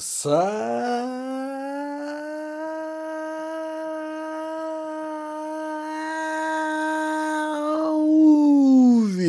Salve 0.00 0.30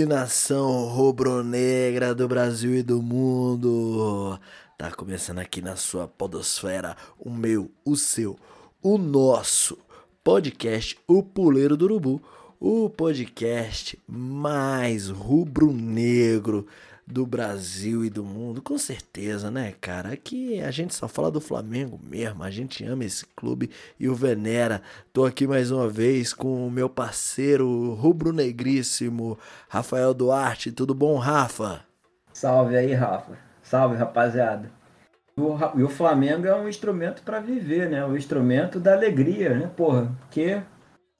nação 0.08 0.88
rubro-negra 0.88 2.16
do 2.16 2.26
Brasil 2.26 2.74
e 2.74 2.82
do 2.82 3.02
mundo! 3.02 4.40
Tá 4.78 4.90
começando 4.92 5.40
aqui 5.40 5.62
na 5.62 5.76
sua 5.76 6.08
podosfera 6.08 6.96
o 7.20 7.30
meu, 7.30 7.70
o 7.84 7.98
seu, 7.98 8.40
o 8.82 8.98
nosso 8.98 9.78
podcast 10.24 10.98
O 11.06 11.22
Puleiro 11.22 11.76
do 11.76 11.84
Urubu, 11.84 12.22
o 12.62 12.90
podcast 12.90 14.00
mais 14.08 15.10
rubro-negro 15.10 16.66
do 17.12 17.26
Brasil 17.26 18.06
e 18.06 18.10
do 18.10 18.24
mundo, 18.24 18.62
com 18.62 18.78
certeza, 18.78 19.52
né, 19.52 19.76
cara? 19.82 20.14
Aqui 20.14 20.62
a 20.62 20.72
gente 20.72 20.96
só 20.96 21.08
fala 21.08 21.30
do 21.30 21.42
Flamengo 21.42 22.00
mesmo, 22.02 22.42
a 22.42 22.50
gente 22.50 22.84
ama 22.86 23.04
esse 23.04 23.26
clube 23.36 23.70
e 24.00 24.08
o 24.08 24.16
venera. 24.16 24.82
Tô 25.12 25.26
aqui 25.26 25.46
mais 25.46 25.70
uma 25.70 25.88
vez 25.88 26.34
com 26.34 26.66
o 26.66 26.72
meu 26.72 26.90
parceiro 26.90 27.94
rubro-negríssimo, 27.94 29.38
Rafael 29.68 30.14
Duarte. 30.14 30.72
Tudo 30.72 30.96
bom, 30.96 31.18
Rafa? 31.18 31.82
Salve 32.34 32.78
aí, 32.78 32.94
Rafa. 32.94 33.38
Salve, 33.62 33.98
rapaziada. 33.98 34.72
E 35.76 35.84
o 35.84 35.90
Flamengo 35.90 36.48
é 36.48 36.56
um 36.56 36.68
instrumento 36.68 37.24
para 37.24 37.40
viver, 37.40 37.90
né? 37.90 38.06
Um 38.06 38.16
instrumento 38.16 38.80
da 38.80 38.94
alegria, 38.94 39.54
né, 39.54 39.70
porra? 39.76 40.12
Que 40.30 40.62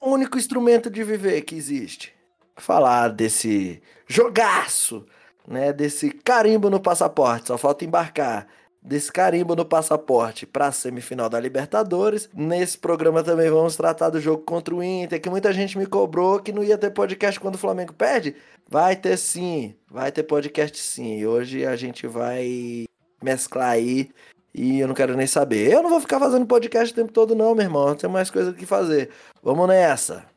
o 0.00 0.10
único 0.10 0.36
instrumento 0.36 0.90
de 0.90 1.04
viver 1.04 1.42
que 1.42 1.54
existe. 1.54 2.12
Falar 2.56 3.08
desse 3.08 3.82
jogaço 4.06 5.06
né, 5.46 5.72
desse 5.72 6.10
carimbo 6.10 6.70
no 6.70 6.80
passaporte, 6.80 7.48
só 7.48 7.58
falta 7.58 7.84
embarcar 7.84 8.46
desse 8.82 9.12
carimbo 9.12 9.54
no 9.54 9.64
passaporte 9.64 10.44
para 10.44 10.66
a 10.66 10.72
semifinal 10.72 11.28
da 11.28 11.38
Libertadores. 11.38 12.28
Nesse 12.34 12.76
programa 12.76 13.22
também 13.22 13.48
vamos 13.48 13.76
tratar 13.76 14.10
do 14.10 14.20
jogo 14.20 14.42
contra 14.42 14.74
o 14.74 14.82
Inter, 14.82 15.20
que 15.20 15.30
muita 15.30 15.52
gente 15.52 15.78
me 15.78 15.86
cobrou 15.86 16.40
que 16.40 16.52
não 16.52 16.64
ia 16.64 16.76
ter 16.76 16.90
podcast 16.90 17.38
quando 17.38 17.54
o 17.54 17.58
Flamengo 17.58 17.92
perde. 17.92 18.34
Vai 18.68 18.96
ter 18.96 19.16
sim, 19.16 19.74
vai 19.88 20.10
ter 20.10 20.24
podcast 20.24 20.76
sim. 20.78 21.24
Hoje 21.24 21.64
a 21.64 21.76
gente 21.76 22.06
vai 22.06 22.84
mesclar 23.22 23.70
aí 23.70 24.10
e 24.52 24.80
eu 24.80 24.88
não 24.88 24.94
quero 24.94 25.16
nem 25.16 25.26
saber. 25.26 25.70
Eu 25.70 25.82
não 25.82 25.90
vou 25.90 26.00
ficar 26.00 26.18
fazendo 26.18 26.46
podcast 26.46 26.92
o 26.92 26.96
tempo 26.96 27.12
todo 27.12 27.34
não, 27.34 27.54
meu 27.54 27.64
irmão. 27.64 27.94
Tem 27.94 28.10
mais 28.10 28.30
coisa 28.30 28.52
que 28.52 28.66
fazer. 28.66 29.10
Vamos 29.42 29.68
nessa. 29.68 30.31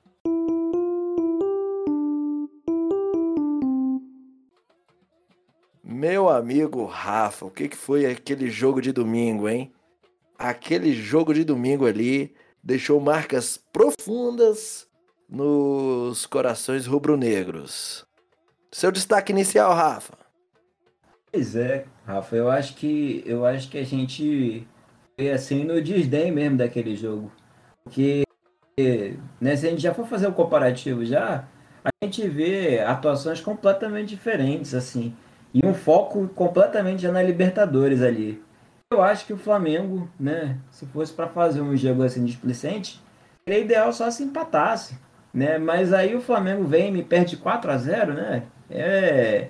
Meu 6.08 6.30
amigo 6.30 6.86
Rafa, 6.86 7.48
o 7.48 7.50
que, 7.50 7.67
que 7.67 7.75
foi 7.75 8.06
aquele 8.06 8.48
jogo 8.48 8.80
de 8.80 8.92
domingo, 8.92 9.50
hein? 9.50 9.73
Aquele 10.38 10.94
jogo 10.94 11.34
de 11.34 11.44
domingo 11.44 11.88
ali 11.88 12.36
deixou 12.64 13.00
marcas 13.02 13.59
profundas 13.73 14.88
nos 15.28 16.28
corações 16.28 16.86
rubro-negros. 16.86 18.06
Seu 18.72 18.92
destaque 18.92 19.31
inicial, 19.31 19.73
Rafa. 19.73 20.14
Pois 21.31 21.56
é, 21.56 21.88
Rafa, 22.06 22.36
eu 22.36 22.52
acho 22.52 22.75
que 22.75 23.23
eu 23.25 23.44
acho 23.44 23.67
que 23.67 23.80
a 23.80 23.84
gente 23.84 24.67
foi 25.16 25.31
assim 25.31 25.64
no 25.64 25.81
desdém 25.81 26.31
mesmo 26.31 26.58
daquele 26.58 26.95
jogo. 26.95 27.31
Porque 27.84 28.23
né, 29.42 29.56
se 29.56 29.66
a 29.66 29.72
gente 29.72 29.81
já 29.81 29.92
for 29.92 30.06
fazer 30.06 30.28
o 30.28 30.34
comparativo 30.34 31.03
já, 31.03 31.47
a 31.84 31.90
gente 32.06 32.28
vê 32.28 32.80
atuações 32.81 33.42
completamente 33.42 34.09
diferentes 34.09 34.75
assim 34.75 35.16
e 35.56 35.66
um 35.66 35.73
foco 35.73 36.28
completamente 36.36 37.03
já 37.03 37.14
na 37.14 37.23
Libertadores 37.23 38.02
ali. 38.02 38.44
Eu 38.92 39.02
acho 39.02 39.25
que 39.25 39.31
o 39.31 39.38
Flamengo, 39.38 40.09
né, 40.20 40.58
se 40.70 40.86
fosse 40.88 41.14
para 41.14 41.30
fazer 41.30 41.62
um 41.62 41.75
jogo 41.78 42.03
assim 42.03 42.25
displicente, 42.25 43.02
seria 43.46 43.62
ideal 43.62 43.94
só 43.94 44.12
se 44.12 44.22
empatasse, 44.22 45.00
né? 45.34 45.57
Mas 45.57 45.94
aí 45.94 46.13
o 46.13 46.19
Flamengo 46.19 46.66
vem 46.66 46.90
e 46.90 46.91
me 46.91 47.03
perde 47.03 47.38
4 47.38 47.72
a 47.72 47.78
0, 47.78 48.13
né? 48.13 48.44
É, 48.69 49.47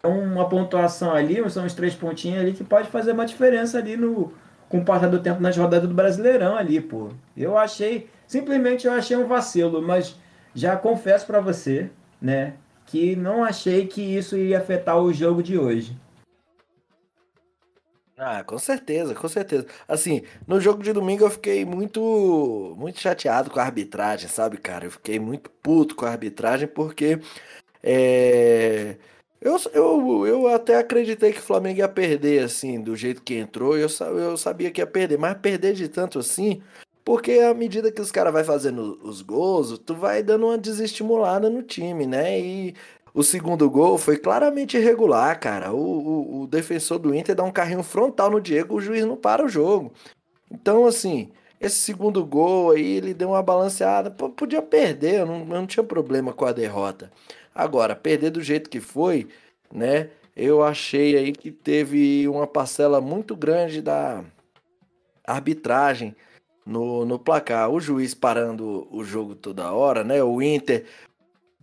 é 0.00 0.06
uma 0.06 0.48
pontuação 0.48 1.12
ali, 1.12 1.50
são 1.50 1.66
os 1.66 1.74
três 1.74 1.96
pontinhos 1.96 2.40
ali 2.40 2.52
que 2.52 2.62
pode 2.62 2.88
fazer 2.88 3.10
uma 3.10 3.26
diferença 3.26 3.78
ali 3.78 3.96
no 3.96 4.32
com 4.68 4.78
o 4.78 4.84
passar 4.84 5.08
do 5.08 5.18
tempo 5.18 5.42
nas 5.42 5.56
rodadas 5.56 5.88
do 5.88 5.94
Brasileirão 5.94 6.56
ali, 6.56 6.80
pô. 6.80 7.10
Eu 7.36 7.58
achei, 7.58 8.08
simplesmente 8.26 8.86
eu 8.86 8.92
achei 8.92 9.16
um 9.16 9.26
vacilo, 9.26 9.82
mas 9.82 10.16
já 10.54 10.76
confesso 10.76 11.26
para 11.26 11.40
você, 11.40 11.90
né, 12.22 12.54
que 12.94 13.16
não 13.16 13.42
achei 13.42 13.88
que 13.88 14.00
isso 14.00 14.36
iria 14.36 14.58
afetar 14.58 14.96
o 15.02 15.12
jogo 15.12 15.42
de 15.42 15.58
hoje. 15.58 15.98
Ah, 18.16 18.44
com 18.44 18.56
certeza, 18.56 19.12
com 19.16 19.26
certeza. 19.26 19.66
Assim, 19.88 20.22
no 20.46 20.60
jogo 20.60 20.80
de 20.80 20.92
domingo 20.92 21.24
eu 21.24 21.30
fiquei 21.30 21.64
muito 21.64 22.72
muito 22.78 23.00
chateado 23.00 23.50
com 23.50 23.58
a 23.58 23.64
arbitragem, 23.64 24.28
sabe, 24.28 24.58
cara? 24.58 24.84
Eu 24.84 24.92
fiquei 24.92 25.18
muito 25.18 25.50
puto 25.50 25.96
com 25.96 26.06
a 26.06 26.10
arbitragem 26.10 26.68
porque 26.68 27.18
é... 27.82 28.96
eu, 29.40 29.56
eu, 29.72 30.26
eu 30.28 30.46
até 30.46 30.76
acreditei 30.78 31.32
que 31.32 31.40
o 31.40 31.42
Flamengo 31.42 31.80
ia 31.80 31.88
perder, 31.88 32.44
assim, 32.44 32.80
do 32.80 32.94
jeito 32.94 33.22
que 33.22 33.34
entrou. 33.34 33.76
Eu, 33.76 33.88
eu 34.16 34.36
sabia 34.36 34.70
que 34.70 34.80
ia 34.80 34.86
perder, 34.86 35.18
mas 35.18 35.36
perder 35.38 35.74
de 35.74 35.88
tanto 35.88 36.20
assim, 36.20 36.62
porque 37.04 37.32
à 37.32 37.52
medida 37.52 37.92
que 37.92 38.00
os 38.00 38.10
caras 38.10 38.32
vai 38.32 38.44
fazendo 38.44 38.98
os 39.02 39.20
gols, 39.20 39.78
tu 39.78 39.94
vai 39.94 40.22
dando 40.22 40.46
uma 40.46 40.58
desestimulada 40.58 41.50
no 41.50 41.62
time, 41.62 42.06
né? 42.06 42.40
E 42.40 42.74
o 43.12 43.22
segundo 43.22 43.68
gol 43.70 43.98
foi 43.98 44.16
claramente 44.16 44.76
irregular, 44.76 45.38
cara. 45.38 45.72
O, 45.72 45.78
o, 45.78 46.42
o, 46.42 46.46
defensor 46.46 46.98
do 46.98 47.14
Inter 47.14 47.34
dá 47.34 47.44
um 47.44 47.52
carrinho 47.52 47.82
frontal 47.82 48.30
no 48.30 48.40
Diego, 48.40 48.74
o 48.74 48.80
juiz 48.80 49.04
não 49.04 49.16
para 49.16 49.44
o 49.44 49.48
jogo. 49.48 49.92
Então, 50.50 50.86
assim, 50.86 51.30
esse 51.60 51.76
segundo 51.76 52.24
gol 52.24 52.70
aí, 52.72 52.96
ele 52.96 53.14
deu 53.14 53.30
uma 53.30 53.42
balanceada. 53.42 54.10
P 54.10 54.28
podia 54.30 54.62
perder, 54.62 55.20
eu 55.20 55.26
não, 55.26 55.40
eu 55.40 55.46
não 55.46 55.66
tinha 55.66 55.84
problema 55.84 56.32
com 56.32 56.44
a 56.46 56.52
derrota. 56.52 57.12
Agora, 57.54 57.94
perder 57.94 58.30
do 58.30 58.42
jeito 58.42 58.70
que 58.70 58.80
foi, 58.80 59.28
né? 59.72 60.10
Eu 60.36 60.62
achei 60.62 61.16
aí 61.16 61.32
que 61.32 61.50
teve 61.52 62.26
uma 62.28 62.46
parcela 62.46 63.00
muito 63.00 63.36
grande 63.36 63.80
da 63.82 64.24
arbitragem 65.26 66.16
no, 66.64 67.04
no 67.04 67.18
placar. 67.18 67.70
O 67.70 67.80
juiz 67.80 68.14
parando 68.14 68.88
o 68.90 69.04
jogo 69.04 69.34
toda 69.34 69.72
hora, 69.72 70.04
né? 70.04 70.22
O 70.22 70.40
Inter 70.42 70.86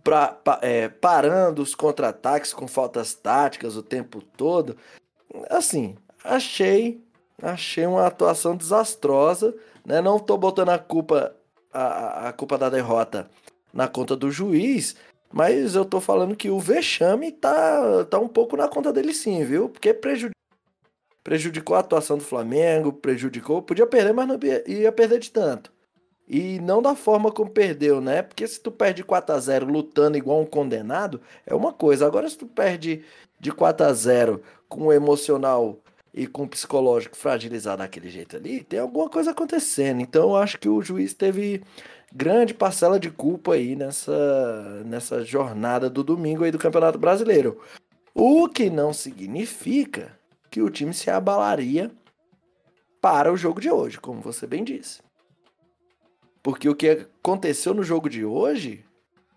pra, 0.02 0.28
pa, 0.28 0.58
é, 0.62 0.88
parando 0.88 1.62
os 1.62 1.74
contra-ataques 1.74 2.52
com 2.52 2.66
faltas 2.68 3.14
táticas 3.14 3.76
o 3.76 3.82
tempo 3.82 4.22
todo. 4.22 4.76
Assim, 5.50 5.96
achei 6.24 7.02
achei 7.40 7.86
uma 7.86 8.06
atuação 8.06 8.56
desastrosa, 8.56 9.54
né? 9.84 10.00
Não 10.00 10.18
tô 10.18 10.36
botando 10.36 10.70
a 10.70 10.78
culpa 10.78 11.34
a, 11.72 12.28
a 12.28 12.32
culpa 12.32 12.58
da 12.58 12.68
derrota 12.68 13.28
na 13.72 13.88
conta 13.88 14.14
do 14.14 14.30
juiz, 14.30 14.94
mas 15.32 15.74
eu 15.74 15.84
tô 15.84 16.00
falando 16.00 16.36
que 16.36 16.50
o 16.50 16.60
vexame 16.60 17.32
tá, 17.32 18.04
tá 18.04 18.18
um 18.18 18.28
pouco 18.28 18.56
na 18.56 18.68
conta 18.68 18.92
dele 18.92 19.14
sim, 19.14 19.42
viu? 19.44 19.68
Porque 19.70 19.94
prejudicou 19.94 20.41
prejudicou 21.22 21.76
a 21.76 21.80
atuação 21.80 22.18
do 22.18 22.24
Flamengo, 22.24 22.92
prejudicou, 22.92 23.62
podia 23.62 23.86
perder, 23.86 24.12
mas 24.12 24.28
não 24.28 24.38
ia 24.66 24.92
perder 24.92 25.18
de 25.18 25.30
tanto. 25.30 25.72
E 26.26 26.60
não 26.60 26.80
da 26.80 26.94
forma 26.94 27.30
como 27.30 27.50
perdeu, 27.50 28.00
né? 28.00 28.22
Porque 28.22 28.46
se 28.46 28.60
tu 28.60 28.70
perde 28.70 29.04
4 29.04 29.34
a 29.34 29.38
0 29.38 29.66
lutando 29.66 30.16
igual 30.16 30.40
um 30.40 30.46
condenado, 30.46 31.20
é 31.46 31.54
uma 31.54 31.72
coisa. 31.72 32.06
Agora 32.06 32.28
se 32.28 32.38
tu 32.38 32.46
perde 32.46 33.04
de 33.38 33.52
4 33.52 33.86
a 33.86 33.92
0 33.92 34.42
com 34.68 34.86
o 34.86 34.92
emocional 34.92 35.78
e 36.14 36.26
com 36.26 36.44
o 36.44 36.48
psicológico 36.48 37.16
fragilizado 37.16 37.78
daquele 37.78 38.08
jeito 38.08 38.36
ali, 38.36 38.62
tem 38.62 38.78
alguma 38.78 39.08
coisa 39.08 39.32
acontecendo. 39.32 40.00
Então 40.00 40.30
eu 40.30 40.36
acho 40.36 40.58
que 40.58 40.68
o 40.68 40.82
juiz 40.82 41.12
teve 41.12 41.62
grande 42.14 42.54
parcela 42.54 43.00
de 43.00 43.10
culpa 43.10 43.54
aí 43.54 43.74
nessa, 43.74 44.82
nessa 44.84 45.24
jornada 45.24 45.88
do 45.90 46.04
domingo 46.04 46.44
aí 46.44 46.50
do 46.50 46.58
Campeonato 46.58 46.98
Brasileiro. 46.98 47.60
O 48.14 48.48
que 48.48 48.70
não 48.70 48.92
significa 48.92 50.16
que 50.52 50.60
o 50.60 50.68
time 50.68 50.92
se 50.92 51.08
abalaria 51.08 51.90
para 53.00 53.32
o 53.32 53.36
jogo 53.38 53.58
de 53.58 53.70
hoje, 53.70 53.98
como 53.98 54.20
você 54.20 54.46
bem 54.46 54.62
disse. 54.62 55.00
Porque 56.42 56.68
o 56.68 56.76
que 56.76 56.90
aconteceu 56.90 57.72
no 57.72 57.82
jogo 57.82 58.06
de 58.06 58.22
hoje, 58.22 58.84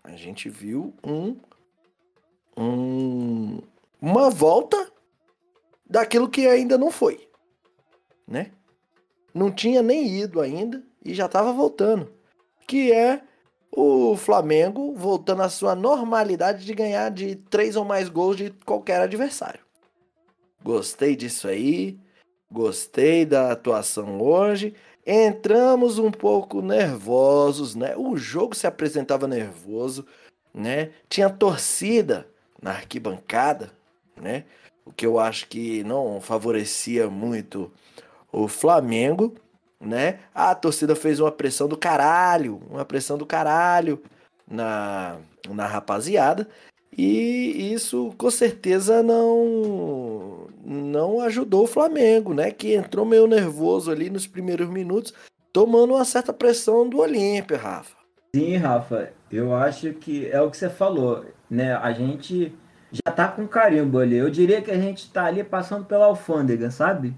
a 0.04 0.10
gente 0.10 0.50
viu 0.50 0.92
um, 1.02 1.34
um 2.54 3.62
uma 3.98 4.28
volta 4.28 4.92
daquilo 5.88 6.28
que 6.28 6.46
ainda 6.46 6.76
não 6.76 6.90
foi, 6.90 7.26
né? 8.28 8.52
Não 9.32 9.50
tinha 9.50 9.82
nem 9.82 10.20
ido 10.20 10.38
ainda 10.38 10.84
e 11.02 11.14
já 11.14 11.24
estava 11.24 11.50
voltando, 11.50 12.12
que 12.68 12.92
é 12.92 13.22
o 13.72 14.16
Flamengo 14.16 14.92
voltando 14.94 15.42
à 15.42 15.48
sua 15.48 15.74
normalidade 15.74 16.66
de 16.66 16.74
ganhar 16.74 17.10
de 17.10 17.36
três 17.36 17.74
ou 17.74 17.86
mais 17.86 18.10
gols 18.10 18.36
de 18.36 18.50
qualquer 18.66 19.00
adversário. 19.00 19.65
Gostei 20.66 21.14
disso 21.14 21.46
aí. 21.46 21.96
Gostei 22.50 23.24
da 23.24 23.52
atuação 23.52 24.20
hoje. 24.20 24.74
Entramos 25.06 25.96
um 25.96 26.10
pouco 26.10 26.60
nervosos, 26.60 27.76
né? 27.76 27.96
O 27.96 28.16
jogo 28.16 28.52
se 28.52 28.66
apresentava 28.66 29.28
nervoso, 29.28 30.04
né? 30.52 30.90
Tinha 31.08 31.30
torcida 31.30 32.26
na 32.60 32.72
arquibancada, 32.72 33.70
né? 34.20 34.44
O 34.84 34.90
que 34.90 35.06
eu 35.06 35.20
acho 35.20 35.46
que 35.46 35.84
não 35.84 36.20
favorecia 36.20 37.08
muito 37.08 37.70
o 38.32 38.48
Flamengo, 38.48 39.36
né? 39.80 40.18
A 40.34 40.52
torcida 40.52 40.96
fez 40.96 41.20
uma 41.20 41.30
pressão 41.30 41.68
do 41.68 41.78
caralho, 41.78 42.60
uma 42.68 42.84
pressão 42.84 43.16
do 43.16 43.24
caralho 43.24 44.02
na, 44.50 45.16
na 45.48 45.64
rapaziada. 45.68 46.48
E 46.96 47.74
isso 47.74 48.14
com 48.16 48.30
certeza 48.30 49.02
não 49.02 50.46
não 50.64 51.20
ajudou 51.20 51.64
o 51.64 51.68
Flamengo, 51.68 52.32
né? 52.32 52.50
Que 52.50 52.74
entrou 52.74 53.04
meio 53.04 53.26
nervoso 53.26 53.90
ali 53.90 54.08
nos 54.10 54.26
primeiros 54.26 54.68
minutos, 54.68 55.12
tomando 55.52 55.94
uma 55.94 56.04
certa 56.04 56.32
pressão 56.32 56.88
do 56.88 56.98
Olímpia, 56.98 57.56
Rafa. 57.56 57.96
Sim, 58.34 58.56
Rafa, 58.56 59.12
eu 59.30 59.54
acho 59.54 59.92
que 59.94 60.28
é 60.28 60.40
o 60.40 60.50
que 60.50 60.56
você 60.56 60.68
falou, 60.70 61.24
né? 61.50 61.74
A 61.74 61.92
gente 61.92 62.52
já 62.90 63.12
tá 63.12 63.28
com 63.28 63.46
carimbo 63.46 63.98
ali. 63.98 64.16
Eu 64.16 64.30
diria 64.30 64.62
que 64.62 64.70
a 64.70 64.78
gente 64.78 65.10
tá 65.10 65.26
ali 65.26 65.44
passando 65.44 65.84
pela 65.84 66.06
alfândega, 66.06 66.70
sabe? 66.70 67.14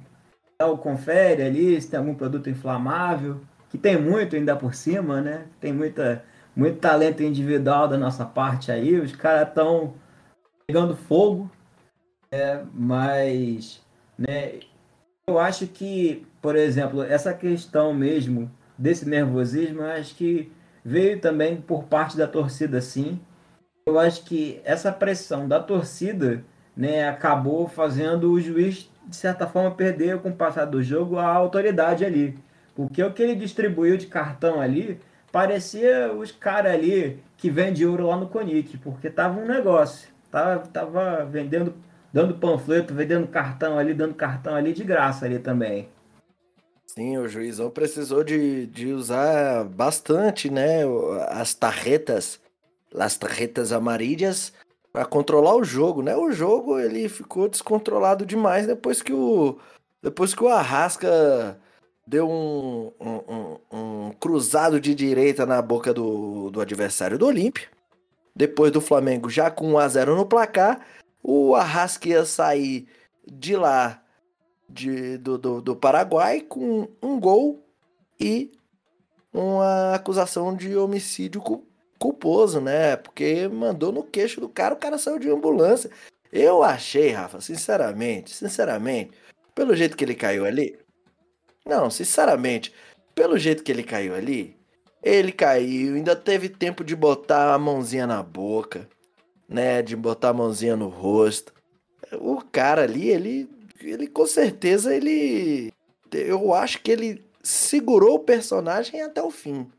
O 0.61 0.77
confere 0.77 1.43
ali 1.43 1.81
se 1.81 1.89
tem 1.89 1.99
algum 1.99 2.15
produto 2.15 2.51
inflamável, 2.51 3.41
que 3.71 3.79
tem 3.79 3.97
muito 3.97 4.35
ainda 4.35 4.57
por 4.57 4.75
cima, 4.75 5.21
né? 5.21 5.47
Tem 5.61 5.73
muita 5.73 6.25
muito 6.59 6.81
talento 6.81 7.23
individual 7.23 7.87
da 7.87 7.97
nossa 7.97 8.25
parte 8.25 8.73
aí. 8.73 8.99
Os 8.99 9.15
caras 9.15 9.47
estão 9.47 9.95
pegando 10.67 10.97
fogo, 10.97 11.49
é, 12.33 12.61
mas 12.75 13.81
né, 14.19 14.59
eu 15.29 15.39
acho 15.39 15.69
que, 15.69 16.27
por 16.43 16.57
exemplo, 16.57 17.05
essa 17.05 17.33
questão 17.33 17.95
mesmo 17.95 18.51
desse 18.77 19.09
nervosismo, 19.09 19.83
acho 19.83 20.17
que 20.17 20.51
veio 20.85 21.21
também 21.21 21.61
por 21.61 21.85
parte 21.85 22.17
da 22.17 22.27
torcida, 22.27 22.81
sim. 22.81 23.21
Eu 23.87 23.97
acho 23.97 24.25
que 24.25 24.61
essa 24.65 24.91
pressão 24.91 25.47
da 25.47 25.61
torcida 25.61 26.45
né, 26.77 27.09
acabou 27.09 27.69
fazendo 27.69 28.33
o 28.33 28.41
juiz, 28.41 28.91
de 29.07 29.17
certa 29.17 29.47
forma, 29.47 29.71
perder 29.71 30.19
com 30.19 30.31
o 30.31 30.37
passar 30.37 30.65
do 30.65 30.83
jogo 30.83 31.19
a 31.19 31.27
autoridade 31.27 32.05
ali. 32.05 32.37
Porque 32.75 33.03
o 33.03 33.13
que 33.13 33.23
ele 33.23 33.37
distribuiu 33.37 33.97
de 33.97 34.09
cartão 34.09 34.61
ali 34.61 35.01
parecia 35.33 36.13
os 36.13 36.33
caras 36.33 36.73
ali 36.73 37.23
que 37.37 37.51
vendem 37.51 37.87
ouro 37.87 38.07
lá 38.07 38.17
no 38.17 38.29
Conic, 38.29 38.77
porque 38.79 39.11
tava 39.11 39.41
um 39.41 39.47
negócio. 39.47 40.09
Tava, 40.31 40.67
tava 40.67 41.25
vendendo, 41.25 41.75
dando 42.13 42.35
panfleto, 42.35 42.95
vendendo 42.95 43.27
cartão 43.27 43.79
ali, 43.79 43.95
dando 43.95 44.15
cartão 44.15 44.55
ali 44.55 44.73
de 44.73 44.85
graça 44.85 45.25
ali 45.25 45.39
também. 45.39 45.89
Sim, 46.87 47.17
o 47.19 47.29
juizão 47.29 47.71
precisou 47.71 48.25
de, 48.25 48.67
de 48.67 48.93
usar 48.93 49.65
bastante, 49.65 50.51
né, 50.51 50.81
as 51.29 51.55
tarretas, 51.55 52.41
as 52.95 53.17
tarretas 53.17 53.73
amarilhas 53.73 54.53
para 54.93 55.05
controlar 55.05 55.55
o 55.55 55.63
jogo, 55.63 56.03
né? 56.03 56.17
O 56.17 56.33
jogo 56.33 56.79
ele 56.79 57.09
ficou 57.09 57.49
descontrolado 57.49 58.27
demais 58.27 58.67
depois 58.67 59.01
que 59.03 59.13
o 59.13 59.59
depois 60.03 60.35
que 60.35 60.43
o 60.43 60.49
Arrasca 60.49 61.59
deu 62.09 62.27
um, 62.27 62.91
um, 62.99 63.59
um, 63.71 64.11
cruzado 64.19 64.81
de 64.81 64.95
direita 64.95 65.45
na 65.45 65.61
boca 65.61 65.93
do, 65.93 66.51
do 66.51 66.59
adversário 66.59 67.19
do 67.19 67.27
Olímpia. 67.27 67.69
Depois 68.35 68.73
do 68.73 68.81
Flamengo 68.81 69.29
já 69.29 69.51
com 69.51 69.73
1 69.73 69.79
a 69.79 69.89
0 69.89 70.17
no 70.17 70.25
placar, 70.25 70.87
o 71.23 71.55
Arrasca 71.55 72.09
ia 72.09 72.25
sair 72.25 72.89
de 73.27 73.57
lá 73.57 74.03
de, 74.67 75.19
do, 75.19 75.37
do, 75.37 75.61
do 75.61 75.77
Paraguai 75.77 76.41
com 76.41 76.89
um 77.03 77.21
gol 77.21 77.63
e 78.19 78.53
uma 79.31 79.95
acusação 79.95 80.57
de 80.57 80.75
homicídio 80.77 81.43
culposo, 81.99 82.59
né? 82.59 82.97
Porque 82.97 83.49
mandou 83.49 83.93
no 83.93 84.03
queixo 84.03 84.41
do 84.41 84.49
cara, 84.49 84.75
o 84.75 84.79
cara 84.79 84.97
saiu 84.97 85.19
de 85.19 85.29
ambulância. 85.29 85.91
Eu 86.33 86.63
achei, 86.63 87.11
Rafa, 87.11 87.41
sinceramente, 87.43 88.35
sinceramente, 88.35 89.13
pelo 89.55 89.77
jeito 89.77 89.97
que 89.97 90.05
ele 90.05 90.15
caiu 90.15 90.47
ali, 90.47 90.79
não, 91.67 91.91
sinceramente, 91.91 92.73
pelo 93.15 93.39
jeito 93.39 93.63
que 93.63 93.73
ele 93.73 93.83
caiu 93.83 94.15
ali, 94.15 94.57
ele 95.03 95.33
caiu, 95.33 95.95
ainda 95.95 96.17
teve 96.17 96.49
tempo 96.49 96.83
de 96.83 96.97
botar 96.97 97.55
a 97.55 97.59
mãozinha 97.59 98.07
na 98.07 98.23
boca, 98.23 98.89
né? 99.49 99.83
De 99.83 99.97
botar 99.97 100.31
a 100.31 100.35
mãozinha 100.35 100.77
no 100.77 100.89
rosto. 100.89 101.53
O 102.21 102.43
cara 102.43 102.83
ali, 102.83 103.09
ele, 103.09 103.49
ele 103.81 104.07
com 104.07 104.27
certeza, 104.27 104.95
ele. 104.95 105.73
Eu 106.13 106.53
acho 106.55 106.81
que 106.83 106.91
ele 106.91 107.25
segurou 107.43 108.17
o 108.17 108.25
personagem 108.25 109.01
até 109.03 109.23
o 109.23 109.31
fim, 109.31 109.71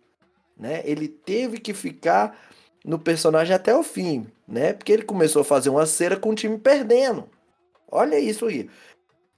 né? 0.58 0.82
Ele 0.86 1.08
teve 1.08 1.60
que 1.60 1.74
ficar 1.74 2.38
no 2.86 2.98
personagem 2.98 3.54
até 3.56 3.76
o 3.76 3.84
fim, 3.84 4.28
né? 4.48 4.74
Porque 4.74 4.92
ele 4.92 5.04
começou 5.04 5.42
a 5.42 5.46
fazer 5.46 5.70
uma 5.70 5.86
cera 5.86 6.18
com 6.18 6.30
o 6.30 6.36
time 6.36 6.58
perdendo. 6.58 7.30
Olha 7.92 8.20
isso 8.20 8.46
aí. 8.46 8.70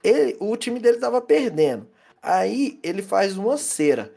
Ele, 0.02 0.36
o 0.40 0.56
time 0.56 0.78
dele 0.78 0.98
tava 0.98 1.20
perdendo. 1.20 1.88
Aí 2.22 2.78
ele 2.82 3.02
faz 3.02 3.36
uma 3.36 3.56
cera. 3.56 4.14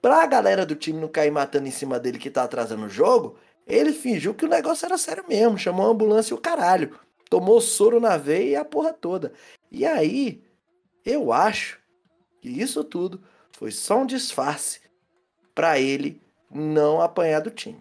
Pra 0.00 0.24
galera 0.26 0.64
do 0.64 0.76
time 0.76 1.00
não 1.00 1.08
cair 1.08 1.30
matando 1.30 1.66
em 1.66 1.72
cima 1.72 1.98
dele 1.98 2.18
que 2.18 2.30
tá 2.30 2.44
atrasando 2.44 2.86
o 2.86 2.88
jogo, 2.88 3.36
ele 3.66 3.92
fingiu 3.92 4.34
que 4.34 4.44
o 4.44 4.48
negócio 4.48 4.86
era 4.86 4.96
sério 4.96 5.24
mesmo. 5.28 5.58
Chamou 5.58 5.86
a 5.86 5.90
ambulância 5.90 6.32
e 6.32 6.36
o 6.36 6.40
caralho. 6.40 6.98
Tomou 7.28 7.60
soro 7.60 8.00
na 8.00 8.16
veia 8.16 8.50
e 8.50 8.56
a 8.56 8.64
porra 8.64 8.92
toda. 8.92 9.32
E 9.70 9.84
aí, 9.84 10.42
eu 11.04 11.32
acho 11.32 11.78
que 12.40 12.48
isso 12.48 12.82
tudo 12.84 13.22
foi 13.52 13.70
só 13.70 13.98
um 13.98 14.06
disfarce 14.06 14.80
para 15.54 15.78
ele 15.78 16.20
não 16.50 17.00
apanhar 17.00 17.40
do 17.40 17.50
time. 17.50 17.80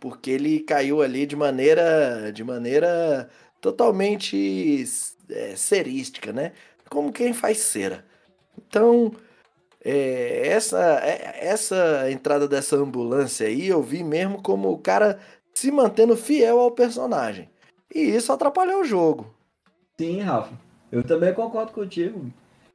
Porque 0.00 0.30
ele 0.30 0.60
caiu 0.60 1.02
ali 1.02 1.26
de 1.26 1.34
maneira 1.34 2.30
de 2.32 2.44
maneira 2.44 3.28
totalmente 3.60 4.84
é, 5.28 5.56
serística, 5.56 6.32
né? 6.32 6.52
Como 6.88 7.12
quem 7.12 7.32
faz 7.32 7.58
cera. 7.58 8.04
Então, 8.58 9.12
é, 9.84 10.48
essa, 10.48 11.00
é, 11.02 11.46
essa 11.46 12.10
entrada 12.10 12.48
dessa 12.48 12.76
ambulância 12.76 13.46
aí 13.46 13.68
eu 13.68 13.82
vi 13.82 14.02
mesmo 14.02 14.42
como 14.42 14.70
o 14.70 14.78
cara 14.78 15.18
se 15.54 15.70
mantendo 15.70 16.16
fiel 16.16 16.58
ao 16.58 16.70
personagem. 16.70 17.48
E 17.94 18.00
isso 18.00 18.32
atrapalhou 18.32 18.80
o 18.80 18.84
jogo. 18.84 19.34
Sim, 19.98 20.20
Rafa. 20.20 20.52
Eu 20.90 21.02
também 21.02 21.32
concordo 21.32 21.72
contigo. 21.72 22.30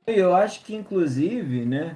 Eu 0.07 0.33
acho 0.33 0.63
que, 0.63 0.75
inclusive, 0.75 1.65
né, 1.65 1.95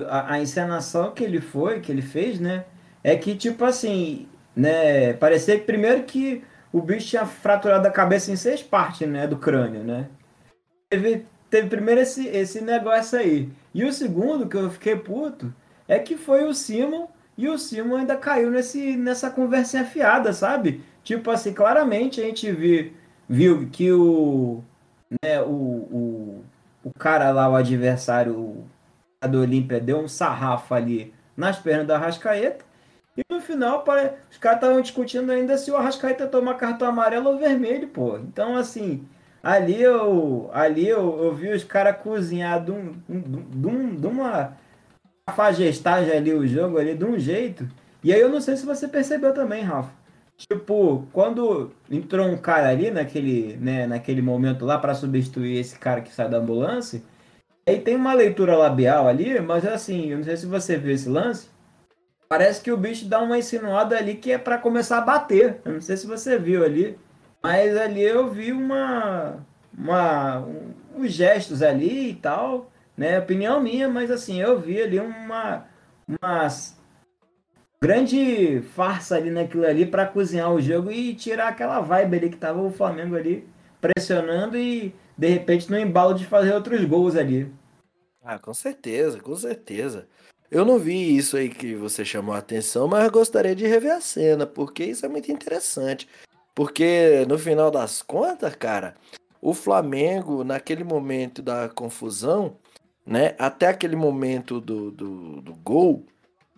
a, 0.00 0.34
a 0.34 0.40
encenação 0.40 1.12
que 1.12 1.22
ele 1.22 1.40
foi, 1.40 1.80
que 1.80 1.92
ele 1.92 2.02
fez, 2.02 2.40
né, 2.40 2.64
é 3.02 3.16
que, 3.16 3.34
tipo 3.34 3.64
assim, 3.64 4.28
né, 4.56 5.12
parecia 5.14 5.58
que 5.58 5.66
primeiro 5.66 6.04
que 6.04 6.42
o 6.72 6.80
bicho 6.80 7.08
tinha 7.08 7.26
fraturado 7.26 7.86
a 7.86 7.90
cabeça 7.90 8.32
em 8.32 8.36
seis 8.36 8.62
partes, 8.62 9.06
né, 9.06 9.26
do 9.26 9.36
crânio, 9.36 9.84
né. 9.84 10.08
Teve 10.88 11.26
teve 11.54 11.68
primeiro 11.68 12.00
esse, 12.00 12.26
esse 12.26 12.60
negócio 12.60 13.16
aí. 13.16 13.48
E 13.72 13.84
o 13.84 13.92
segundo, 13.92 14.48
que 14.48 14.56
eu 14.56 14.68
fiquei 14.70 14.96
puto, 14.96 15.54
é 15.86 16.00
que 16.00 16.16
foi 16.16 16.44
o 16.44 16.52
Simon 16.52 17.06
e 17.38 17.48
o 17.48 17.56
Simon 17.56 17.98
ainda 17.98 18.16
caiu 18.16 18.50
nesse, 18.50 18.96
nessa 18.96 19.30
conversinha 19.30 19.84
fiada, 19.84 20.32
sabe? 20.32 20.82
Tipo 21.04 21.30
assim, 21.30 21.52
claramente 21.52 22.20
a 22.20 22.24
gente 22.24 22.50
viu, 22.50 22.92
viu 23.28 23.68
que 23.70 23.92
o, 23.92 24.64
né, 25.22 25.40
o, 25.42 25.52
o, 25.52 26.44
o 26.82 26.90
cara 26.98 27.30
lá, 27.30 27.48
o 27.48 27.54
adversário 27.54 28.64
do 29.22 29.40
Olímpia, 29.40 29.78
deu 29.78 30.00
um 30.00 30.08
sarrafo 30.08 30.74
ali 30.74 31.14
nas 31.36 31.56
pernas 31.56 31.86
do 31.86 31.92
Arrascaeta. 31.92 32.64
E 33.16 33.22
no 33.32 33.40
final, 33.40 33.84
os 34.28 34.38
caras 34.38 34.58
estavam 34.58 34.80
discutindo 34.80 35.30
ainda 35.30 35.56
se 35.56 35.70
o 35.70 35.76
Arrascaeta 35.76 36.26
tomar 36.26 36.54
cartão 36.54 36.88
amarelo 36.88 37.30
ou 37.30 37.38
vermelho, 37.38 37.86
pô. 37.86 38.18
Então, 38.18 38.56
assim, 38.56 39.06
Ali 39.44 39.82
eu, 39.82 40.48
ali 40.54 40.88
eu, 40.88 41.22
eu 41.22 41.34
vi 41.34 41.50
os 41.50 41.62
caras 41.62 41.98
cozinhar 41.98 42.64
de, 42.64 42.70
um, 42.70 42.92
de, 43.06 43.66
um, 43.66 43.94
de 43.94 44.06
uma 44.06 44.56
fagestagem 45.36 46.16
ali, 46.16 46.32
o 46.32 46.46
jogo 46.46 46.78
ali, 46.78 46.94
de 46.94 47.04
um 47.04 47.18
jeito. 47.18 47.68
E 48.02 48.10
aí 48.10 48.18
eu 48.18 48.30
não 48.30 48.40
sei 48.40 48.56
se 48.56 48.64
você 48.64 48.88
percebeu 48.88 49.34
também, 49.34 49.62
Rafa. 49.62 49.92
Tipo, 50.36 51.06
quando 51.12 51.72
entrou 51.90 52.26
um 52.26 52.38
cara 52.38 52.70
ali 52.70 52.90
naquele, 52.90 53.56
né, 53.58 53.86
naquele 53.86 54.22
momento 54.22 54.64
lá 54.64 54.78
para 54.78 54.94
substituir 54.94 55.58
esse 55.58 55.78
cara 55.78 56.00
que 56.00 56.12
sai 56.12 56.28
da 56.28 56.38
ambulância, 56.38 57.02
aí 57.68 57.78
tem 57.78 57.96
uma 57.96 58.14
leitura 58.14 58.56
labial 58.56 59.06
ali, 59.06 59.38
mas 59.40 59.66
assim, 59.66 60.10
eu 60.10 60.16
não 60.16 60.24
sei 60.24 60.38
se 60.38 60.46
você 60.46 60.78
viu 60.78 60.94
esse 60.94 61.08
lance. 61.08 61.48
Parece 62.30 62.62
que 62.62 62.72
o 62.72 62.78
bicho 62.78 63.04
dá 63.04 63.20
uma 63.20 63.36
insinuada 63.36 63.96
ali 63.96 64.14
que 64.14 64.32
é 64.32 64.38
para 64.38 64.56
começar 64.56 64.98
a 64.98 65.02
bater. 65.02 65.60
Eu 65.66 65.74
não 65.74 65.80
sei 65.82 65.98
se 65.98 66.06
você 66.06 66.38
viu 66.38 66.64
ali. 66.64 66.98
Mas 67.44 67.76
ali 67.76 68.00
eu 68.00 68.30
vi 68.30 68.52
uma, 68.52 69.44
uma 69.76 70.38
um, 70.40 70.72
uns 70.96 71.12
gestos 71.12 71.60
ali 71.60 72.08
e 72.08 72.14
tal, 72.14 72.72
né? 72.96 73.18
Opinião 73.18 73.60
minha, 73.60 73.86
mas 73.86 74.10
assim, 74.10 74.40
eu 74.40 74.58
vi 74.58 74.80
ali 74.80 74.98
uma, 74.98 75.66
uma 76.08 76.48
grande 77.82 78.62
farsa 78.74 79.16
ali 79.16 79.30
naquilo 79.30 79.66
ali 79.66 79.84
para 79.84 80.06
cozinhar 80.06 80.50
o 80.54 80.58
jogo 80.58 80.90
e 80.90 81.14
tirar 81.14 81.48
aquela 81.48 81.80
vibe 81.80 82.16
ali 82.16 82.30
que 82.30 82.38
tava 82.38 82.62
o 82.62 82.72
Flamengo 82.72 83.14
ali 83.14 83.46
pressionando 83.78 84.56
e 84.56 84.94
de 85.14 85.28
repente 85.28 85.70
no 85.70 85.78
embalo 85.78 86.14
de 86.14 86.24
fazer 86.24 86.54
outros 86.54 86.82
gols 86.86 87.14
ali. 87.14 87.52
Ah, 88.22 88.38
com 88.38 88.54
certeza, 88.54 89.20
com 89.20 89.36
certeza. 89.36 90.08
Eu 90.50 90.64
não 90.64 90.78
vi 90.78 91.14
isso 91.14 91.36
aí 91.36 91.50
que 91.50 91.74
você 91.74 92.06
chamou 92.06 92.34
a 92.34 92.38
atenção, 92.38 92.88
mas 92.88 93.06
gostaria 93.10 93.54
de 93.54 93.66
rever 93.66 93.92
a 93.92 94.00
cena, 94.00 94.46
porque 94.46 94.82
isso 94.82 95.04
é 95.04 95.10
muito 95.10 95.30
interessante. 95.30 96.08
Porque 96.54 97.24
no 97.28 97.38
final 97.38 97.70
das 97.70 98.00
contas, 98.02 98.54
cara, 98.54 98.94
o 99.42 99.52
Flamengo, 99.52 100.44
naquele 100.44 100.84
momento 100.84 101.42
da 101.42 101.68
confusão, 101.68 102.56
né? 103.06 103.34
Até 103.38 103.68
aquele 103.68 103.96
momento 103.96 104.60
do, 104.60 104.90
do, 104.90 105.40
do 105.42 105.54
gol, 105.54 106.06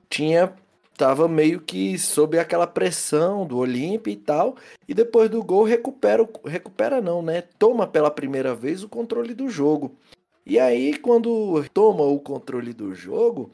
tinha 0.09 0.55
tava 0.97 1.29
meio 1.29 1.61
que 1.61 1.99
sob 1.99 2.39
aquela 2.39 2.67
pressão 2.67 3.47
do 3.47 3.59
Olímpia 3.59 4.11
e 4.13 4.17
tal, 4.17 4.57
e 4.89 4.95
depois 4.95 5.29
do 5.29 5.43
gol 5.43 5.65
recupera, 5.65 6.27
recupera 6.45 7.03
não, 7.03 7.23
né? 7.23 7.43
Toma 7.59 7.87
pela 7.87 8.11
primeira 8.11 8.55
vez 8.55 8.83
o 8.83 8.89
controle 8.89 9.35
do 9.35 9.49
jogo. 9.49 9.95
E 10.45 10.59
aí 10.59 10.97
quando 10.97 11.65
toma 11.75 12.03
o 12.05 12.21
controle 12.21 12.73
do 12.73 12.95
jogo, 12.95 13.51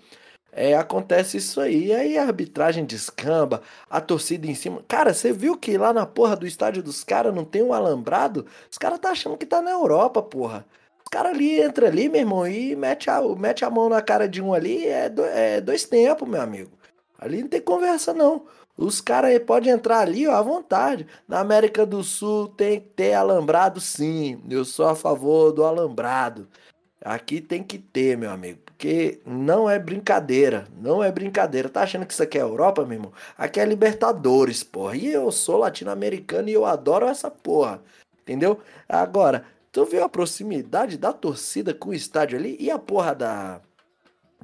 é, 0.52 0.74
acontece 0.76 1.38
isso 1.38 1.60
aí. 1.60 1.92
Aí 1.94 2.18
a 2.18 2.24
arbitragem 2.24 2.84
descamba, 2.84 3.62
a 3.88 4.00
torcida 4.00 4.46
em 4.46 4.54
cima. 4.54 4.84
Cara, 4.86 5.14
você 5.14 5.32
viu 5.32 5.56
que 5.56 5.78
lá 5.78 5.92
na 5.92 6.06
porra 6.06 6.36
do 6.36 6.46
estádio 6.46 6.82
dos 6.82 7.02
caras 7.02 7.34
não 7.34 7.44
tem 7.44 7.62
um 7.62 7.72
alambrado? 7.72 8.46
Os 8.70 8.76
caras 8.78 8.98
tá 8.98 9.10
achando 9.10 9.38
que 9.38 9.46
tá 9.46 9.62
na 9.62 9.70
Europa, 9.70 10.22
porra. 10.22 10.66
Os 11.04 11.08
caras 11.10 11.32
ali 11.32 11.60
entra 11.60 11.88
ali, 11.88 12.08
meu 12.08 12.20
irmão, 12.20 12.46
e 12.46 12.76
mete 12.76 13.08
a, 13.10 13.20
mete 13.36 13.64
a 13.64 13.70
mão 13.70 13.88
na 13.88 14.02
cara 14.02 14.28
de 14.28 14.42
um 14.42 14.52
ali, 14.52 14.86
é, 14.86 15.08
do, 15.08 15.24
é 15.24 15.60
dois 15.60 15.84
tempos, 15.84 16.28
meu 16.28 16.40
amigo. 16.40 16.70
Ali 17.18 17.42
não 17.42 17.48
tem 17.48 17.60
conversa, 17.60 18.12
não. 18.12 18.46
Os 18.76 19.00
caras 19.00 19.38
podem 19.40 19.72
entrar 19.72 20.00
ali 20.00 20.26
ó, 20.26 20.34
à 20.34 20.42
vontade. 20.42 21.06
Na 21.28 21.40
América 21.40 21.86
do 21.86 22.02
Sul 22.02 22.48
tem 22.48 22.80
que 22.80 22.88
ter 22.88 23.14
alambrado, 23.14 23.80
sim. 23.80 24.42
Eu 24.50 24.64
sou 24.64 24.88
a 24.88 24.94
favor 24.94 25.52
do 25.52 25.64
alambrado. 25.64 26.48
Aqui 27.04 27.40
tem 27.40 27.62
que 27.62 27.78
ter, 27.78 28.16
meu 28.16 28.30
amigo. 28.30 28.60
Porque 28.64 29.20
não 29.26 29.68
é 29.68 29.78
brincadeira. 29.78 30.66
Não 30.80 31.02
é 31.02 31.10
brincadeira. 31.10 31.68
Tá 31.68 31.82
achando 31.82 32.06
que 32.06 32.12
isso 32.12 32.22
aqui 32.22 32.38
é 32.38 32.42
Europa, 32.42 32.84
meu 32.84 32.94
irmão? 32.94 33.12
Aqui 33.36 33.60
é 33.60 33.64
Libertadores, 33.64 34.62
porra. 34.62 34.96
E 34.96 35.08
eu 35.08 35.30
sou 35.32 35.58
latino-americano 35.58 36.48
e 36.48 36.52
eu 36.52 36.64
adoro 36.64 37.06
essa 37.06 37.30
porra. 37.30 37.82
Entendeu? 38.22 38.60
Agora, 38.88 39.44
tu 39.72 39.84
viu 39.84 40.04
a 40.04 40.08
proximidade 40.08 40.96
da 40.96 41.12
torcida 41.12 41.74
com 41.74 41.90
o 41.90 41.94
estádio 41.94 42.38
ali? 42.38 42.56
E 42.60 42.70
a 42.70 42.78
porra 42.78 43.14
da 43.14 43.60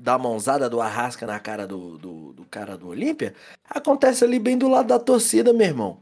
da 0.01 0.17
mãozada 0.17 0.71
do 0.71 0.81
Arrasca 0.81 1.27
na 1.27 1.39
cara 1.39 1.67
do, 1.67 1.99
do, 1.99 2.33
do 2.33 2.45
cara 2.45 2.77
do 2.77 2.89
Olímpia, 2.89 3.35
acontece 3.69 4.25
ali 4.25 4.39
bem 4.39 4.57
do 4.57 4.69
lado 4.69 4.87
da 4.87 4.99
torcida, 4.99 5.53
meu 5.53 5.67
irmão. 5.67 5.99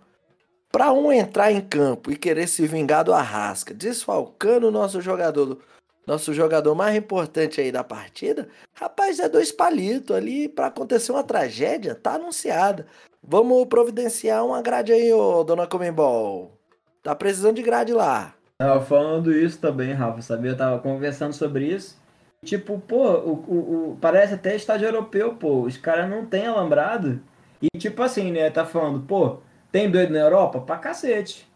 Pra 0.70 0.92
um 0.92 1.10
entrar 1.10 1.50
em 1.50 1.60
campo 1.60 2.10
e 2.10 2.16
querer 2.16 2.46
se 2.46 2.66
vingar 2.66 3.04
do 3.04 3.14
Arrasca, 3.14 3.72
desfalcando 3.72 4.68
o 4.68 4.70
nosso 4.70 5.00
jogador, 5.00 5.58
nosso 6.06 6.32
jogador 6.32 6.74
mais 6.74 6.96
importante 6.96 7.60
aí 7.60 7.72
da 7.72 7.82
partida, 7.82 8.48
rapaz, 8.74 9.18
é 9.18 9.28
dois 9.28 9.50
palitos 9.50 10.14
ali 10.14 10.48
para 10.48 10.66
acontecer 10.66 11.12
uma 11.12 11.24
tragédia, 11.24 11.94
tá 11.94 12.14
anunciada. 12.14 12.86
Vamos 13.22 13.66
providenciar 13.66 14.46
uma 14.46 14.62
grade 14.62 14.92
aí, 14.92 15.12
ô 15.12 15.42
dona 15.42 15.66
Comembol. 15.66 16.56
Tá 17.02 17.14
precisando 17.14 17.56
de 17.56 17.62
grade 17.62 17.92
lá. 17.92 18.34
Tava 18.58 18.80
falando 18.84 19.32
isso 19.32 19.58
também, 19.58 19.92
Rafa, 19.92 20.22
sabia? 20.22 20.52
Eu 20.52 20.56
tava 20.56 20.78
conversando 20.78 21.32
sobre 21.32 21.66
isso. 21.66 21.98
Tipo, 22.44 22.78
pô, 22.78 23.04
o, 23.18 23.32
o, 23.32 23.90
o, 23.92 23.98
parece 24.00 24.34
até 24.34 24.54
estádio 24.54 24.86
europeu, 24.86 25.34
pô. 25.34 25.62
Os 25.62 25.76
caras 25.76 26.08
não 26.08 26.24
tem 26.24 26.46
alambrado. 26.46 27.20
E 27.60 27.76
tipo 27.76 28.02
assim, 28.02 28.30
né? 28.30 28.48
Tá 28.50 28.64
falando, 28.64 29.00
pô, 29.00 29.38
tem 29.72 29.90
doido 29.90 30.12
na 30.12 30.20
Europa? 30.20 30.60
Pra 30.60 30.78
cacete. 30.78 31.46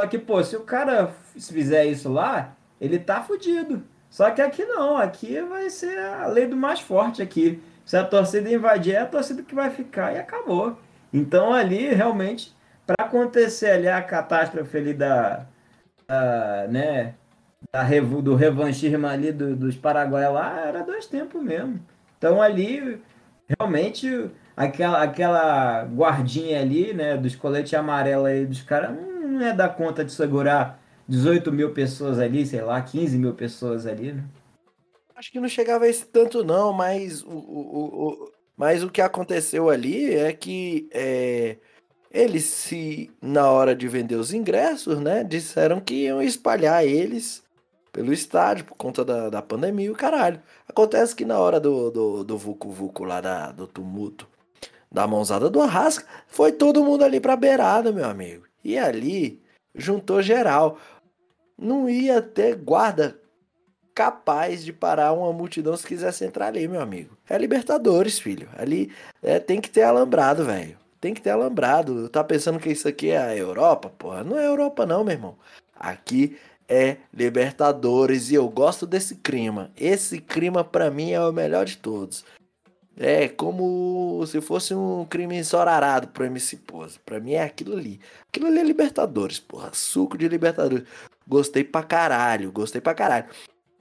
Só 0.00 0.06
que, 0.06 0.18
pô, 0.18 0.42
se 0.44 0.56
o 0.56 0.60
cara 0.60 1.08
fizer 1.34 1.86
isso 1.86 2.12
lá, 2.12 2.54
ele 2.80 2.98
tá 2.98 3.22
fudido. 3.22 3.82
Só 4.10 4.30
que 4.30 4.40
aqui 4.40 4.64
não, 4.64 4.96
aqui 4.96 5.40
vai 5.42 5.68
ser 5.70 5.98
a 5.98 6.26
lei 6.26 6.46
do 6.46 6.56
mais 6.56 6.80
forte 6.80 7.22
aqui. 7.22 7.62
Se 7.84 7.96
a 7.96 8.04
torcida 8.04 8.50
invadir, 8.50 8.94
é 8.94 9.00
a 9.00 9.06
torcida 9.06 9.42
que 9.42 9.54
vai 9.54 9.70
ficar 9.70 10.14
e 10.14 10.18
acabou. 10.18 10.78
Então 11.12 11.52
ali, 11.52 11.88
realmente, 11.94 12.54
para 12.86 13.06
acontecer 13.06 13.70
ali 13.70 13.88
a 13.88 14.02
catástrofe 14.02 14.76
ali 14.76 14.94
da, 14.94 15.46
da 16.08 16.66
né, 16.68 17.14
da, 17.72 17.82
do 18.22 18.34
revanchismo 18.34 19.06
ali 19.06 19.32
do, 19.32 19.56
dos 19.56 19.76
Paraguai 19.76 20.28
lá, 20.30 20.60
era 20.60 20.82
dois 20.82 21.06
tempos 21.06 21.42
mesmo. 21.42 21.80
Então 22.18 22.40
ali, 22.40 23.00
realmente, 23.58 24.30
aquela, 24.56 25.02
aquela 25.02 25.84
guardinha 25.84 26.60
ali, 26.60 26.92
né, 26.94 27.16
dos 27.16 27.36
coletes 27.36 27.74
amarelos 27.74 28.26
aí 28.26 28.46
dos 28.46 28.62
caras, 28.62 28.96
não 29.22 29.42
é 29.46 29.52
dar 29.52 29.70
conta 29.70 30.04
de 30.04 30.12
segurar 30.12 30.80
18 31.08 31.52
mil 31.52 31.72
pessoas 31.72 32.18
ali, 32.18 32.44
sei 32.46 32.62
lá, 32.62 32.80
15 32.80 33.18
mil 33.18 33.34
pessoas 33.34 33.86
ali, 33.86 34.12
né? 34.12 34.24
Acho 35.14 35.32
que 35.32 35.40
não 35.40 35.48
chegava 35.48 35.84
a 35.84 35.88
esse 35.88 36.04
tanto 36.04 36.44
não, 36.44 36.72
mas 36.72 37.22
o, 37.22 37.30
o, 37.30 38.08
o, 38.08 38.32
mas 38.56 38.82
o 38.82 38.90
que 38.90 39.00
aconteceu 39.00 39.70
ali 39.70 40.14
é 40.14 40.32
que 40.32 40.88
é, 40.92 41.56
eles 42.10 42.44
se, 42.44 43.10
na 43.20 43.50
hora 43.50 43.74
de 43.74 43.88
vender 43.88 44.16
os 44.16 44.32
ingressos, 44.32 45.00
né, 45.00 45.24
disseram 45.24 45.80
que 45.80 46.04
iam 46.04 46.20
espalhar 46.20 46.84
eles 46.84 47.42
pelo 47.92 48.12
estádio 48.12 48.66
por 48.66 48.76
conta 48.76 49.04
da, 49.04 49.30
da 49.30 49.40
pandemia 49.40 49.86
e 49.86 49.90
o 49.90 49.96
caralho. 49.96 50.40
Acontece 50.68 51.16
que 51.16 51.24
na 51.24 51.38
hora 51.38 51.58
do, 51.58 51.90
do, 51.90 52.24
do 52.24 52.36
Vucu 52.36 52.70
Vucu 52.70 53.04
lá 53.04 53.22
da, 53.22 53.52
do 53.52 53.66
tumulto, 53.66 54.28
da 54.92 55.06
mãozada 55.06 55.48
do 55.48 55.60
Arrasca, 55.62 56.06
foi 56.26 56.52
todo 56.52 56.84
mundo 56.84 57.04
ali 57.04 57.20
pra 57.20 57.36
beirada, 57.36 57.90
meu 57.92 58.04
amigo. 58.04 58.44
E 58.62 58.76
ali 58.76 59.42
juntou 59.74 60.22
geral. 60.22 60.78
Não 61.58 61.88
ia 61.88 62.20
ter 62.20 62.54
guarda 62.56 63.18
capaz 63.94 64.62
de 64.62 64.74
parar 64.74 65.14
uma 65.14 65.32
multidão 65.32 65.74
se 65.74 65.86
quisesse 65.86 66.24
entrar 66.24 66.48
ali, 66.48 66.68
meu 66.68 66.82
amigo. 66.82 67.16
É 67.28 67.38
Libertadores, 67.38 68.18
filho. 68.18 68.48
Ali 68.56 68.92
é, 69.22 69.38
tem 69.38 69.60
que 69.60 69.70
ter 69.70 69.82
alambrado, 69.82 70.44
velho. 70.44 70.76
Tem 71.00 71.14
que 71.14 71.22
ter 71.22 71.30
alambrado. 71.30 72.08
Tá 72.10 72.22
pensando 72.22 72.58
que 72.58 72.70
isso 72.70 72.86
aqui 72.86 73.10
é 73.10 73.18
a 73.18 73.34
Europa? 73.34 73.88
Porra, 73.88 74.22
não 74.22 74.38
é 74.38 74.46
Europa 74.46 74.84
não, 74.84 75.02
meu 75.02 75.14
irmão. 75.14 75.38
Aqui 75.74 76.36
é 76.68 76.98
Libertadores 77.12 78.30
e 78.30 78.34
eu 78.34 78.48
gosto 78.48 78.86
desse 78.86 79.16
clima. 79.16 79.70
Esse 79.76 80.20
clima 80.20 80.62
para 80.62 80.90
mim 80.90 81.12
é 81.12 81.20
o 81.20 81.32
melhor 81.32 81.64
de 81.64 81.78
todos. 81.78 82.24
É 82.98 83.28
como 83.28 84.24
se 84.26 84.40
fosse 84.40 84.74
um 84.74 85.04
crime 85.04 85.36
ensorarado 85.36 86.08
pro 86.08 86.24
MC 86.24 86.56
Pose. 86.58 86.98
Pra 86.98 87.20
mim 87.20 87.32
é 87.32 87.42
aquilo 87.42 87.76
ali. 87.76 88.00
Aquilo 88.28 88.46
ali 88.46 88.58
é 88.58 88.62
Libertadores, 88.62 89.38
porra. 89.38 89.70
Suco 89.72 90.16
de 90.16 90.28
Libertadores. 90.28 90.86
Gostei 91.26 91.64
pra 91.64 91.82
caralho, 91.82 92.52
gostei 92.52 92.80
pra 92.80 92.94
caralho. 92.94 93.26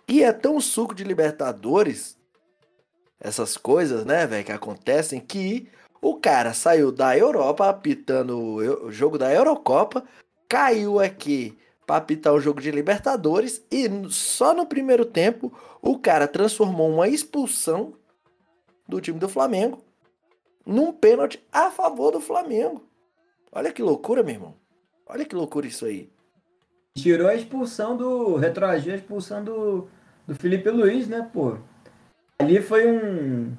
E 0.07 0.23
é 0.23 0.31
tão 0.31 0.59
suco 0.59 0.95
de 0.95 1.03
Libertadores, 1.03 2.17
essas 3.19 3.57
coisas, 3.57 4.05
né, 4.05 4.25
velho, 4.27 4.45
que 4.45 4.51
acontecem, 4.51 5.19
que 5.19 5.67
o 6.01 6.15
cara 6.15 6.53
saiu 6.53 6.91
da 6.91 7.17
Europa 7.17 7.69
apitando 7.69 8.37
o 8.37 8.91
jogo 8.91 9.17
da 9.17 9.33
Eurocopa, 9.33 10.03
caiu 10.47 10.99
aqui 10.99 11.57
para 11.85 11.97
apitar 11.97 12.33
o 12.33 12.39
jogo 12.39 12.61
de 12.61 12.71
Libertadores 12.71 13.63
e 13.71 13.87
só 14.09 14.53
no 14.53 14.65
primeiro 14.65 15.05
tempo 15.05 15.51
o 15.81 15.97
cara 15.97 16.27
transformou 16.27 16.89
uma 16.89 17.07
expulsão 17.07 17.93
do 18.87 19.01
time 19.01 19.19
do 19.19 19.29
Flamengo 19.29 19.83
num 20.65 20.91
pênalti 20.91 21.43
a 21.51 21.69
favor 21.69 22.11
do 22.11 22.19
Flamengo. 22.19 22.83
Olha 23.51 23.71
que 23.71 23.81
loucura, 23.81 24.23
meu 24.23 24.33
irmão. 24.33 24.55
Olha 25.05 25.25
que 25.25 25.35
loucura 25.35 25.67
isso 25.67 25.85
aí. 25.85 26.09
Tirou 26.97 27.27
a 27.27 27.35
expulsão 27.35 27.97
do. 27.97 28.37
Retroagiu 28.37 28.93
a 28.93 28.95
expulsão 28.95 29.43
do, 29.43 29.87
do 30.25 30.33
Felipe 30.33 30.69
Luiz, 30.69 31.07
né, 31.07 31.29
pô? 31.33 31.57
Ali 32.39 32.61
foi 32.61 32.87
um. 32.87 33.53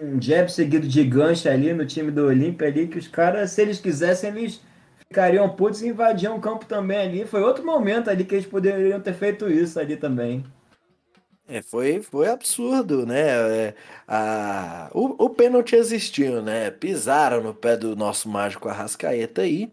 Um 0.00 0.22
jab 0.22 0.50
seguido 0.50 0.86
de 0.86 1.02
gancho 1.04 1.48
ali 1.48 1.72
no 1.72 1.84
time 1.84 2.12
do 2.12 2.26
Olímpia 2.26 2.68
ali, 2.68 2.86
que 2.86 2.98
os 2.98 3.08
caras, 3.08 3.50
se 3.50 3.62
eles 3.62 3.80
quisessem, 3.80 4.30
eles 4.30 4.60
ficariam 4.98 5.48
putos 5.48 5.82
e 5.82 5.88
invadiam 5.88 6.36
o 6.36 6.40
campo 6.40 6.64
também 6.64 6.98
ali. 6.98 7.24
Foi 7.24 7.42
outro 7.42 7.64
momento 7.64 8.08
ali 8.08 8.24
que 8.24 8.36
eles 8.36 8.46
poderiam 8.46 9.00
ter 9.00 9.14
feito 9.14 9.50
isso 9.50 9.80
ali 9.80 9.96
também. 9.96 10.44
É, 11.48 11.60
foi, 11.60 12.00
foi 12.00 12.28
absurdo, 12.28 13.04
né? 13.04 13.28
É, 13.28 13.74
a, 14.06 14.88
o, 14.94 15.24
o 15.24 15.30
pênalti 15.30 15.74
existiu, 15.74 16.40
né? 16.40 16.70
Pisaram 16.70 17.42
no 17.42 17.52
pé 17.52 17.76
do 17.76 17.96
nosso 17.96 18.28
mágico 18.28 18.68
Arrascaeta 18.68 19.42
aí 19.42 19.72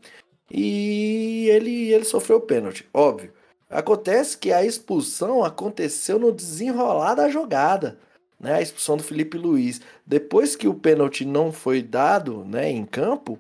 e 0.52 1.48
ele, 1.50 1.92
ele 1.94 2.06
sofreu 2.06 2.38
o 2.38 2.42
pênalti, 2.42 2.88
óbvio. 2.94 3.34
Acontece 3.70 4.38
que 4.38 4.52
a 4.54 4.64
expulsão 4.64 5.44
aconteceu 5.44 6.18
no 6.18 6.32
desenrolar 6.32 7.16
da 7.16 7.30
jogada, 7.30 8.00
né? 8.40 8.54
A 8.54 8.62
expulsão 8.62 8.96
do 8.98 9.04
Felipe 9.04 9.38
Luiz. 9.38 9.82
Depois 10.06 10.56
que 10.56 10.68
o 10.68 10.74
pênalti 10.74 11.26
não 11.26 11.52
foi 11.52 11.82
dado, 11.82 12.46
né, 12.46 12.70
em 12.70 12.86
campo, 12.86 13.38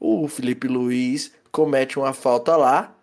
o 0.00 0.26
Felipe 0.28 0.68
Luiz 0.68 1.32
comete 1.52 1.98
uma 1.98 2.12
falta 2.12 2.56
lá, 2.56 2.98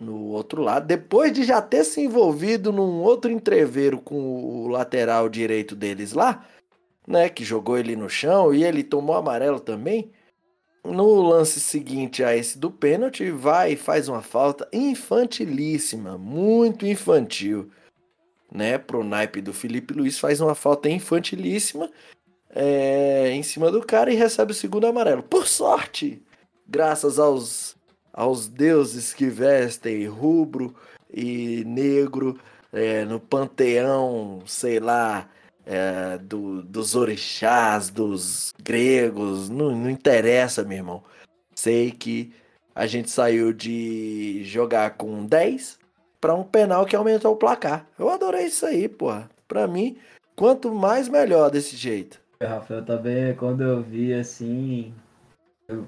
no 0.00 0.28
outro 0.28 0.62
lado, 0.62 0.86
depois 0.86 1.32
de 1.32 1.42
já 1.42 1.60
ter 1.60 1.84
se 1.84 2.00
envolvido 2.00 2.72
num 2.72 3.00
outro 3.00 3.30
entreveiro 3.30 4.00
com 4.00 4.14
o 4.64 4.68
lateral 4.68 5.28
direito 5.28 5.74
deles 5.74 6.12
lá, 6.12 6.46
né, 7.06 7.28
que 7.28 7.44
jogou 7.44 7.76
ele 7.76 7.96
no 7.96 8.08
chão 8.08 8.54
e 8.54 8.64
ele 8.64 8.84
tomou 8.84 9.16
amarelo 9.16 9.58
também. 9.58 10.12
No 10.84 11.20
lance 11.20 11.60
seguinte 11.60 12.24
a 12.24 12.34
esse 12.34 12.58
do 12.58 12.70
pênalti, 12.70 13.30
vai 13.30 13.72
e 13.72 13.76
faz 13.76 14.08
uma 14.08 14.22
falta 14.22 14.68
infantilíssima, 14.72 16.16
muito 16.16 16.86
infantil, 16.86 17.70
né, 18.50 18.78
pro 18.78 19.04
naipe 19.04 19.40
do 19.40 19.52
Felipe 19.52 19.92
Luiz, 19.92 20.18
faz 20.18 20.40
uma 20.40 20.54
falta 20.54 20.88
infantilíssima 20.88 21.90
é, 22.50 23.30
em 23.32 23.42
cima 23.42 23.70
do 23.70 23.84
cara 23.84 24.10
e 24.10 24.16
recebe 24.16 24.52
o 24.52 24.54
segundo 24.54 24.86
amarelo. 24.86 25.22
Por 25.22 25.46
sorte, 25.46 26.22
graças 26.66 27.18
aos 27.18 27.76
aos 28.18 28.48
deuses 28.48 29.14
que 29.14 29.26
vestem 29.26 30.06
rubro 30.06 30.74
e 31.08 31.62
negro 31.64 32.36
é, 32.72 33.04
no 33.04 33.20
panteão, 33.20 34.42
sei 34.44 34.80
lá, 34.80 35.28
é, 35.68 36.16
do, 36.16 36.62
dos 36.62 36.96
orixás, 36.96 37.90
dos 37.90 38.54
gregos, 38.62 39.50
não, 39.50 39.76
não 39.76 39.90
interessa, 39.90 40.64
meu 40.64 40.78
irmão. 40.78 41.02
Sei 41.54 41.90
que 41.90 42.32
a 42.74 42.86
gente 42.86 43.10
saiu 43.10 43.52
de 43.52 44.42
jogar 44.44 44.96
com 44.96 45.26
10 45.26 45.78
para 46.18 46.34
um 46.34 46.42
penal 46.42 46.86
que 46.86 46.96
aumentou 46.96 47.34
o 47.34 47.36
placar. 47.36 47.86
Eu 47.98 48.08
adorei 48.08 48.46
isso 48.46 48.64
aí, 48.64 48.88
porra. 48.88 49.28
Pra 49.46 49.66
mim, 49.66 49.98
quanto 50.34 50.72
mais 50.72 51.06
melhor 51.06 51.50
desse 51.50 51.76
jeito. 51.76 52.18
Rafael, 52.42 52.84
também, 52.84 53.34
quando 53.34 53.62
eu 53.62 53.82
vi 53.82 54.14
assim, 54.14 54.94
eu 55.68 55.86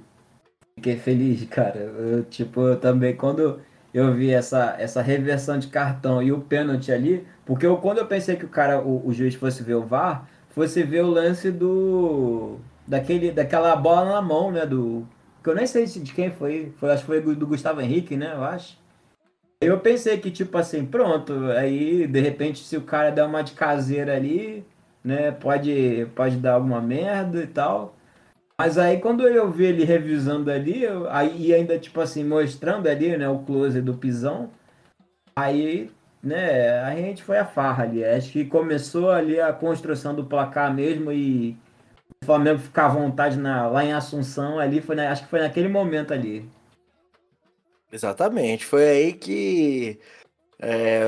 fiquei 0.74 0.98
feliz, 0.98 1.42
cara. 1.48 1.78
Eu, 1.78 2.22
tipo, 2.24 2.60
eu 2.60 2.78
também, 2.78 3.16
quando 3.16 3.62
eu 3.92 4.14
vi 4.14 4.30
essa, 4.30 4.76
essa 4.78 5.02
reversão 5.02 5.58
de 5.58 5.68
cartão 5.68 6.22
e 6.22 6.32
o 6.32 6.40
pênalti 6.40 6.92
ali, 6.92 7.26
porque 7.44 7.66
eu, 7.66 7.76
quando 7.78 7.98
eu 7.98 8.06
pensei 8.06 8.36
que 8.36 8.44
o 8.44 8.48
cara, 8.48 8.80
o, 8.80 9.06
o 9.06 9.12
juiz 9.12 9.34
fosse 9.34 9.62
ver 9.62 9.74
o 9.74 9.84
VAR, 9.84 10.28
fosse 10.50 10.82
ver 10.82 11.02
o 11.04 11.10
lance 11.10 11.50
do. 11.50 12.58
daquele, 12.86 13.32
daquela 13.32 13.74
bola 13.76 14.12
na 14.12 14.22
mão, 14.22 14.52
né? 14.52 14.64
Do. 14.66 15.06
Que 15.42 15.50
eu 15.50 15.54
nem 15.54 15.66
sei 15.66 15.86
de 15.86 16.12
quem 16.12 16.30
foi. 16.30 16.72
foi 16.76 16.90
acho 16.92 17.02
que 17.02 17.06
foi 17.06 17.20
do 17.34 17.46
Gustavo 17.46 17.80
Henrique, 17.80 18.16
né? 18.16 18.32
Eu 18.34 18.44
acho. 18.44 18.78
Eu 19.60 19.78
pensei 19.80 20.18
que, 20.18 20.30
tipo 20.30 20.56
assim, 20.56 20.86
pronto, 20.86 21.34
aí 21.50 22.06
de 22.06 22.20
repente 22.20 22.64
se 22.64 22.76
o 22.78 22.82
cara 22.82 23.10
der 23.10 23.24
uma 23.24 23.42
de 23.42 23.52
caseira 23.52 24.16
ali, 24.16 24.64
né, 25.04 25.32
pode, 25.32 26.06
pode 26.14 26.36
dar 26.38 26.54
alguma 26.54 26.80
merda 26.80 27.42
e 27.42 27.46
tal. 27.46 27.94
Mas 28.60 28.76
aí 28.76 29.00
quando 29.00 29.26
eu 29.26 29.50
vi 29.50 29.64
ele 29.64 29.84
revisando 29.84 30.50
ali, 30.50 30.82
eu, 30.82 31.08
aí 31.08 31.54
ainda 31.54 31.78
tipo 31.78 31.98
assim, 31.98 32.22
mostrando 32.22 32.86
ali, 32.88 33.16
né, 33.16 33.26
o 33.26 33.38
close 33.38 33.80
do 33.80 33.94
pisão, 33.94 34.50
aí, 35.34 35.90
né, 36.22 36.78
a 36.80 36.94
gente 36.94 37.22
foi 37.22 37.38
a 37.38 37.46
farra 37.46 37.84
ali. 37.84 38.04
Acho 38.04 38.30
que 38.30 38.44
começou 38.44 39.10
ali 39.10 39.40
a 39.40 39.50
construção 39.50 40.14
do 40.14 40.26
placar 40.26 40.74
mesmo 40.74 41.10
e 41.10 41.56
o 42.22 42.26
Flamengo 42.26 42.58
ficar 42.58 42.84
à 42.84 42.88
vontade 42.90 43.38
na, 43.38 43.66
lá 43.66 43.82
em 43.82 43.94
Assunção 43.94 44.58
ali, 44.58 44.82
foi 44.82 44.94
na, 44.94 45.10
acho 45.10 45.22
que 45.22 45.30
foi 45.30 45.40
naquele 45.40 45.68
momento 45.68 46.12
ali. 46.12 46.46
Exatamente, 47.90 48.66
foi 48.66 48.86
aí 48.86 49.12
que 49.14 49.98
é, 50.62 51.02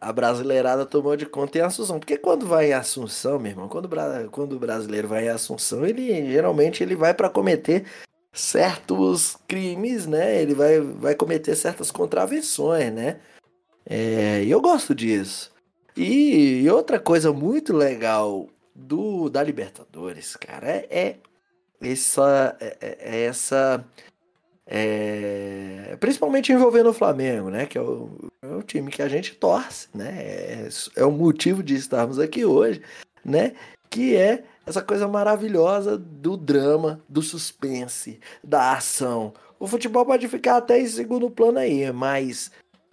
a 0.00 0.12
brasileirada 0.12 0.86
tomou 0.86 1.16
de 1.16 1.26
conta 1.26 1.58
em 1.58 1.60
Assunção. 1.60 1.98
Porque 1.98 2.16
quando 2.16 2.46
vai 2.46 2.70
em 2.70 2.72
Assunção, 2.72 3.38
meu 3.40 3.50
irmão, 3.50 3.68
quando, 3.68 3.88
quando 4.30 4.52
o 4.54 4.58
brasileiro 4.58 5.08
vai 5.08 5.26
em 5.26 5.30
Assunção, 5.30 5.84
ele 5.84 6.30
geralmente 6.30 6.82
ele 6.82 6.94
vai 6.94 7.12
para 7.12 7.28
cometer 7.28 7.84
certos 8.32 9.36
crimes, 9.48 10.06
né? 10.06 10.40
Ele 10.40 10.54
vai, 10.54 10.80
vai 10.80 11.14
cometer 11.14 11.56
certas 11.56 11.90
contravenções, 11.90 12.92
né? 12.92 13.20
É, 13.84 14.44
eu 14.46 14.60
gosto 14.60 14.94
disso. 14.94 15.52
E, 15.96 16.62
e, 16.62 16.70
outra 16.70 16.98
coisa 16.98 17.32
muito 17.32 17.72
legal 17.72 18.48
do 18.74 19.28
da 19.28 19.42
Libertadores, 19.42 20.36
cara, 20.36 20.68
é, 20.68 20.86
é 20.90 21.16
essa, 21.80 22.56
é, 22.60 22.76
é, 22.80 22.98
é 23.00 23.24
essa 23.26 23.84
é, 24.66 25.96
principalmente 26.00 26.52
envolvendo 26.52 26.90
o 26.90 26.94
Flamengo, 26.94 27.50
né? 27.50 27.66
Que 27.66 27.78
é 27.78 27.80
o, 27.80 28.30
é 28.44 28.56
o 28.56 28.62
time 28.62 28.90
que 28.90 29.02
a 29.02 29.08
gente 29.08 29.34
torce, 29.34 29.88
né? 29.94 30.14
É, 30.18 30.68
é 30.96 31.04
o 31.04 31.10
motivo 31.10 31.62
de 31.62 31.74
estarmos 31.74 32.18
aqui 32.18 32.44
hoje, 32.44 32.82
né? 33.24 33.54
Que 33.88 34.16
é 34.16 34.44
essa 34.66 34.82
coisa 34.82 35.08
maravilhosa 35.08 35.96
do 35.96 36.36
drama, 36.36 37.00
do 37.08 37.22
suspense, 37.22 38.20
da 38.42 38.72
ação. 38.72 39.32
O 39.58 39.66
futebol 39.66 40.04
pode 40.04 40.28
ficar 40.28 40.58
até 40.58 40.78
em 40.78 40.86
segundo 40.86 41.30
plano 41.30 41.58
aí, 41.58 41.90
mas 41.92 42.50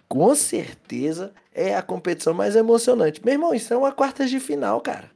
com 0.08 0.34
certeza 0.34 1.32
é 1.52 1.74
a 1.74 1.82
competição 1.82 2.34
mais 2.34 2.56
emocionante. 2.56 3.24
Meu 3.24 3.34
irmão, 3.34 3.54
isso 3.54 3.72
é 3.72 3.76
uma 3.76 3.92
quartas 3.92 4.30
de 4.30 4.40
final, 4.40 4.80
cara. 4.80 5.10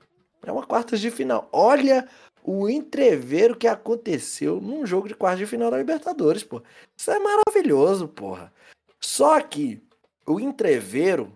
É 0.44 0.52
uma 0.52 0.66
quartas 0.66 1.00
de 1.00 1.10
final. 1.10 1.48
Olha 1.52 2.08
o 2.42 2.68
entreveiro 2.68 3.56
que 3.56 3.66
aconteceu 3.66 4.60
num 4.60 4.86
jogo 4.86 5.08
de 5.08 5.14
quarta 5.14 5.38
de 5.38 5.46
final 5.46 5.70
da 5.70 5.78
Libertadores, 5.78 6.44
pô. 6.44 6.62
Isso 6.96 7.10
é 7.10 7.18
maravilhoso, 7.18 8.06
porra. 8.06 8.52
Só 9.00 9.40
que 9.40 9.82
o 10.26 10.40
entreveiro, 10.40 11.32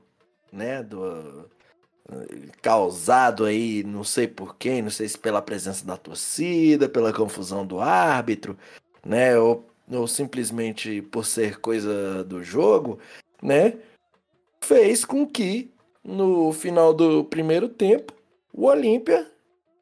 né, 0.53 0.83
do 0.83 1.49
causado 2.61 3.45
aí, 3.45 3.85
não 3.85 4.03
sei 4.03 4.27
por 4.27 4.57
quem, 4.57 4.83
não 4.83 4.91
sei 4.91 5.09
se 5.09 5.17
pela 5.17 5.41
presença 5.41 5.87
da 5.87 5.97
torcida, 5.97 6.89
pela 6.89 7.13
confusão 7.13 7.65
do 7.65 7.81
árbitro, 7.81 8.59
né, 9.05 9.39
ou, 9.39 9.65
ou 9.89 10.09
simplesmente 10.09 11.03
por 11.03 11.25
ser 11.25 11.61
coisa 11.61 12.25
do 12.25 12.43
jogo, 12.43 12.99
né, 13.41 13.79
fez 14.61 15.05
com 15.05 15.27
que 15.27 15.73
no 16.03 16.53
final 16.53 16.93
do 16.93 17.25
primeiro 17.25 17.69
tempo 17.69 18.13
o 18.53 18.65
Olímpia 18.65 19.31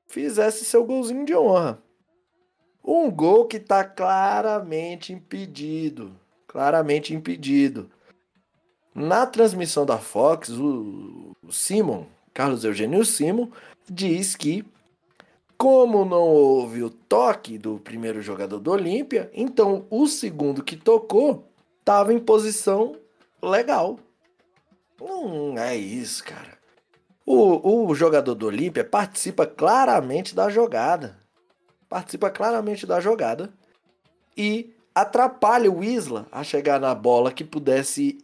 fizesse 0.07 0.64
seu 0.64 0.85
golzinho 0.85 1.25
de 1.25 1.35
honra. 1.35 1.83
Um 2.85 3.11
gol 3.11 3.47
que 3.47 3.59
está 3.59 3.85
claramente 3.85 5.12
impedido. 5.12 6.12
Claramente 6.47 7.14
impedido. 7.14 7.90
Na 8.98 9.24
transmissão 9.26 9.87
da 9.87 9.96
Fox, 9.96 10.48
o 10.48 11.37
Simon, 11.52 12.06
Carlos 12.34 12.64
Eugênio 12.64 13.04
Simon, 13.04 13.48
diz 13.88 14.34
que, 14.34 14.64
como 15.56 16.04
não 16.04 16.22
houve 16.22 16.82
o 16.82 16.90
toque 16.90 17.56
do 17.56 17.78
primeiro 17.78 18.20
jogador 18.20 18.58
do 18.58 18.72
Olímpia, 18.72 19.30
então 19.32 19.87
o 19.88 20.08
segundo 20.08 20.64
que 20.64 20.74
tocou 20.74 21.44
estava 21.78 22.12
em 22.12 22.18
posição 22.18 22.96
legal. 23.40 24.00
Não 25.00 25.56
é 25.56 25.76
isso, 25.76 26.24
cara. 26.24 26.58
O, 27.24 27.87
o 27.87 27.94
jogador 27.94 28.34
do 28.34 28.46
Olímpia 28.46 28.82
participa 28.82 29.46
claramente 29.46 30.34
da 30.34 30.50
jogada. 30.50 31.16
Participa 31.88 32.30
claramente 32.30 32.84
da 32.84 32.98
jogada. 32.98 33.52
E 34.37 34.74
atrapalha 34.92 35.70
o 35.70 35.84
Isla 35.84 36.26
a 36.32 36.42
chegar 36.42 36.80
na 36.80 36.96
bola 36.96 37.30
que 37.30 37.44
pudesse 37.44 38.18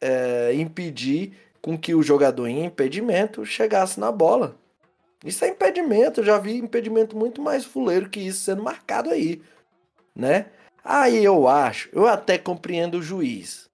é, 0.00 0.52
impedir 0.54 1.32
com 1.60 1.76
que 1.76 1.94
o 1.94 2.02
jogador 2.02 2.46
em 2.46 2.64
impedimento 2.64 3.44
chegasse 3.44 4.00
na 4.00 4.10
bola. 4.10 4.56
Isso 5.24 5.44
é 5.44 5.48
impedimento, 5.48 6.20
eu 6.20 6.24
já 6.24 6.38
vi 6.38 6.56
impedimento 6.56 7.16
muito 7.16 7.42
mais 7.42 7.64
fuleiro 7.64 8.08
que 8.08 8.20
isso 8.20 8.40
sendo 8.40 8.62
marcado 8.62 9.10
aí, 9.10 9.42
né? 10.14 10.46
Aí 10.82 11.22
eu 11.22 11.46
acho, 11.46 11.90
eu 11.92 12.06
até 12.06 12.38
compreendo 12.38 12.98
o 12.98 13.02
juiz, 13.02 13.68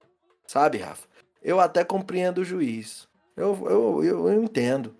sabe, 0.46 0.78
Rafa? 0.78 1.06
Eu 1.40 1.60
até 1.60 1.84
compreendo 1.84 2.40
o 2.40 2.44
juiz. 2.44 3.06
Eu, 3.36 3.56
eu, 3.68 4.04
eu, 4.04 4.28
eu 4.28 4.42
entendo. 4.42 4.96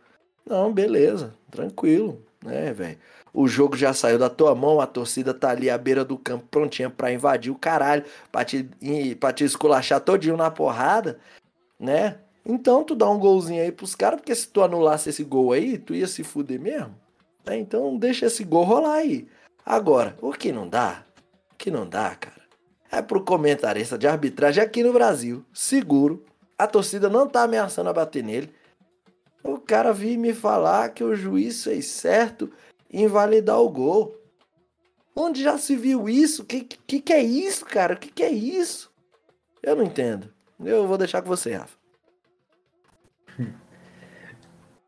Não, 0.49 0.73
beleza, 0.73 1.35
tranquilo, 1.51 2.25
né, 2.45 2.73
velho? 2.73 2.99
O 3.39 3.47
jogo 3.47 3.77
já 3.77 3.93
saiu 3.93 4.19
da 4.19 4.31
tua 4.31 4.55
mão, 4.55 4.81
a 4.81 4.87
torcida 4.87 5.35
tá 5.35 5.51
ali 5.51 5.69
à 5.69 5.77
beira 5.77 6.03
do 6.03 6.17
campo 6.17 6.47
prontinha 6.51 6.89
pra 6.89 7.13
invadir 7.13 7.53
o 7.53 7.55
caralho, 7.55 8.03
pra 8.33 8.43
te, 8.47 8.67
pra 9.21 9.31
te 9.31 9.45
esculachar 9.45 10.01
todinho 10.01 10.39
na 10.39 10.51
porrada, 10.51 11.19
né? 11.79 12.17
Então 12.47 12.83
tu 12.83 12.95
dá 12.95 13.11
um 13.11 13.19
golzinho 13.19 13.63
aí 13.63 13.71
pros 13.71 13.95
caras, 13.95 14.21
porque 14.21 14.35
se 14.35 14.49
tu 14.49 14.63
anulasse 14.63 15.11
esse 15.11 15.23
gol 15.23 15.53
aí, 15.53 15.77
tu 15.77 15.95
ia 15.95 16.07
se 16.07 16.25
fuder 16.25 16.59
mesmo. 16.59 16.97
Né? 17.45 17.59
Então 17.59 17.99
deixa 17.99 18.25
esse 18.25 18.43
gol 18.43 18.65
rolar 18.65 18.95
aí. 18.95 19.29
Agora, 19.67 20.17
o 20.23 20.33
que 20.33 20.51
não 20.51 20.67
dá, 20.67 21.05
o 21.53 21.57
que 21.57 21.71
não 21.71 21.87
dá, 21.87 22.15
cara, 22.15 22.41
é 22.91 23.03
pro 23.03 23.23
comentarista 23.23 23.99
de 23.99 24.09
arbitragem 24.09 24.65
aqui 24.65 24.83
no 24.83 24.95
Brasil, 24.95 25.45
seguro, 25.53 26.25
a 26.57 26.67
torcida 26.67 27.11
não 27.11 27.29
tá 27.29 27.43
ameaçando 27.43 27.91
a 27.91 27.93
bater 27.93 28.25
nele. 28.25 28.51
O 29.45 29.59
cara 29.59 29.93
vir 29.93 30.17
me 30.17 30.33
falar 30.33 30.89
que 30.89 31.05
o 31.05 31.15
juiz 31.15 31.63
fez 31.63 31.87
certo 31.87 32.51
invalidar 32.93 33.61
o 33.61 33.69
gol. 33.69 34.17
Onde 35.15 35.43
já 35.43 35.57
se 35.57 35.75
viu 35.77 36.09
isso? 36.09 36.45
Que, 36.45 36.63
que 36.63 37.01
que 37.01 37.13
é 37.13 37.23
isso, 37.23 37.65
cara? 37.65 37.95
O 37.95 37.97
que 37.97 38.11
que 38.11 38.23
é 38.23 38.31
isso? 38.31 38.93
Eu 39.63 39.75
não 39.75 39.85
entendo. 39.85 40.29
Eu 40.63 40.87
vou 40.87 40.99
deixar 40.99 41.23
com 41.23 41.29
você, 41.29 41.55
Rafa. 41.55 41.77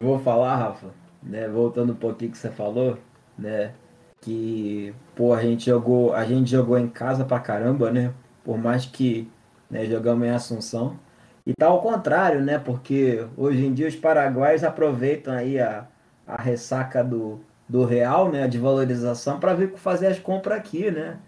Vou 0.00 0.18
falar, 0.20 0.54
Rafa, 0.54 0.94
né, 1.20 1.48
voltando 1.48 1.92
um 1.92 1.96
pouquinho 1.96 2.30
que 2.30 2.38
você 2.38 2.50
falou, 2.50 2.96
né, 3.36 3.74
que 4.20 4.94
pô, 5.16 5.34
a 5.34 5.42
gente 5.42 5.66
jogou, 5.66 6.14
a 6.14 6.24
gente 6.24 6.48
jogou 6.48 6.78
em 6.78 6.88
casa 6.88 7.24
pra 7.24 7.40
caramba, 7.40 7.90
né? 7.90 8.14
Por 8.44 8.56
mais 8.56 8.86
que, 8.86 9.28
né, 9.68 9.84
jogamos 9.86 10.26
em 10.26 10.30
Assunção, 10.30 10.98
e 11.44 11.52
tá 11.54 11.66
ao 11.66 11.80
contrário, 11.80 12.40
né? 12.42 12.58
Porque 12.58 13.26
hoje 13.36 13.64
em 13.64 13.74
dia 13.74 13.88
os 13.88 13.96
paraguaios 13.96 14.62
aproveitam 14.62 15.34
aí 15.34 15.58
a, 15.58 15.88
a 16.26 16.40
ressaca 16.40 17.02
do, 17.02 17.40
do 17.68 17.84
real, 17.84 18.30
né? 18.30 18.48
De 18.48 18.58
valorização 18.58 19.38
para 19.38 19.54
vir 19.54 19.76
fazer 19.76 20.06
as 20.06 20.18
compras 20.18 20.58
aqui, 20.58 20.90
né? 20.90 21.18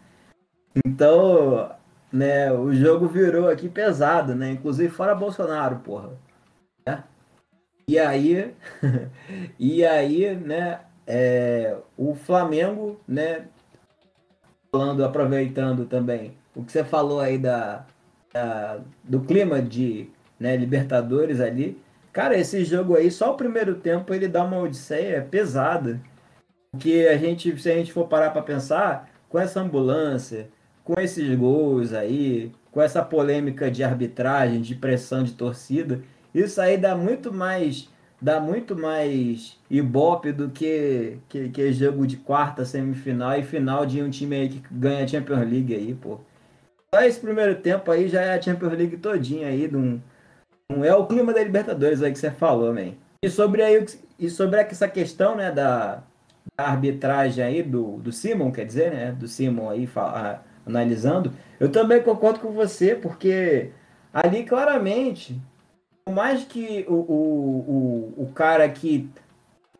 Então, 0.86 1.70
né? 2.12 2.52
O 2.52 2.72
jogo 2.72 3.06
virou 3.06 3.48
aqui 3.48 3.68
pesado, 3.68 4.34
né? 4.34 4.50
Inclusive 4.50 4.88
fora 4.88 5.14
Bolsonaro, 5.14 5.76
porra. 5.80 6.10
Né? 6.86 7.04
E 7.88 7.98
aí, 7.98 8.54
e 9.58 9.84
aí, 9.84 10.34
né? 10.34 10.80
É, 11.06 11.76
o 11.96 12.14
Flamengo, 12.14 13.00
né? 13.06 13.46
Falando, 14.72 15.04
aproveitando 15.04 15.84
também 15.86 16.38
o 16.54 16.64
que 16.64 16.72
você 16.72 16.84
falou 16.84 17.20
aí 17.20 17.38
da, 17.38 17.84
da 18.32 18.80
do 19.02 19.20
clima 19.20 19.60
de 19.60 20.08
né, 20.38 20.56
Libertadores 20.56 21.40
ali. 21.40 21.80
Cara, 22.12 22.36
esse 22.36 22.64
jogo 22.64 22.96
aí, 22.96 23.10
só 23.10 23.32
o 23.32 23.36
primeiro 23.36 23.76
tempo 23.76 24.12
ele 24.12 24.26
dá 24.26 24.44
uma 24.44 24.58
odisseia 24.58 25.22
pesada. 25.22 26.00
Porque 26.72 27.08
a 27.10 27.16
gente, 27.16 27.60
se 27.60 27.70
a 27.70 27.74
gente 27.74 27.92
for 27.92 28.06
parar 28.06 28.30
para 28.30 28.42
pensar, 28.42 29.10
com 29.28 29.38
essa 29.38 29.60
ambulância, 29.60 30.48
com 30.84 31.00
esses 31.00 31.34
gols 31.36 31.92
aí, 31.92 32.52
com 32.70 32.80
essa 32.80 33.02
polêmica 33.02 33.70
de 33.70 33.82
arbitragem, 33.82 34.60
de 34.60 34.74
pressão 34.74 35.22
de 35.22 35.32
torcida, 35.32 36.02
isso 36.34 36.60
aí 36.60 36.76
dá 36.76 36.94
muito 36.96 37.32
mais 37.32 37.88
dá 38.20 38.38
muito 38.38 38.76
mais 38.76 39.58
ibope 39.70 40.30
do 40.30 40.50
que, 40.50 41.18
que, 41.28 41.48
que 41.48 41.72
jogo 41.72 42.06
de 42.06 42.18
quarta, 42.18 42.64
semifinal 42.64 43.38
e 43.38 43.42
final 43.42 43.86
de 43.86 44.02
um 44.02 44.10
time 44.10 44.36
aí 44.36 44.48
que 44.48 44.62
ganha 44.70 45.04
a 45.04 45.08
Champions 45.08 45.50
League 45.50 45.74
aí, 45.74 45.94
pô. 45.94 46.20
Só 46.94 47.02
esse 47.02 47.20
primeiro 47.20 47.54
tempo 47.56 47.90
aí 47.90 48.08
já 48.08 48.20
é 48.20 48.34
a 48.34 48.42
Champions 48.42 48.72
League 48.72 48.96
todinha 48.98 49.48
aí, 49.48 49.66
de 49.66 49.76
um, 49.76 50.00
um, 50.70 50.84
é 50.84 50.94
o 50.94 51.06
clima 51.06 51.32
da 51.32 51.42
Libertadores 51.42 52.02
aí 52.02 52.12
que 52.12 52.18
você 52.18 52.30
falou, 52.30 52.74
man. 52.74 52.92
E 53.22 53.30
sobre, 53.30 53.62
aí, 53.62 53.84
e 54.18 54.28
sobre 54.28 54.60
essa 54.60 54.88
questão, 54.88 55.34
né, 55.36 55.50
da, 55.50 55.96
da 55.96 56.02
arbitragem 56.62 57.44
aí 57.44 57.62
do, 57.62 57.98
do 57.98 58.12
Simon, 58.12 58.50
quer 58.52 58.64
dizer, 58.64 58.92
né, 58.92 59.12
do 59.12 59.28
Simon 59.28 59.70
aí 59.70 59.86
fala, 59.86 60.44
analisando, 60.66 61.32
eu 61.58 61.70
também 61.70 62.02
concordo 62.02 62.40
com 62.40 62.52
você, 62.52 62.94
porque 62.94 63.70
ali 64.12 64.44
claramente 64.44 65.40
por 66.10 66.14
mais 66.14 66.44
que 66.44 66.84
o, 66.88 66.94
o, 66.94 68.14
o, 68.18 68.24
o 68.24 68.32
cara 68.32 68.68
que 68.68 69.08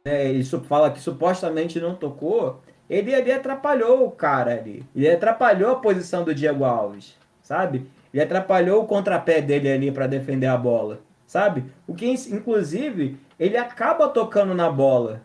né, 0.04 0.30
isso 0.30 0.60
fala 0.60 0.90
que 0.90 1.00
supostamente 1.00 1.80
não 1.80 1.94
tocou, 1.94 2.62
ele 2.88 3.14
ali 3.14 3.32
atrapalhou 3.32 4.06
o 4.06 4.10
cara 4.10 4.52
ali. 4.52 4.84
Ele 4.94 5.10
atrapalhou 5.10 5.72
a 5.72 5.80
posição 5.80 6.24
do 6.24 6.34
Diego 6.34 6.64
Alves, 6.64 7.16
sabe? 7.42 7.86
Ele 8.12 8.22
atrapalhou 8.22 8.82
o 8.82 8.86
contrapé 8.86 9.40
dele 9.40 9.70
ali 9.70 9.90
para 9.90 10.06
defender 10.06 10.46
a 10.46 10.56
bola, 10.56 11.00
sabe? 11.26 11.64
O 11.86 11.94
que, 11.94 12.08
inclusive, 12.08 13.18
ele 13.38 13.56
acaba 13.56 14.08
tocando 14.08 14.54
na 14.54 14.70
bola. 14.70 15.22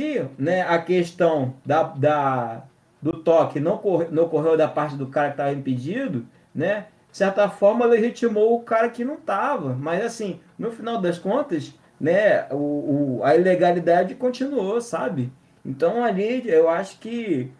Se 0.00 0.26
né, 0.38 0.62
a 0.62 0.78
questão 0.78 1.52
da, 1.64 1.82
da, 1.82 2.64
do 3.02 3.12
toque 3.12 3.60
não, 3.60 3.76
corre, 3.76 4.08
não 4.10 4.22
ocorreu 4.24 4.56
da 4.56 4.66
parte 4.66 4.96
do 4.96 5.08
cara 5.08 5.28
que 5.28 5.34
estava 5.34 5.52
impedido, 5.52 6.26
né? 6.54 6.86
de 7.10 7.18
certa 7.18 7.50
forma, 7.50 7.84
legitimou 7.84 8.56
o 8.56 8.62
cara 8.62 8.88
que 8.88 9.04
não 9.04 9.16
estava. 9.16 9.74
Mas, 9.74 10.02
assim, 10.02 10.40
no 10.58 10.70
final 10.70 10.98
das 10.98 11.18
contas, 11.18 11.74
né, 12.00 12.46
o, 12.50 13.18
o, 13.18 13.20
a 13.22 13.36
ilegalidade 13.36 14.14
continuou, 14.14 14.80
sabe? 14.80 15.30
Então, 15.66 16.02
ali, 16.02 16.48
eu 16.48 16.70
acho 16.70 16.98
que 16.98 17.50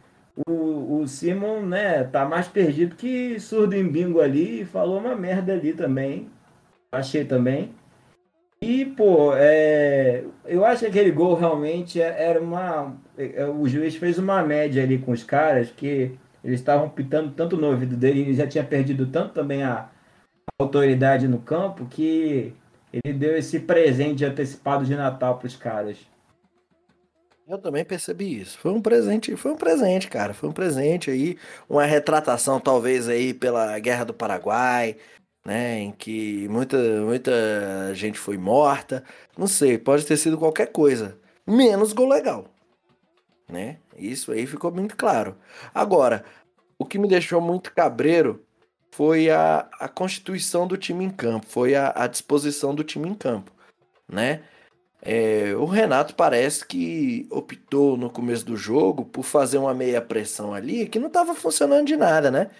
o, 0.48 1.00
o 1.00 1.06
Simon, 1.06 1.66
né, 1.66 2.04
tá 2.04 2.24
mais 2.24 2.48
perdido 2.48 2.96
que 2.96 3.38
surdo 3.38 3.74
em 3.74 3.86
bingo 3.86 4.18
ali 4.18 4.62
e 4.62 4.64
falou 4.64 4.98
uma 4.98 5.14
merda 5.14 5.52
ali 5.52 5.74
também. 5.74 6.30
Achei 6.90 7.22
também. 7.22 7.74
E, 8.62 8.84
pô, 8.84 9.34
é, 9.34 10.22
eu 10.44 10.66
acho 10.66 10.80
que 10.80 10.86
aquele 10.86 11.10
gol 11.10 11.34
realmente 11.34 12.00
é, 12.00 12.24
era 12.28 12.40
uma. 12.40 12.94
É, 13.16 13.46
o 13.46 13.66
juiz 13.66 13.96
fez 13.96 14.18
uma 14.18 14.42
média 14.42 14.82
ali 14.82 14.98
com 14.98 15.12
os 15.12 15.24
caras 15.24 15.70
que 15.70 16.18
eles 16.44 16.60
estavam 16.60 16.88
pitando 16.90 17.32
tanto 17.32 17.56
no 17.56 17.68
ouvido 17.68 17.96
dele, 17.96 18.20
ele 18.20 18.34
já 18.34 18.46
tinha 18.46 18.62
perdido 18.62 19.06
tanto 19.06 19.32
também 19.32 19.62
a, 19.62 19.74
a 19.80 19.90
autoridade 20.58 21.26
no 21.26 21.38
campo 21.38 21.86
que 21.86 22.54
ele 22.92 23.14
deu 23.14 23.36
esse 23.36 23.60
presente 23.60 24.24
antecipado 24.24 24.84
de 24.84 24.94
Natal 24.94 25.38
para 25.38 25.46
os 25.46 25.56
caras. 25.56 25.96
Eu 27.48 27.58
também 27.58 27.84
percebi 27.84 28.40
isso. 28.40 28.58
Foi 28.58 28.70
um 28.70 28.80
presente, 28.80 29.34
foi 29.36 29.52
um 29.52 29.56
presente, 29.56 30.08
cara. 30.08 30.32
Foi 30.32 30.48
um 30.48 30.52
presente 30.52 31.10
aí, 31.10 31.36
uma 31.68 31.84
retratação 31.84 32.60
talvez 32.60 33.08
aí 33.08 33.34
pela 33.34 33.76
Guerra 33.80 34.04
do 34.04 34.14
Paraguai, 34.14 34.96
né, 35.44 35.78
em 35.80 35.92
que 35.92 36.48
muita 36.48 36.76
muita 37.02 37.94
gente 37.94 38.18
foi 38.18 38.38
morta. 38.38 39.04
Não 39.36 39.46
sei, 39.46 39.78
pode 39.78 40.06
ter 40.06 40.16
sido 40.16 40.38
qualquer 40.38 40.66
coisa, 40.72 41.18
menos 41.46 41.92
gol 41.92 42.08
legal 42.08 42.50
né? 43.50 43.78
Isso 43.96 44.32
aí 44.32 44.46
ficou 44.46 44.72
muito 44.72 44.96
claro. 44.96 45.36
Agora, 45.74 46.24
o 46.78 46.84
que 46.84 46.98
me 46.98 47.08
deixou 47.08 47.40
muito 47.40 47.72
cabreiro 47.74 48.44
foi 48.90 49.30
a, 49.30 49.68
a 49.78 49.88
constituição 49.88 50.66
do 50.66 50.76
time 50.76 51.04
em 51.04 51.10
campo, 51.10 51.46
foi 51.46 51.74
a, 51.74 51.92
a 51.94 52.06
disposição 52.06 52.74
do 52.74 52.84
time 52.84 53.08
em 53.08 53.14
campo, 53.14 53.52
né? 54.08 54.42
É, 55.02 55.54
o 55.56 55.64
Renato 55.64 56.14
parece 56.14 56.64
que 56.66 57.26
optou 57.30 57.96
no 57.96 58.10
começo 58.10 58.44
do 58.44 58.56
jogo 58.56 59.04
por 59.06 59.22
fazer 59.22 59.56
uma 59.56 59.72
meia 59.72 60.00
pressão 60.00 60.52
ali 60.52 60.86
que 60.86 60.98
não 60.98 61.06
estava 61.06 61.34
funcionando 61.34 61.86
de 61.86 61.96
nada, 61.96 62.30
né? 62.30 62.50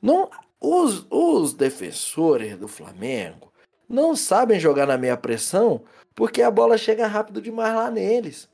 Não, 0.00 0.30
os, 0.60 1.06
os 1.10 1.54
defensores 1.54 2.56
do 2.56 2.68
Flamengo 2.68 3.52
não 3.88 4.14
sabem 4.16 4.58
jogar 4.58 4.86
na 4.86 4.98
meia 4.98 5.16
pressão 5.16 5.82
porque 6.14 6.42
a 6.42 6.50
bola 6.50 6.76
chega 6.76 7.06
rápido 7.06 7.40
demais 7.40 7.74
lá 7.74 7.90
neles. 7.90 8.48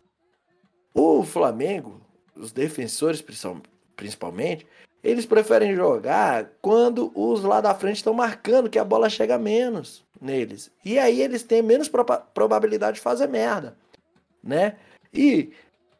O 0.92 1.22
Flamengo, 1.24 2.00
os 2.36 2.52
defensores 2.52 3.24
principalmente, 3.96 4.66
eles 5.02 5.26
preferem 5.26 5.74
jogar 5.74 6.50
quando 6.60 7.10
os 7.14 7.42
lá 7.42 7.60
da 7.60 7.74
frente 7.74 7.96
estão 7.96 8.14
marcando 8.14 8.70
que 8.70 8.78
a 8.78 8.84
bola 8.84 9.10
chega 9.10 9.38
menos 9.38 10.04
neles. 10.20 10.70
E 10.84 10.98
aí 10.98 11.20
eles 11.20 11.42
têm 11.42 11.62
menos 11.62 11.90
probabilidade 12.32 12.96
de 12.96 13.02
fazer 13.02 13.26
merda, 13.26 13.76
né? 14.42 14.76
E 15.12 15.52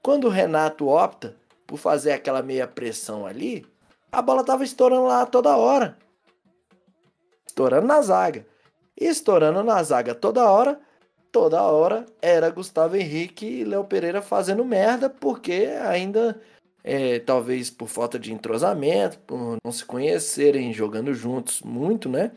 quando 0.03 0.27
o 0.27 0.31
Renato 0.31 0.87
opta 0.87 1.37
por 1.67 1.79
fazer 1.79 2.13
aquela 2.13 2.43
meia 2.43 2.67
pressão 2.67 3.27
ali, 3.27 3.67
a 4.15 4.23
bola 4.23 4.45
tava 4.45 4.65
estourando 4.65 5.07
lá 5.07 5.27
toda 5.27 5.57
hora. 5.57 5.99
Estourando 7.47 7.87
na 7.87 8.01
zaga. 8.01 8.47
Estourando 8.97 9.63
na 9.63 9.83
zaga 9.83 10.15
toda 10.15 10.49
hora, 10.49 10.81
toda 11.33 11.61
hora 11.63 12.07
era 12.23 12.49
Gustavo 12.49 12.97
Henrique 12.97 13.45
e 13.45 13.65
Léo 13.65 13.85
Pereira 13.85 14.23
fazendo 14.23 14.65
merda, 14.65 15.11
porque 15.11 15.69
ainda, 15.83 16.41
é, 16.85 17.19
talvez 17.19 17.71
por 17.71 17.89
falta 17.89 18.19
de 18.19 18.33
entrosamento, 18.33 19.19
por 19.21 19.57
não 19.65 19.73
se 19.73 19.85
conhecerem, 19.85 20.73
jogando 20.73 21.13
juntos 21.13 21.61
muito, 21.63 22.09
né? 22.09 22.31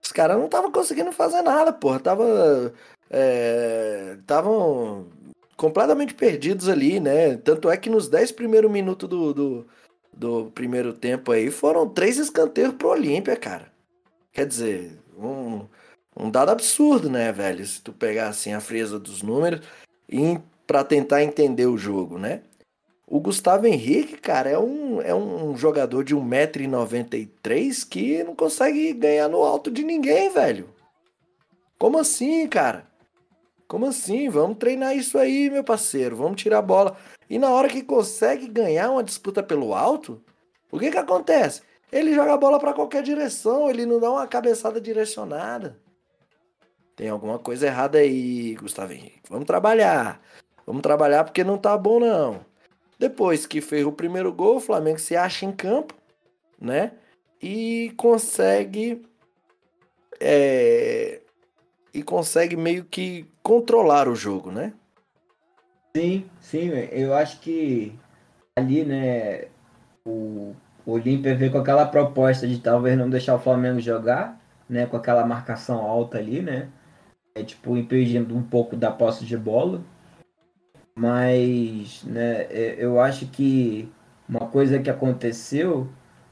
Os 0.00 0.12
caras 0.12 0.36
não 0.36 0.46
estavam 0.46 0.70
conseguindo 0.70 1.12
fazer 1.12 1.42
nada, 1.42 1.72
porra. 1.72 1.98
Tava. 1.98 2.72
Estavam 4.20 5.06
é, 5.08 5.32
completamente 5.56 6.14
perdidos 6.14 6.68
ali, 6.68 7.00
né? 7.00 7.36
Tanto 7.36 7.70
é 7.70 7.76
que 7.76 7.90
nos 7.90 8.08
10 8.08 8.32
primeiros 8.32 8.70
minutos 8.70 9.08
do, 9.08 9.34
do, 9.34 9.66
do 10.12 10.50
primeiro 10.54 10.92
tempo 10.92 11.32
aí 11.32 11.50
foram 11.50 11.88
três 11.88 12.18
escanteios 12.18 12.74
pro 12.74 12.90
Olímpia, 12.90 13.36
cara. 13.36 13.72
Quer 14.32 14.46
dizer, 14.46 14.98
um, 15.18 15.66
um 16.16 16.30
dado 16.30 16.50
absurdo, 16.50 17.10
né, 17.10 17.32
velho? 17.32 17.66
Se 17.66 17.80
tu 17.80 17.92
pegar 17.92 18.28
assim 18.28 18.52
a 18.52 18.60
frieza 18.60 18.98
dos 18.98 19.22
números 19.22 19.60
e 20.08 20.38
para 20.66 20.84
tentar 20.84 21.22
entender 21.22 21.66
o 21.66 21.78
jogo, 21.78 22.18
né? 22.18 22.42
O 23.06 23.20
Gustavo 23.20 23.66
Henrique, 23.66 24.16
cara, 24.16 24.48
é 24.48 24.58
um, 24.58 25.02
é 25.02 25.14
um 25.14 25.54
jogador 25.56 26.02
de 26.02 26.16
1,93m 26.16 27.86
que 27.88 28.24
não 28.24 28.34
consegue 28.34 28.92
ganhar 28.94 29.28
no 29.28 29.42
alto 29.42 29.70
de 29.70 29.82
ninguém, 29.82 30.30
velho. 30.30 30.70
Como 31.78 31.98
assim, 31.98 32.48
cara? 32.48 32.86
Como 33.72 33.86
assim? 33.86 34.28
Vamos 34.28 34.58
treinar 34.58 34.94
isso 34.94 35.16
aí, 35.16 35.48
meu 35.48 35.64
parceiro. 35.64 36.14
Vamos 36.14 36.42
tirar 36.42 36.58
a 36.58 36.62
bola. 36.62 36.94
E 37.30 37.38
na 37.38 37.48
hora 37.48 37.70
que 37.70 37.82
consegue 37.82 38.46
ganhar 38.46 38.90
uma 38.90 39.02
disputa 39.02 39.42
pelo 39.42 39.74
alto, 39.74 40.22
o 40.70 40.78
que 40.78 40.90
que 40.90 40.98
acontece? 40.98 41.62
Ele 41.90 42.14
joga 42.14 42.34
a 42.34 42.36
bola 42.36 42.60
para 42.60 42.74
qualquer 42.74 43.02
direção, 43.02 43.70
ele 43.70 43.86
não 43.86 43.98
dá 43.98 44.10
uma 44.10 44.26
cabeçada 44.26 44.78
direcionada. 44.78 45.78
Tem 46.94 47.08
alguma 47.08 47.38
coisa 47.38 47.66
errada 47.66 47.96
aí, 47.96 48.54
Gustavo 48.56 48.92
Henrique. 48.92 49.22
Vamos 49.30 49.46
trabalhar. 49.46 50.20
Vamos 50.66 50.82
trabalhar 50.82 51.24
porque 51.24 51.42
não 51.42 51.56
tá 51.56 51.74
bom, 51.78 51.98
não. 51.98 52.44
Depois 52.98 53.46
que 53.46 53.62
fez 53.62 53.86
o 53.86 53.90
primeiro 53.90 54.30
gol, 54.34 54.56
o 54.56 54.60
Flamengo 54.60 54.98
se 54.98 55.16
acha 55.16 55.46
em 55.46 55.52
campo, 55.52 55.94
né? 56.60 56.92
E 57.40 57.94
consegue. 57.96 59.02
É, 60.20 61.21
e 61.92 62.02
consegue 62.02 62.56
meio 62.56 62.84
que 62.84 63.26
controlar 63.42 64.08
o 64.08 64.14
jogo, 64.14 64.50
né? 64.50 64.72
Sim, 65.96 66.24
sim. 66.40 66.68
Eu 66.90 67.14
acho 67.14 67.40
que 67.40 67.94
ali, 68.56 68.84
né? 68.84 69.46
O, 70.04 70.54
o 70.84 70.92
Olímpia 70.92 71.34
veio 71.34 71.52
com 71.52 71.58
aquela 71.58 71.86
proposta 71.86 72.46
de 72.46 72.58
talvez 72.58 72.96
não 72.98 73.10
deixar 73.10 73.34
o 73.34 73.40
Flamengo 73.40 73.80
jogar, 73.80 74.40
né? 74.68 74.86
Com 74.86 74.96
aquela 74.96 75.26
marcação 75.26 75.78
alta 75.80 76.18
ali, 76.18 76.40
né? 76.40 76.68
é, 77.34 77.42
tipo, 77.42 77.76
impedindo 77.76 78.36
um 78.36 78.42
pouco 78.42 78.76
da 78.76 78.90
posse 78.90 79.24
de 79.24 79.36
bola. 79.36 79.82
Mas 80.94 82.04
né, 82.04 82.42
é, 82.50 82.76
eu 82.78 83.00
acho 83.00 83.26
que 83.26 83.90
uma 84.28 84.46
coisa 84.48 84.78
que 84.78 84.90
aconteceu 84.90 85.88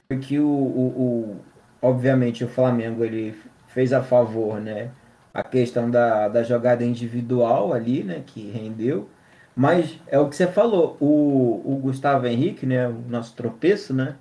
foi 0.07 0.19
que 0.19 0.39
o, 0.39 0.47
o, 0.47 0.87
o, 0.87 1.41
obviamente 1.81 2.45
o 2.45 2.49
Flamengo 2.49 3.05
ele 3.05 3.35
fez 3.69 3.93
a 3.93 4.03
favor, 4.03 4.61
né? 4.61 4.91
A 5.33 5.43
questão 5.43 5.91
da, 5.91 6.29
da 6.29 6.43
jogada 6.43 6.85
individual 6.85 7.73
ali, 7.73 8.03
né? 8.03 8.23
Que 8.27 8.51
rendeu. 8.51 9.09
Mas 9.55 9.99
é 10.07 10.19
o 10.19 10.29
que 10.29 10.37
você 10.37 10.47
falou, 10.47 10.97
o, 11.01 11.63
o 11.65 11.77
Gustavo 11.77 12.27
Henrique, 12.27 12.67
né? 12.67 12.89
O 12.89 13.05
nosso 13.09 13.35
tropeço, 13.35 13.93
né? 13.95 14.17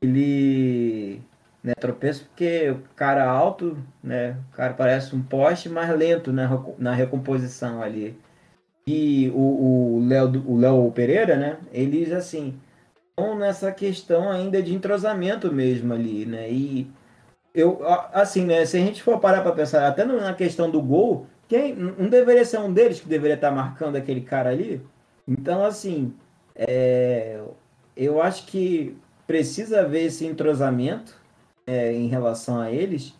ele 0.00 1.22
né, 1.62 1.74
tropeço 1.74 2.26
porque 2.26 2.70
o 2.70 2.80
cara 2.94 3.28
alto, 3.28 3.76
né, 4.02 4.36
o 4.52 4.56
cara 4.56 4.74
parece 4.74 5.14
um 5.14 5.22
poste 5.22 5.68
mais 5.68 5.90
lento 5.96 6.32
na, 6.32 6.48
na 6.78 6.94
recomposição 6.94 7.82
ali. 7.82 8.16
E 8.86 9.30
o 9.34 10.00
Léo 10.06 10.44
o 10.46 10.56
Léo 10.56 10.92
Pereira, 10.92 11.36
né, 11.36 11.58
eles 11.72 12.12
assim, 12.12 12.54
estão 13.10 13.36
nessa 13.36 13.72
questão 13.72 14.30
ainda 14.30 14.62
de 14.62 14.74
entrosamento 14.74 15.52
mesmo 15.52 15.92
ali, 15.92 16.24
né? 16.24 16.48
E 16.50 16.88
eu 17.56 17.80
assim, 18.12 18.44
né, 18.44 18.66
se 18.66 18.76
a 18.76 18.80
gente 18.80 19.02
for 19.02 19.18
parar 19.18 19.40
para 19.40 19.52
pensar 19.52 19.88
até 19.88 20.04
na 20.04 20.34
questão 20.34 20.70
do 20.70 20.82
gol, 20.82 21.26
quem 21.48 21.74
não 21.74 22.08
deveria 22.08 22.44
ser 22.44 22.58
um 22.58 22.72
deles 22.72 23.00
que 23.00 23.08
deveria 23.08 23.34
estar 23.34 23.50
marcando 23.50 23.96
aquele 23.96 24.20
cara 24.20 24.50
ali? 24.50 24.82
Então, 25.26 25.64
assim, 25.64 26.14
é, 26.54 27.40
eu 27.96 28.20
acho 28.20 28.46
que 28.46 28.96
precisa 29.26 29.80
haver 29.80 30.04
esse 30.04 30.26
entrosamento 30.26 31.18
é, 31.66 31.92
em 31.92 32.08
relação 32.08 32.60
a 32.60 32.70
eles. 32.70 33.14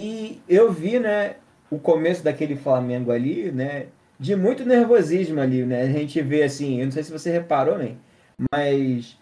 E 0.00 0.42
eu 0.48 0.72
vi, 0.72 0.98
né, 0.98 1.36
o 1.70 1.78
começo 1.78 2.24
daquele 2.24 2.56
Flamengo 2.56 3.12
ali, 3.12 3.52
né, 3.52 3.86
de 4.18 4.34
muito 4.36 4.64
nervosismo 4.64 5.40
ali, 5.40 5.64
né? 5.64 5.82
A 5.82 5.86
gente 5.86 6.20
vê 6.20 6.42
assim, 6.42 6.80
eu 6.80 6.86
não 6.86 6.92
sei 6.92 7.04
se 7.04 7.12
você 7.12 7.30
reparou, 7.30 7.78
né, 7.78 7.96
mas 8.52 9.16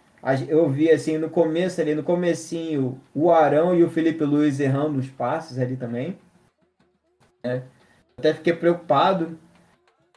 eu 0.48 0.68
vi 0.68 0.90
assim 0.90 1.16
no 1.16 1.30
começo 1.30 1.80
ali, 1.80 1.94
no 1.94 2.02
comecinho, 2.02 3.00
o 3.14 3.30
Arão 3.30 3.74
e 3.74 3.82
o 3.82 3.90
Felipe 3.90 4.24
Luiz 4.24 4.60
errando 4.60 4.98
os 4.98 5.08
passos 5.08 5.58
ali 5.58 5.76
também. 5.76 6.18
Né? 7.42 7.62
Até 8.18 8.34
fiquei 8.34 8.52
preocupado. 8.52 9.38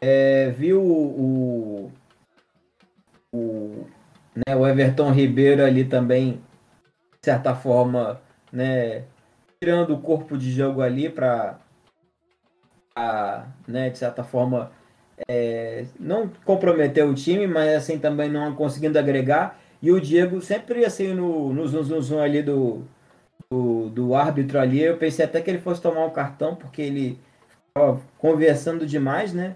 É, 0.01 0.49
vi 0.51 0.73
o, 0.73 0.81
o, 0.81 1.91
o, 3.31 3.87
né, 4.35 4.55
o 4.55 4.67
Everton 4.67 5.11
Ribeiro 5.11 5.63
ali 5.63 5.85
também, 5.85 6.41
de 7.21 7.25
certa 7.25 7.55
forma, 7.55 8.21
né, 8.51 9.05
tirando 9.61 9.93
o 9.93 10.01
corpo 10.01 10.37
de 10.37 10.51
jogo 10.51 10.81
ali 10.81 11.09
para, 11.09 11.57
né, 13.65 13.89
de 13.89 13.97
certa 13.97 14.25
forma, 14.25 14.73
é, 15.29 15.85
não 15.97 16.29
comprometer 16.43 17.05
o 17.05 17.13
time, 17.13 17.47
mas 17.47 17.73
assim 17.73 17.97
também 17.97 18.29
não 18.29 18.53
conseguindo 18.53 18.99
agregar. 18.99 19.62
E 19.83 19.91
o 19.91 19.99
Diego 19.99 20.41
sempre 20.41 20.85
assim 20.85 21.13
no, 21.13 21.53
no 21.53 21.67
zoom, 21.67 21.83
zoom, 21.83 22.01
zoom 22.01 22.19
ali 22.19 22.41
do, 22.41 22.83
do, 23.51 23.89
do 23.89 24.15
árbitro 24.15 24.57
ali, 24.57 24.81
eu 24.81 24.97
pensei 24.97 25.25
até 25.25 25.41
que 25.41 25.49
ele 25.51 25.59
fosse 25.59 25.81
tomar 25.81 26.05
um 26.05 26.09
cartão, 26.09 26.55
porque 26.55 26.81
ele 26.81 27.19
estava 27.67 27.99
conversando 28.17 28.85
demais, 28.85 29.33
né? 29.33 29.55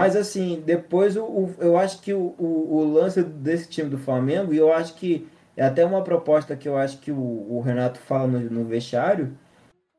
Mas 0.00 0.16
assim, 0.16 0.62
depois 0.64 1.14
o, 1.14 1.24
o 1.24 1.54
eu 1.60 1.76
acho 1.76 2.00
que 2.00 2.14
o, 2.14 2.34
o, 2.38 2.76
o, 2.76 2.92
lance 2.94 3.22
desse 3.22 3.68
time 3.68 3.90
do 3.90 3.98
Flamengo, 3.98 4.54
e 4.54 4.56
eu 4.56 4.72
acho 4.72 4.94
que 4.94 5.28
é 5.54 5.62
até 5.62 5.84
uma 5.84 6.02
proposta 6.02 6.56
que 6.56 6.66
eu 6.66 6.78
acho 6.78 6.98
que 6.98 7.12
o, 7.12 7.18
o 7.18 7.60
Renato 7.60 8.00
fala 8.00 8.26
no, 8.26 8.40
no 8.40 8.64
vestiário, 8.64 9.36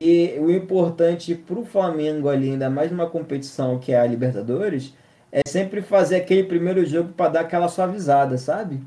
e 0.01 0.39
o 0.39 0.49
importante 0.49 1.35
para 1.35 1.59
o 1.59 1.65
Flamengo 1.65 2.29
ali, 2.29 2.49
ainda 2.49 2.67
mais 2.67 2.89
numa 2.91 3.07
competição 3.07 3.77
que 3.79 3.91
é 3.93 3.99
a 3.99 4.07
Libertadores, 4.07 4.95
é 5.31 5.41
sempre 5.47 5.83
fazer 5.83 6.15
aquele 6.15 6.45
primeiro 6.45 6.83
jogo 6.83 7.13
para 7.13 7.29
dar 7.29 7.41
aquela 7.41 7.67
suavizada, 7.67 8.39
sabe? 8.39 8.81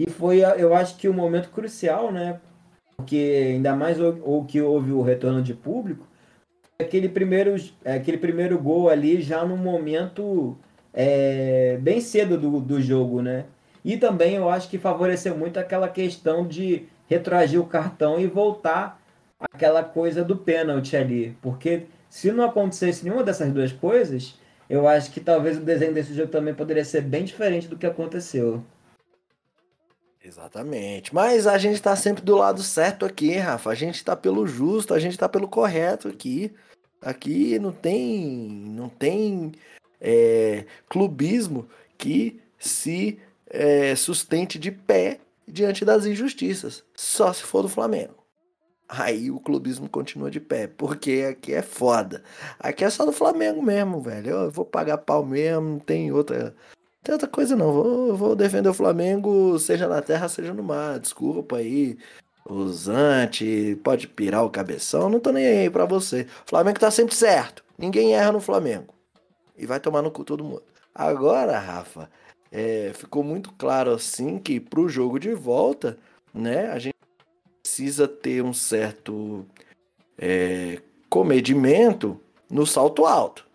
E 0.00 0.08
foi, 0.08 0.40
eu 0.40 0.74
acho 0.74 0.96
que 0.96 1.10
o 1.10 1.12
momento 1.12 1.50
crucial, 1.50 2.10
né? 2.10 2.40
Porque 2.96 3.50
ainda 3.52 3.76
mais 3.76 4.00
o, 4.00 4.08
o 4.24 4.46
que 4.46 4.58
houve 4.58 4.92
o 4.92 5.02
retorno 5.02 5.42
de 5.42 5.52
público, 5.52 6.06
aquele 6.78 7.06
primeiro, 7.06 7.54
aquele 7.84 8.16
primeiro 8.16 8.58
gol 8.58 8.88
ali 8.88 9.20
já 9.20 9.44
no 9.44 9.58
momento 9.58 10.56
é, 10.94 11.76
bem 11.82 12.00
cedo 12.00 12.38
do, 12.38 12.60
do 12.60 12.80
jogo, 12.80 13.20
né? 13.20 13.44
E 13.84 13.98
também 13.98 14.36
eu 14.36 14.48
acho 14.48 14.70
que 14.70 14.78
favoreceu 14.78 15.36
muito 15.36 15.58
aquela 15.58 15.86
questão 15.86 16.48
de 16.48 16.88
retroagir 17.06 17.60
o 17.60 17.66
cartão 17.66 18.18
e 18.18 18.26
voltar 18.26 18.98
aquela 19.38 19.84
coisa 19.84 20.24
do 20.24 20.34
pênalti 20.34 20.96
ali. 20.96 21.36
Porque 21.42 21.88
se 22.08 22.32
não 22.32 22.44
acontecesse 22.44 23.04
nenhuma 23.04 23.22
dessas 23.22 23.52
duas 23.52 23.70
coisas, 23.70 24.38
eu 24.66 24.88
acho 24.88 25.10
que 25.12 25.20
talvez 25.20 25.58
o 25.58 25.60
desenho 25.60 25.92
desse 25.92 26.14
jogo 26.14 26.32
também 26.32 26.54
poderia 26.54 26.86
ser 26.86 27.02
bem 27.02 27.24
diferente 27.24 27.68
do 27.68 27.76
que 27.76 27.86
aconteceu. 27.86 28.64
Exatamente. 30.22 31.14
Mas 31.14 31.46
a 31.46 31.56
gente 31.56 31.80
tá 31.80 31.96
sempre 31.96 32.22
do 32.22 32.36
lado 32.36 32.62
certo 32.62 33.06
aqui, 33.06 33.36
Rafa. 33.36 33.70
A 33.70 33.74
gente 33.74 34.04
tá 34.04 34.14
pelo 34.14 34.46
justo, 34.46 34.92
a 34.92 34.98
gente 34.98 35.16
tá 35.16 35.28
pelo 35.28 35.48
correto 35.48 36.08
aqui. 36.08 36.52
Aqui 37.00 37.58
não 37.58 37.72
tem, 37.72 38.48
não 38.68 38.88
tem 38.88 39.52
é, 40.00 40.66
clubismo 40.88 41.66
que 41.96 42.40
se 42.58 43.18
é, 43.48 43.94
sustente 43.96 44.58
de 44.58 44.70
pé 44.70 45.20
diante 45.48 45.84
das 45.84 46.04
injustiças. 46.04 46.84
Só 46.94 47.32
se 47.32 47.42
for 47.42 47.62
do 47.62 47.68
Flamengo. 47.68 48.20
Aí 48.88 49.30
o 49.30 49.40
clubismo 49.40 49.88
continua 49.88 50.30
de 50.30 50.40
pé, 50.40 50.66
porque 50.66 51.28
aqui 51.30 51.54
é 51.54 51.62
foda. 51.62 52.22
Aqui 52.58 52.84
é 52.84 52.90
só 52.90 53.06
do 53.06 53.12
Flamengo 53.12 53.62
mesmo, 53.62 54.00
velho. 54.00 54.30
Eu 54.30 54.50
vou 54.50 54.64
pagar 54.64 54.98
pau 54.98 55.24
mesmo, 55.24 55.62
não 55.62 55.78
tem 55.78 56.10
outra, 56.10 56.54
outra 57.08 57.28
coisa 57.28 57.56
não. 57.56 57.72
Vou, 57.72 58.16
vou 58.16 58.36
defender 58.36 58.68
o 58.68 58.74
Flamengo, 58.74 59.58
seja 59.58 59.88
na 59.88 60.02
terra, 60.02 60.28
seja 60.28 60.52
no 60.52 60.62
mar. 60.62 60.98
Desculpa 60.98 61.56
aí 61.56 61.98
os 62.44 62.88
anti, 62.88 63.78
pode 63.82 64.06
pirar 64.08 64.44
o 64.44 64.50
cabeção, 64.50 65.08
não 65.08 65.20
tô 65.20 65.30
nem 65.30 65.46
aí 65.46 65.70
pra 65.70 65.84
você. 65.84 66.26
O 66.46 66.50
Flamengo 66.50 66.80
tá 66.80 66.90
sempre 66.90 67.14
certo. 67.14 67.64
Ninguém 67.78 68.14
erra 68.14 68.32
no 68.32 68.40
Flamengo. 68.40 68.94
E 69.56 69.66
vai 69.66 69.80
tomar 69.80 70.02
no 70.02 70.10
cu 70.10 70.24
todo 70.24 70.44
mundo. 70.44 70.62
Agora, 70.94 71.58
Rafa, 71.58 72.10
é, 72.50 72.92
ficou 72.94 73.22
muito 73.22 73.52
claro 73.52 73.92
assim 73.92 74.38
que 74.38 74.58
pro 74.58 74.88
jogo 74.88 75.18
de 75.18 75.32
volta, 75.32 75.96
né, 76.34 76.66
a 76.70 76.78
gente 76.78 76.96
precisa 77.62 78.08
ter 78.08 78.42
um 78.42 78.52
certo 78.52 79.46
é, 80.18 80.80
comedimento 81.08 82.20
no 82.50 82.66
salto 82.66 83.06
alto. 83.06 83.46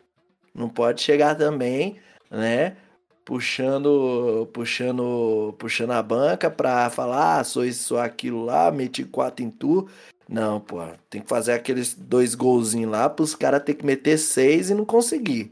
Não 0.54 0.70
pode 0.70 1.02
chegar 1.02 1.36
também, 1.36 2.00
né, 2.32 2.78
puxando, 3.26 4.48
puxando, 4.54 5.56
puxando 5.58 5.92
a 5.92 6.04
banca 6.04 6.50
pra 6.50 6.90
falar, 6.92 7.40
ah, 7.40 7.44
sou 7.44 7.66
isso, 7.66 7.84
sou 7.84 8.00
aquilo 8.00 8.46
lá, 8.46 8.72
meti 8.72 9.04
quatro 9.04 9.44
em 9.44 9.50
tu. 9.50 9.90
Não, 10.30 10.60
pô, 10.60 10.82
tem 11.10 11.22
que 11.22 11.28
fazer 11.28 11.54
aqueles 11.54 11.96
dois 11.96 12.36
golzinhos 12.36 12.92
lá 12.92 13.10
pros 13.10 13.36
caras 13.36 13.64
ter 13.64 13.74
que 13.74 13.86
meter 13.86 14.18
seis 14.18 14.70
e 14.70 14.76
não 14.76 14.86
conseguir, 14.86 15.52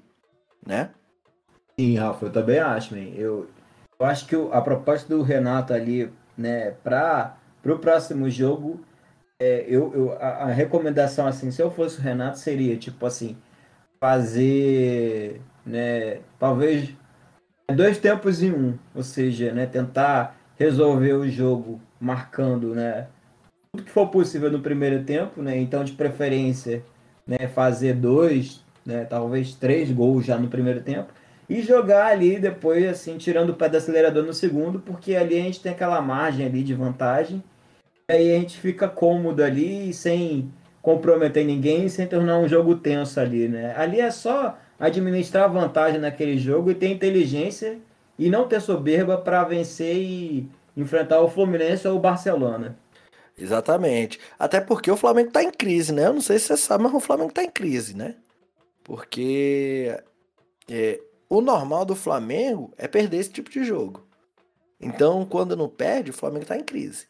né? 0.66 0.92
Sim, 1.80 1.98
Rafa, 1.98 2.28
eu 2.28 2.32
também 2.32 2.60
acho, 2.60 2.96
man. 2.96 3.10
Eu, 3.16 3.48
eu 4.00 4.06
acho 4.06 4.28
que 4.28 4.36
a 4.52 4.62
proposta 4.62 5.10
do 5.10 5.24
Renato 5.24 5.74
ali, 5.74 6.12
né, 6.38 6.72
para 6.84 7.36
o 7.66 7.78
próximo 7.80 8.30
jogo, 8.30 8.80
é, 9.40 9.66
eu, 9.68 9.92
eu, 9.94 10.12
a, 10.14 10.44
a, 10.44 10.46
recomendação, 10.48 11.26
assim, 11.26 11.50
se 11.52 11.62
eu 11.62 11.72
fosse 11.72 12.00
o 12.00 12.02
Renato, 12.02 12.38
seria, 12.38 12.78
tipo 12.78 13.06
assim, 13.06 13.36
fazer, 14.00 15.42
né, 15.66 16.20
talvez 16.40 16.96
dois 17.72 17.98
tempos 17.98 18.44
em 18.44 18.52
um, 18.52 18.78
ou 18.94 19.04
seja, 19.04 19.54
né, 19.54 19.66
tentar 19.66 20.38
resolver 20.58 21.14
o 21.14 21.30
jogo 21.30 21.80
marcando, 22.00 22.76
né, 22.76 23.08
tudo 23.72 23.86
que 23.86 23.92
for 23.92 24.08
possível 24.10 24.52
no 24.52 24.60
primeiro 24.60 25.04
tempo, 25.04 25.42
né, 25.42 25.58
então 25.58 25.84
de 25.84 25.94
preferência, 25.94 26.84
né, 27.26 27.48
fazer 27.48 27.94
dois, 27.94 28.64
né, 28.86 29.06
talvez 29.06 29.56
três 29.56 29.92
gols 29.92 30.26
já 30.26 30.38
no 30.38 30.48
primeiro 30.48 30.82
tempo 30.82 31.14
e 31.50 31.62
jogar 31.62 32.08
ali 32.08 32.40
depois 32.40 32.88
assim 32.88 33.18
tirando 33.18 33.52
o 33.52 33.54
pé 33.54 33.70
do 33.70 33.78
acelerador 33.78 34.24
no 34.24 34.34
segundo, 34.34 34.80
porque 34.80 35.16
ali 35.16 35.40
a 35.40 35.44
gente 35.44 35.62
tem 35.62 35.72
aquela 35.72 36.02
margem 36.02 36.46
ali 36.46 36.64
de 36.64 36.74
vantagem, 36.74 37.44
e 38.10 38.14
aí 38.14 38.36
a 38.36 38.40
gente 38.40 38.58
fica 38.60 38.88
cômodo 38.88 39.44
ali 39.44 39.94
sem 39.94 40.52
comprometer 40.82 41.46
ninguém, 41.46 41.88
sem 41.90 42.08
tornar 42.08 42.38
um 42.38 42.48
jogo 42.48 42.76
tenso 42.76 43.20
ali, 43.20 43.48
né? 43.48 43.74
Ali 43.78 44.02
é 44.02 44.12
só 44.12 44.58
administrar 44.84 45.52
vantagem 45.52 46.00
naquele 46.00 46.38
jogo 46.38 46.70
e 46.70 46.76
ter 46.76 46.88
inteligência 46.88 47.80
e 48.20 48.30
não 48.30 48.48
ter 48.48 48.62
soberba 48.62 49.18
para 49.18 49.44
vencer 49.46 49.96
e 49.96 50.50
enfrentar 50.76 51.22
o 51.22 51.30
Fluminense 51.30 51.88
ou 51.88 51.96
o 51.96 52.00
Barcelona. 52.00 52.78
Exatamente. 53.38 54.20
Até 54.38 54.60
porque 54.60 54.92
o 54.92 54.98
Flamengo 54.98 55.30
está 55.30 55.42
em 55.42 55.52
crise, 55.52 55.94
né? 55.94 56.08
Eu 56.08 56.14
não 56.14 56.22
sei 56.22 56.38
se 56.38 56.48
você 56.48 56.58
sabe, 56.58 56.84
mas 56.84 56.94
o 56.94 57.00
Flamengo 57.00 57.30
está 57.30 57.44
em 57.44 57.50
crise, 57.50 57.96
né? 57.96 58.16
Porque 58.84 59.98
é, 60.70 61.00
o 61.30 61.40
normal 61.40 61.86
do 61.86 61.96
Flamengo 61.96 62.74
é 62.78 62.88
perder 62.88 63.18
esse 63.18 63.32
tipo 63.32 63.50
de 63.50 63.64
jogo. 63.64 64.06
Então, 64.80 65.26
quando 65.26 65.56
não 65.56 65.70
perde, 65.70 66.12
o 66.12 66.14
Flamengo 66.14 66.44
está 66.44 66.58
em 66.58 66.64
crise. 66.64 67.08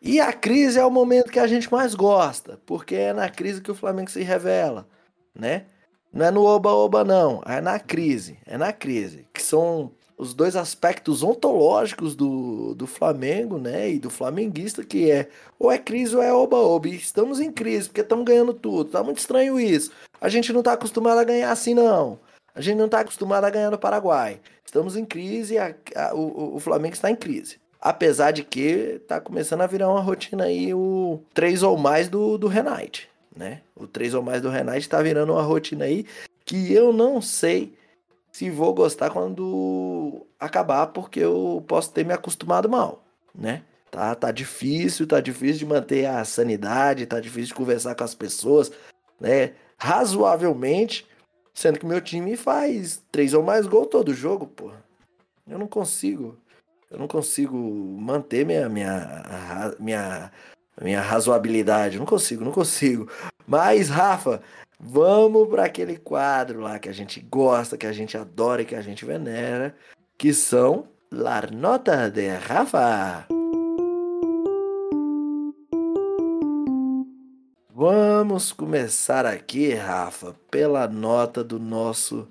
E 0.00 0.20
a 0.20 0.32
crise 0.32 0.78
é 0.78 0.84
o 0.84 0.90
momento 0.90 1.30
que 1.30 1.40
a 1.40 1.46
gente 1.46 1.70
mais 1.70 1.94
gosta, 1.94 2.58
porque 2.64 2.94
é 2.94 3.12
na 3.12 3.28
crise 3.28 3.60
que 3.60 3.70
o 3.70 3.74
Flamengo 3.74 4.10
se 4.10 4.22
revela, 4.22 4.88
né? 5.34 5.66
Não 6.12 6.26
é 6.26 6.30
no 6.30 6.44
oba-oba, 6.44 7.04
não. 7.04 7.42
É 7.46 7.60
na 7.60 7.78
crise. 7.78 8.38
É 8.46 8.58
na 8.58 8.72
crise. 8.72 9.26
Que 9.32 9.42
são 9.42 9.92
os 10.20 10.34
dois 10.34 10.54
aspectos 10.54 11.22
ontológicos 11.22 12.14
do, 12.14 12.74
do 12.74 12.86
Flamengo, 12.86 13.58
né? 13.58 13.90
E 13.90 13.98
do 13.98 14.10
flamenguista, 14.10 14.84
que 14.84 15.10
é 15.10 15.28
ou 15.58 15.72
é 15.72 15.78
crise 15.78 16.14
ou 16.14 16.22
é 16.22 16.32
oba-oba. 16.32 16.88
Estamos 16.88 17.40
em 17.40 17.50
crise, 17.50 17.88
porque 17.88 18.02
estamos 18.02 18.24
ganhando 18.24 18.52
tudo. 18.52 18.90
Tá 18.90 19.02
muito 19.02 19.18
estranho 19.18 19.58
isso. 19.58 19.90
A 20.20 20.28
gente 20.28 20.52
não 20.52 20.62
tá 20.62 20.74
acostumado 20.74 21.18
a 21.18 21.24
ganhar 21.24 21.50
assim, 21.50 21.72
não. 21.72 22.18
A 22.54 22.60
gente 22.60 22.76
não 22.76 22.88
tá 22.88 23.00
acostumado 23.00 23.44
a 23.44 23.50
ganhar 23.50 23.70
no 23.70 23.78
Paraguai. 23.78 24.40
Estamos 24.64 24.96
em 24.96 25.04
crise, 25.04 25.56
a, 25.56 25.74
a, 25.96 26.14
o, 26.14 26.56
o 26.56 26.60
Flamengo 26.60 26.94
está 26.94 27.10
em 27.10 27.16
crise. 27.16 27.58
Apesar 27.80 28.30
de 28.30 28.44
que 28.44 29.00
tá 29.08 29.20
começando 29.20 29.62
a 29.62 29.66
virar 29.66 29.88
uma 29.88 30.02
rotina 30.02 30.44
aí 30.44 30.74
o 30.74 31.20
3 31.32 31.62
ou 31.62 31.78
mais 31.78 32.08
do, 32.08 32.36
do 32.36 32.46
Renate, 32.46 33.09
né? 33.40 33.62
O 33.74 33.86
3 33.86 34.12
ou 34.12 34.22
mais 34.22 34.42
do 34.42 34.50
Renate 34.50 34.86
tá 34.86 35.00
virando 35.00 35.32
uma 35.32 35.42
rotina 35.42 35.86
aí 35.86 36.06
que 36.44 36.72
eu 36.74 36.92
não 36.92 37.22
sei 37.22 37.74
se 38.30 38.50
vou 38.50 38.74
gostar 38.74 39.08
quando 39.08 40.26
acabar, 40.38 40.88
porque 40.88 41.20
eu 41.20 41.64
posso 41.66 41.90
ter 41.90 42.04
me 42.04 42.12
acostumado 42.12 42.68
mal, 42.68 43.02
né? 43.34 43.62
Tá, 43.90 44.14
tá 44.14 44.30
difícil, 44.30 45.06
tá 45.06 45.20
difícil 45.20 45.60
de 45.60 45.66
manter 45.66 46.04
a 46.04 46.22
sanidade, 46.24 47.06
tá 47.06 47.18
difícil 47.18 47.48
de 47.48 47.54
conversar 47.54 47.94
com 47.94 48.04
as 48.04 48.14
pessoas, 48.14 48.70
né? 49.18 49.54
Razoavelmente, 49.78 51.06
sendo 51.54 51.78
que 51.78 51.86
meu 51.86 52.00
time 52.00 52.36
faz 52.36 53.02
três 53.10 53.32
ou 53.32 53.42
mais 53.42 53.66
gols 53.66 53.88
todo 53.90 54.14
jogo, 54.14 54.46
pô. 54.46 54.70
Eu 55.48 55.58
não 55.58 55.66
consigo. 55.66 56.38
Eu 56.90 56.98
não 56.98 57.08
consigo 57.08 57.56
manter 57.56 58.44
minha 58.44 58.68
minha 58.68 59.74
minha 59.78 60.30
minha 60.80 61.00
razoabilidade. 61.00 61.98
Não 61.98 62.06
consigo, 62.06 62.44
não 62.44 62.52
consigo. 62.52 63.08
Mas 63.50 63.88
Rafa, 63.88 64.40
vamos 64.78 65.48
para 65.48 65.64
aquele 65.64 65.96
quadro 65.96 66.60
lá 66.60 66.78
que 66.78 66.88
a 66.88 66.92
gente 66.92 67.18
gosta, 67.20 67.76
que 67.76 67.84
a 67.84 67.92
gente 67.92 68.16
adora 68.16 68.62
e 68.62 68.64
que 68.64 68.76
a 68.76 68.80
gente 68.80 69.04
venera, 69.04 69.74
que 70.16 70.32
são 70.32 70.86
La 71.10 71.42
Nota 71.52 72.08
de 72.08 72.28
Rafa. 72.28 73.26
Vamos 77.74 78.52
começar 78.52 79.26
aqui, 79.26 79.74
Rafa, 79.74 80.36
pela 80.48 80.86
nota 80.86 81.42
do 81.42 81.58
nosso 81.58 82.28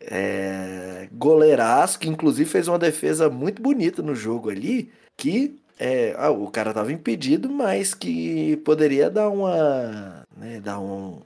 é, 0.00 1.06
goleiraço, 1.12 1.98
que 1.98 2.08
inclusive 2.08 2.48
fez 2.48 2.66
uma 2.66 2.78
defesa 2.78 3.28
muito 3.28 3.60
bonita 3.60 4.00
no 4.00 4.14
jogo 4.14 4.48
ali, 4.48 4.90
que 5.18 5.60
é, 5.78 6.14
ah, 6.18 6.30
o 6.30 6.50
cara 6.50 6.70
estava 6.70 6.92
impedido, 6.92 7.50
mas 7.50 7.94
que 7.94 8.56
poderia 8.58 9.10
dar 9.10 9.30
uma, 9.30 10.26
né, 10.40 10.78
um, 10.78 11.20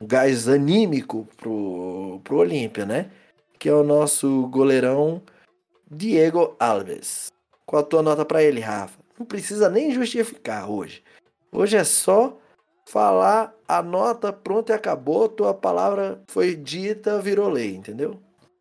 um 0.00 0.06
gás 0.06 0.48
anímico 0.48 1.28
pro, 1.36 2.20
pro 2.22 2.36
Olímpia, 2.36 2.86
né? 2.86 3.10
Que 3.58 3.68
é 3.68 3.74
o 3.74 3.82
nosso 3.82 4.46
goleirão 4.48 5.20
Diego 5.90 6.56
Alves. 6.58 7.32
Qual 7.66 7.82
a 7.82 7.84
tua 7.84 8.02
nota 8.02 8.24
para 8.24 8.42
ele, 8.42 8.60
Rafa? 8.60 8.98
Não 9.18 9.26
precisa 9.26 9.68
nem 9.68 9.90
justificar 9.90 10.70
hoje. 10.70 11.02
Hoje 11.50 11.76
é 11.76 11.84
só 11.84 12.38
falar 12.86 13.54
a 13.66 13.82
nota, 13.82 14.32
pronto 14.32 14.70
e 14.70 14.72
acabou, 14.72 15.28
tua 15.28 15.54
palavra 15.54 16.20
foi 16.28 16.54
dita, 16.54 17.20
virou 17.20 17.48
lei, 17.48 17.74
entendeu? 17.74 18.18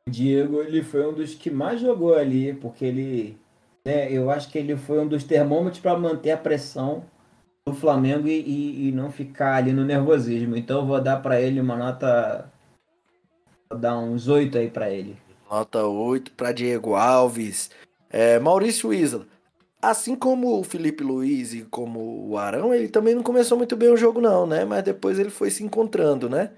Diego, 0.10 0.62
ele 0.62 0.82
foi 0.82 1.08
um 1.08 1.14
dos 1.14 1.34
que 1.34 1.50
mais 1.50 1.80
jogou 1.80 2.16
ali, 2.16 2.54
porque 2.54 2.86
ele, 2.86 3.38
né, 3.86 4.12
eu 4.12 4.30
acho 4.30 4.50
que 4.50 4.58
ele 4.58 4.76
foi 4.76 5.00
um 5.00 5.08
dos 5.08 5.24
termômetros 5.24 5.82
para 5.82 5.98
manter 5.98 6.32
a 6.32 6.38
pressão 6.38 7.04
do 7.66 7.74
Flamengo 7.74 8.28
e, 8.28 8.42
e, 8.42 8.88
e, 8.88 8.92
não 8.92 9.12
ficar 9.12 9.56
ali 9.56 9.72
no 9.72 9.86
nervosismo. 9.86 10.56
Então 10.56 10.86
vou 10.86 11.02
dar 11.02 11.18
para 11.22 11.40
ele 11.40 11.60
uma 11.60 11.76
nota, 11.76 12.52
vou 13.70 13.80
dar 13.80 13.98
uns 13.98 14.28
oito 14.28 14.58
aí 14.58 14.70
para 14.70 14.90
ele. 14.90 15.18
Nota 15.50 15.86
8 15.86 16.32
para 16.32 16.54
Diego 16.54 16.96
Alves. 16.96 17.72
É, 18.10 18.40
Maurício 18.40 18.94
Isla, 18.94 19.28
Assim 19.82 20.16
como 20.16 20.60
o 20.60 20.64
Felipe 20.64 21.04
Luiz 21.04 21.54
e 21.54 21.64
como 21.64 22.30
o 22.30 22.38
Arão, 22.38 22.72
ele 22.72 22.88
também 22.88 23.16
não 23.16 23.24
começou 23.24 23.58
muito 23.58 23.76
bem 23.76 23.90
o 23.90 23.98
jogo, 23.98 24.22
não, 24.22 24.46
né? 24.46 24.64
Mas 24.64 24.84
depois 24.84 25.18
ele 25.18 25.32
foi 25.32 25.50
se 25.50 25.64
encontrando, 25.64 26.30
né? 26.30 26.52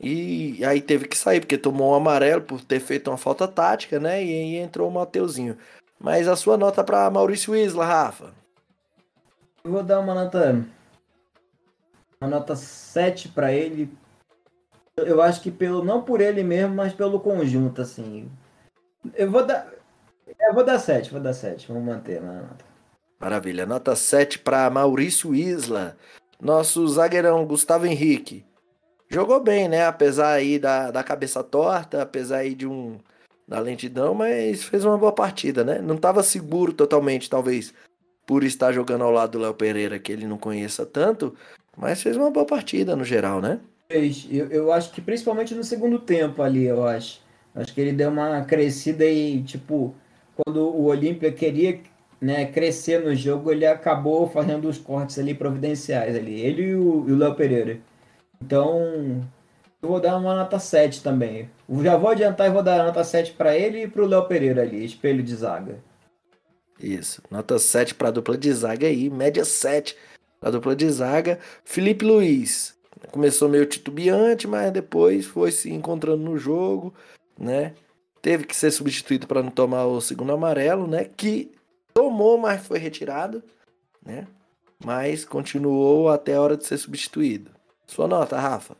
E 0.00 0.64
aí 0.64 0.80
teve 0.80 1.06
que 1.06 1.16
sair, 1.16 1.40
porque 1.40 1.56
tomou 1.56 1.92
um 1.92 1.94
amarelo 1.94 2.42
por 2.42 2.60
ter 2.64 2.80
feito 2.80 3.10
uma 3.10 3.16
falta 3.16 3.46
tática, 3.46 4.00
né? 4.00 4.24
E 4.24 4.28
aí 4.28 4.56
entrou 4.56 4.88
o 4.88 4.92
Mateuzinho. 4.92 5.56
Mas 6.00 6.26
a 6.26 6.34
sua 6.34 6.56
nota 6.56 6.82
para 6.82 7.08
Maurício 7.10 7.54
Isla, 7.54 7.84
Rafa? 7.84 8.34
Eu 9.64 9.72
vou 9.72 9.82
dar 9.82 10.00
uma 10.00 10.14
nota. 10.14 10.64
Uma 12.20 12.30
nota 12.30 12.56
7 12.56 13.28
para 13.28 13.52
ele. 13.52 13.92
Eu 14.96 15.22
acho 15.22 15.40
que 15.40 15.50
pelo. 15.50 15.84
Não 15.84 16.02
por 16.02 16.20
ele 16.20 16.42
mesmo, 16.42 16.74
mas 16.74 16.92
pelo 16.92 17.20
conjunto, 17.20 17.82
assim. 17.82 18.30
Eu 19.14 19.30
vou 19.30 19.44
dar. 19.44 19.70
Eu 20.40 20.54
vou 20.54 20.64
dar 20.64 20.78
7, 20.78 21.10
vou 21.10 21.20
dar 21.20 21.32
7. 21.32 21.68
Vamos 21.68 21.84
manter 21.84 22.20
na 22.20 22.42
nota. 22.42 22.64
Maravilha. 23.18 23.66
Nota 23.66 23.96
7 23.96 24.38
para 24.38 24.70
Maurício 24.70 25.34
Isla. 25.34 25.96
Nosso 26.40 26.86
zagueirão 26.86 27.44
Gustavo 27.46 27.86
Henrique. 27.86 28.44
Jogou 29.08 29.40
bem, 29.40 29.68
né? 29.68 29.86
Apesar 29.86 30.32
aí 30.32 30.58
da, 30.58 30.90
da 30.90 31.02
cabeça 31.02 31.42
torta, 31.42 32.02
apesar 32.02 32.38
aí 32.38 32.54
de 32.54 32.66
um 32.66 32.98
da 33.46 33.58
lentidão, 33.58 34.14
mas 34.14 34.62
fez 34.64 34.84
uma 34.84 34.98
boa 34.98 35.10
partida, 35.10 35.64
né? 35.64 35.80
Não 35.80 35.94
estava 35.94 36.22
seguro 36.22 36.70
totalmente, 36.70 37.30
talvez, 37.30 37.72
por 38.28 38.44
estar 38.44 38.72
jogando 38.72 39.04
ao 39.04 39.10
lado 39.10 39.32
do 39.32 39.38
Léo 39.38 39.54
Pereira, 39.54 39.98
que 39.98 40.12
ele 40.12 40.26
não 40.26 40.36
conheça 40.36 40.84
tanto, 40.84 41.34
mas 41.74 42.02
fez 42.02 42.14
uma 42.14 42.30
boa 42.30 42.44
partida 42.44 42.94
no 42.94 43.02
geral, 43.02 43.40
né? 43.40 43.58
Eu, 43.88 44.50
eu 44.50 44.70
acho 44.70 44.92
que 44.92 45.00
principalmente 45.00 45.54
no 45.54 45.64
segundo 45.64 45.98
tempo 45.98 46.42
ali, 46.42 46.64
eu 46.64 46.86
acho. 46.86 47.22
Acho 47.54 47.72
que 47.72 47.80
ele 47.80 47.92
deu 47.92 48.10
uma 48.10 48.44
crescida 48.44 49.02
e, 49.06 49.42
tipo, 49.42 49.94
quando 50.36 50.60
o 50.62 50.84
Olímpia 50.84 51.32
queria 51.32 51.80
né, 52.20 52.44
crescer 52.44 53.02
no 53.02 53.14
jogo, 53.14 53.50
ele 53.50 53.64
acabou 53.64 54.28
fazendo 54.28 54.68
os 54.68 54.76
cortes 54.76 55.18
ali 55.18 55.32
providenciais 55.32 56.14
ali. 56.14 56.38
Ele 56.38 56.64
e 56.64 56.74
o 56.74 57.16
Léo 57.16 57.34
Pereira. 57.34 57.80
Então, 58.42 59.22
eu 59.80 59.88
vou 59.88 60.00
dar 60.00 60.18
uma 60.18 60.34
nota 60.34 60.58
7 60.58 61.02
também. 61.02 61.48
Já 61.82 61.96
vou 61.96 62.10
adiantar 62.10 62.46
e 62.46 62.52
vou 62.52 62.62
dar 62.62 62.82
a 62.82 62.84
nota 62.84 63.02
7 63.02 63.32
para 63.32 63.56
ele 63.56 63.84
e 63.84 63.88
para 63.88 64.02
o 64.02 64.06
Léo 64.06 64.26
Pereira 64.26 64.60
ali, 64.60 64.84
espelho 64.84 65.22
de 65.22 65.34
zaga. 65.34 65.78
Isso, 66.80 67.22
nota 67.30 67.58
7 67.58 67.94
para 67.94 68.08
a 68.08 68.12
dupla 68.12 68.36
de 68.36 68.52
zaga 68.52 68.86
aí, 68.86 69.10
média 69.10 69.44
7 69.44 69.96
para 70.40 70.50
a 70.50 70.52
dupla 70.52 70.76
de 70.76 70.88
zaga. 70.90 71.38
Felipe 71.64 72.04
Luiz 72.04 72.76
começou 73.10 73.48
meio 73.48 73.66
titubeante, 73.66 74.46
mas 74.46 74.72
depois 74.72 75.26
foi 75.26 75.50
se 75.50 75.70
encontrando 75.70 76.22
no 76.22 76.38
jogo, 76.38 76.94
né? 77.38 77.74
teve 78.20 78.44
que 78.44 78.56
ser 78.56 78.70
substituído 78.70 79.26
para 79.26 79.42
não 79.42 79.50
tomar 79.50 79.86
o 79.86 80.00
segundo 80.00 80.32
amarelo, 80.32 80.86
né? 80.86 81.04
Que 81.16 81.52
tomou, 81.94 82.38
mas 82.38 82.66
foi 82.66 82.78
retirado, 82.78 83.42
né? 84.04 84.26
Mas 84.84 85.24
continuou 85.24 86.08
até 86.08 86.34
a 86.34 86.40
hora 86.40 86.56
de 86.56 86.64
ser 86.64 86.78
substituído. 86.78 87.50
Sua 87.86 88.06
nota, 88.06 88.38
Rafa? 88.38 88.76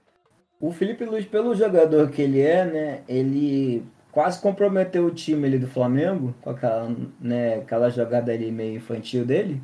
O 0.61 0.73
Felipe 0.73 1.05
Luiz, 1.05 1.25
pelo 1.25 1.55
jogador 1.55 2.11
que 2.11 2.23
ele 2.23 2.41
é, 2.41 2.65
né? 2.65 3.03
Ele 3.09 3.83
quase 4.13 4.41
comprometeu 4.41 5.07
o 5.07 5.11
time 5.11 5.47
ali 5.47 5.59
do 5.59 5.69
Flamengo 5.69 6.35
com 6.41 6.51
aquela, 6.51 6.95
né, 7.21 7.57
aquela 7.57 7.91
jogada 7.91 8.33
ali 8.33 8.51
meio 8.51 8.77
infantil 8.77 9.25
dele. 9.25 9.61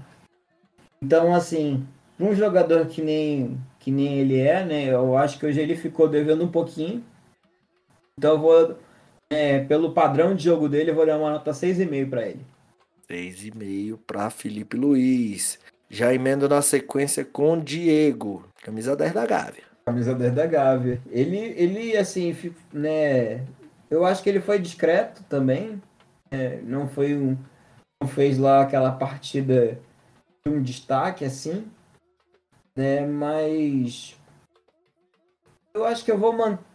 Então, 1.02 1.34
assim, 1.34 1.86
um 2.18 2.34
jogador 2.34 2.86
que 2.86 3.02
nem 3.02 3.58
que 3.78 3.90
nem 3.90 4.18
ele 4.18 4.38
é, 4.38 4.64
né? 4.64 4.84
Eu 4.86 5.16
acho 5.16 5.38
que 5.38 5.44
hoje 5.44 5.60
ele 5.60 5.76
ficou 5.76 6.08
devendo 6.08 6.42
um 6.42 6.48
pouquinho. 6.48 7.04
Então 8.16 8.32
eu 8.32 8.38
vou 8.38 8.78
é, 9.28 9.60
pelo 9.60 9.92
padrão 9.92 10.34
de 10.34 10.44
jogo 10.44 10.68
dele, 10.68 10.90
eu 10.90 10.94
vou 10.94 11.04
dar 11.04 11.18
uma 11.18 11.30
nota 11.30 11.50
6,5 11.50 12.08
para 12.08 12.26
ele. 12.28 12.40
6,5 13.10 13.98
para 14.06 14.30
Felipe 14.30 14.76
Luiz. 14.76 15.58
Já 15.90 16.14
emendo 16.14 16.48
na 16.48 16.62
sequência 16.62 17.24
com 17.24 17.60
Diego, 17.60 18.44
camisa 18.62 18.96
10 18.96 19.12
da 19.12 19.26
Gávea. 19.26 19.64
Camisa 19.84 20.14
10 20.14 20.34
da 20.34 20.46
Gávea. 20.46 21.00
Ele, 21.10 21.36
ele 21.36 21.96
assim, 21.96 22.34
né? 22.72 23.42
Eu 23.90 24.04
acho 24.04 24.22
que 24.22 24.28
ele 24.28 24.40
foi 24.40 24.58
discreto 24.58 25.22
também. 25.24 25.80
É, 26.30 26.60
não 26.62 26.88
foi 26.88 27.16
um. 27.16 27.36
Não 28.00 28.08
fez 28.08 28.38
lá 28.38 28.62
aquela 28.62 28.92
partida 28.92 29.78
de 30.44 30.52
um 30.52 30.62
destaque 30.62 31.24
assim. 31.24 31.70
Né, 32.76 33.06
mas. 33.06 34.16
Eu 35.72 35.84
acho 35.84 36.04
que 36.04 36.10
eu 36.10 36.18
vou 36.18 36.32
manter 36.32 36.74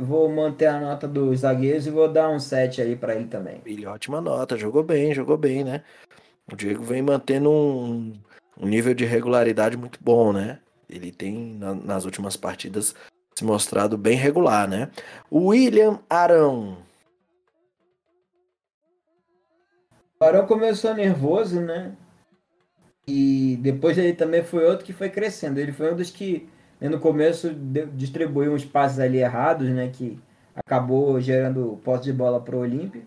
vou 0.00 0.28
manter 0.28 0.66
a 0.66 0.78
nota 0.78 1.08
dos 1.08 1.40
zagueiros 1.40 1.86
e 1.86 1.90
vou 1.90 2.12
dar 2.12 2.28
um 2.28 2.38
7 2.38 2.82
aí 2.82 2.94
para 2.94 3.14
ele 3.14 3.26
também. 3.26 3.60
Ele 3.64 3.86
ótima 3.86 4.20
nota, 4.20 4.56
jogou 4.56 4.82
bem, 4.82 5.14
jogou 5.14 5.36
bem, 5.36 5.64
né? 5.64 5.82
O 6.52 6.56
Diego 6.56 6.82
vem 6.82 7.00
mantendo 7.00 7.50
um, 7.50 8.12
um 8.58 8.66
nível 8.66 8.92
de 8.92 9.04
regularidade 9.04 9.76
muito 9.76 9.98
bom, 10.02 10.32
né? 10.32 10.58
Ele 10.88 11.10
tem 11.12 11.54
na, 11.54 11.74
nas 11.74 12.04
últimas 12.04 12.36
partidas 12.36 12.94
se 13.40 13.44
mostrado 13.44 13.96
bem 13.96 14.16
regular, 14.16 14.68
né? 14.68 14.90
William 15.32 15.98
Arão. 16.08 16.76
O 20.20 20.24
Arão 20.24 20.46
começou 20.46 20.94
nervoso, 20.94 21.60
né? 21.60 21.92
E 23.08 23.58
depois 23.62 23.96
ele 23.96 24.12
também 24.12 24.42
foi 24.42 24.64
outro 24.66 24.84
que 24.84 24.92
foi 24.92 25.08
crescendo. 25.08 25.58
Ele 25.58 25.72
foi 25.72 25.92
um 25.92 25.96
dos 25.96 26.10
que 26.10 26.46
no 26.80 27.00
começo 27.00 27.54
distribuiu 27.94 28.52
uns 28.52 28.64
passes 28.64 28.98
ali 28.98 29.18
errados, 29.18 29.68
né? 29.70 29.90
Que 29.90 30.18
acabou 30.54 31.18
gerando 31.20 31.80
posse 31.82 32.04
de 32.04 32.12
bola 32.12 32.40
para 32.40 32.54
o 32.54 32.60
Olímpia. 32.60 33.02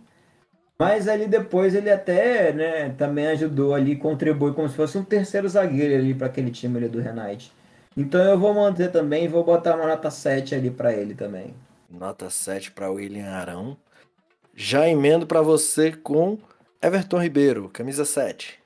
Mas 0.79 1.07
ali 1.07 1.27
depois 1.27 1.75
ele 1.75 1.91
até 1.91 2.51
né, 2.51 2.89
também 2.97 3.27
ajudou 3.27 3.75
ali, 3.75 3.95
contribui 3.95 4.53
como 4.53 4.67
se 4.67 4.75
fosse 4.75 4.97
um 4.97 5.03
terceiro 5.03 5.47
zagueiro 5.47 5.93
ali 5.93 6.15
para 6.15 6.27
aquele 6.27 6.49
time 6.49 6.77
ali 6.77 6.89
do 6.89 6.99
Renate. 6.99 7.53
Então 7.95 8.23
eu 8.23 8.37
vou 8.37 8.53
manter 8.53 8.91
também, 8.91 9.27
vou 9.27 9.43
botar 9.43 9.75
uma 9.75 9.87
nota 9.87 10.09
7 10.09 10.55
ali 10.55 10.71
para 10.71 10.93
ele 10.93 11.13
também. 11.13 11.53
Nota 11.89 12.29
7 12.29 12.71
para 12.71 12.89
William 12.89 13.29
Arão. 13.29 13.77
Já 14.55 14.87
emendo 14.87 15.27
para 15.27 15.41
você 15.41 15.91
com 15.91 16.37
Everton 16.81 17.19
Ribeiro, 17.19 17.69
camisa 17.69 18.03
7. 18.03 18.59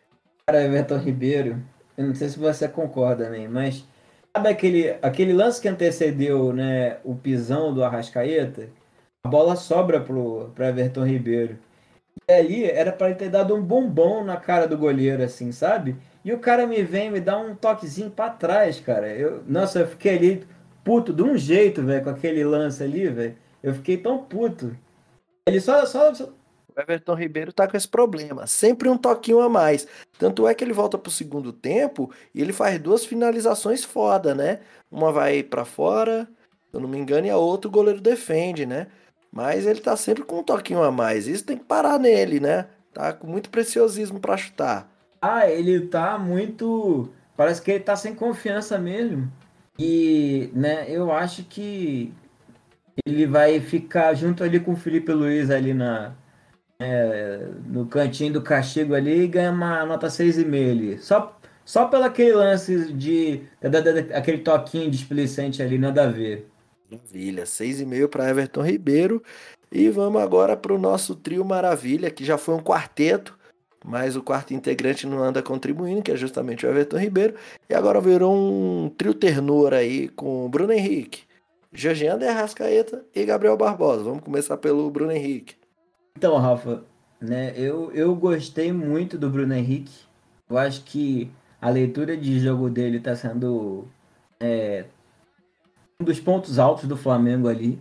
Cara, 0.45 0.63
Everton 0.63 0.97
Ribeiro, 0.97 1.61
eu 1.97 2.07
não 2.07 2.15
sei 2.15 2.29
se 2.29 2.39
você 2.39 2.67
concorda, 2.67 3.29
né? 3.29 3.47
Mas 3.47 3.85
sabe 4.35 4.49
aquele, 4.49 4.97
aquele 5.01 5.33
lance 5.33 5.61
que 5.61 5.67
antecedeu 5.67 6.53
né, 6.53 6.97
o 7.03 7.15
pisão 7.15 7.73
do 7.73 7.83
Arrascaeta? 7.83 8.69
A 9.25 9.29
bola 9.29 9.55
sobra 9.55 9.99
pro, 9.99 10.51
pro 10.55 10.65
Everton 10.65 11.05
Ribeiro. 11.05 11.59
E 12.29 12.33
ali 12.33 12.65
era 12.65 12.91
para 12.91 13.07
ele 13.07 13.15
ter 13.15 13.29
dado 13.29 13.55
um 13.55 13.61
bombom 13.61 14.23
na 14.23 14.37
cara 14.37 14.67
do 14.67 14.77
goleiro, 14.77 15.23
assim, 15.23 15.51
sabe? 15.51 15.95
E 16.27 16.33
o 16.33 16.39
cara 16.39 16.67
me 16.67 16.83
vem 16.83 17.09
me 17.09 17.21
dá 17.21 17.37
um 17.37 17.55
toquezinho 17.55 18.11
para 18.11 18.29
trás, 18.29 18.81
cara. 18.81 19.07
Eu, 19.15 19.41
nossa, 19.47 19.79
eu 19.79 19.87
fiquei 19.87 20.17
ali 20.17 20.47
puto 20.83 21.13
de 21.13 21.23
um 21.23 21.37
jeito, 21.37 21.81
velho, 21.81 22.03
com 22.03 22.09
aquele 22.09 22.43
lance 22.43 22.83
ali, 22.83 23.07
velho. 23.07 23.37
Eu 23.63 23.73
fiquei 23.73 23.95
tão 23.95 24.21
puto. 24.25 24.77
Ele 25.47 25.61
só, 25.61 25.85
só, 25.85 26.13
só, 26.13 26.25
O 26.25 26.81
Everton 26.81 27.13
Ribeiro 27.13 27.53
tá 27.53 27.65
com 27.65 27.77
esse 27.77 27.87
problema. 27.87 28.45
Sempre 28.45 28.89
um 28.89 28.97
toquinho 28.97 29.39
a 29.39 29.47
mais. 29.47 29.87
Tanto 30.19 30.45
é 30.45 30.53
que 30.53 30.65
ele 30.65 30.73
volta 30.73 30.97
pro 30.97 31.09
segundo 31.09 31.53
tempo 31.53 32.11
e 32.35 32.41
ele 32.41 32.51
faz 32.51 32.77
duas 32.77 33.05
finalizações 33.05 33.85
foda, 33.85 34.35
né? 34.35 34.59
Uma 34.91 35.13
vai 35.13 35.41
para 35.43 35.63
fora, 35.63 36.27
se 36.69 36.75
eu 36.75 36.81
não 36.81 36.89
me 36.89 36.97
engano, 36.97 37.27
e 37.27 37.29
a 37.29 37.37
outra 37.37 37.69
o 37.69 37.71
goleiro 37.71 38.01
defende, 38.01 38.65
né? 38.65 38.87
Mas 39.31 39.65
ele 39.65 39.79
tá 39.79 39.95
sempre 39.95 40.25
com 40.25 40.39
um 40.39 40.43
toquinho 40.43 40.83
a 40.83 40.91
mais. 40.91 41.25
Isso 41.25 41.45
tem 41.45 41.57
que 41.57 41.63
parar 41.63 41.97
nele, 41.97 42.41
né? 42.41 42.67
Tá 42.93 43.13
com 43.13 43.27
muito 43.27 43.49
preciosismo 43.49 44.19
para 44.19 44.35
chutar. 44.35 44.96
Ah, 45.21 45.49
ele 45.49 45.87
tá 45.87 46.17
muito. 46.17 47.09
Parece 47.35 47.61
que 47.61 47.71
ele 47.71 47.83
tá 47.83 47.95
sem 47.95 48.15
confiança 48.15 48.77
mesmo. 48.77 49.31
E, 49.79 50.49
né, 50.53 50.85
eu 50.89 51.11
acho 51.11 51.43
que 51.43 52.13
ele 53.05 53.25
vai 53.25 53.59
ficar 53.59 54.13
junto 54.15 54.43
ali 54.43 54.59
com 54.59 54.73
o 54.73 54.75
Felipe 54.75 55.11
Luiz 55.11 55.51
ali 55.51 55.73
na, 55.73 56.15
é, 56.79 57.47
no 57.65 57.85
cantinho 57.85 58.33
do 58.33 58.41
castigo 58.41 58.93
ali 58.95 59.23
e 59.23 59.27
ganha 59.27 59.51
uma 59.51 59.85
nota 59.85 60.07
6,5 60.07 60.71
ali. 60.71 60.97
Só, 60.99 61.37
só 61.65 61.85
pelo 61.85 62.05
aquele 62.05 62.33
lance 62.33 62.93
de. 62.93 63.43
aquele 64.13 64.39
toquinho 64.39 64.89
displicente 64.89 65.61
ali, 65.61 65.77
nada 65.77 66.03
a 66.03 66.07
ver. 66.07 66.47
Maravilha, 66.89 67.43
6,5 67.43 68.07
para 68.07 68.29
Everton 68.29 68.61
Ribeiro. 68.61 69.21
E 69.71 69.89
vamos 69.89 70.21
agora 70.21 70.55
para 70.55 70.73
o 70.73 70.77
nosso 70.77 71.15
trio 71.15 71.43
maravilha, 71.43 72.09
que 72.09 72.23
já 72.23 72.37
foi 72.37 72.55
um 72.55 72.63
quarteto, 72.63 73.36
mas 73.87 74.17
o 74.17 74.21
quarto 74.21 74.53
integrante 74.53 75.07
não 75.07 75.23
anda 75.23 75.41
contribuindo, 75.41 76.01
que 76.01 76.11
é 76.11 76.17
justamente 76.17 76.65
o 76.65 76.69
Everton 76.69 76.97
Ribeiro. 76.97 77.35
E 77.69 77.73
agora 77.73 78.01
virou 78.01 78.35
um 78.35 78.89
trio 78.89 79.13
ternura 79.13 79.77
aí 79.77 80.09
com 80.09 80.49
Bruno 80.49 80.73
Henrique, 80.73 81.23
Jorgiano 81.71 82.19
de 82.19 82.25
Arrascaeta 82.25 83.05
e 83.15 83.23
Gabriel 83.23 83.55
Barbosa. 83.55 84.03
Vamos 84.03 84.21
começar 84.21 84.57
pelo 84.57 84.91
Bruno 84.91 85.13
Henrique. 85.13 85.55
Então, 86.17 86.37
Rafa, 86.37 86.83
né, 87.21 87.53
eu, 87.55 87.89
eu 87.93 88.13
gostei 88.13 88.73
muito 88.73 89.17
do 89.17 89.29
Bruno 89.29 89.53
Henrique. 89.53 89.95
Eu 90.49 90.57
acho 90.57 90.83
que 90.83 91.31
a 91.61 91.69
leitura 91.69 92.17
de 92.17 92.41
jogo 92.41 92.69
dele 92.69 92.97
está 92.97 93.15
sendo 93.15 93.87
é, 94.37 94.83
um 95.97 96.03
dos 96.03 96.19
pontos 96.19 96.59
altos 96.59 96.89
do 96.89 96.97
Flamengo 96.97 97.47
ali. 97.47 97.79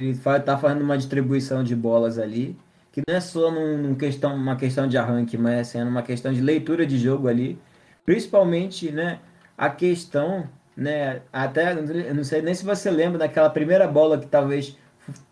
Ele 0.00 0.12
está 0.12 0.56
fazendo 0.56 0.82
uma 0.82 0.96
distribuição 0.96 1.62
de 1.62 1.76
bolas 1.76 2.18
ali, 2.18 2.56
que 2.94 3.02
não 3.08 3.16
é 3.16 3.20
só 3.20 3.50
num, 3.50 3.76
num 3.76 3.94
questão, 3.96 4.36
uma 4.36 4.54
questão 4.54 4.86
de 4.86 4.96
arranque, 4.96 5.36
mas 5.36 5.52
é 5.54 5.64
sendo 5.64 5.88
uma 5.90 6.02
questão 6.02 6.32
de 6.32 6.40
leitura 6.40 6.86
de 6.86 6.96
jogo 6.96 7.26
ali. 7.26 7.58
Principalmente 8.06 8.92
né, 8.92 9.18
a 9.58 9.68
questão, 9.68 10.48
né, 10.76 11.20
até, 11.32 11.72
eu 11.72 12.14
não 12.14 12.22
sei 12.22 12.40
nem 12.40 12.54
se 12.54 12.64
você 12.64 12.92
lembra 12.92 13.18
daquela 13.18 13.50
primeira 13.50 13.88
bola 13.88 14.16
que 14.16 14.28
talvez 14.28 14.78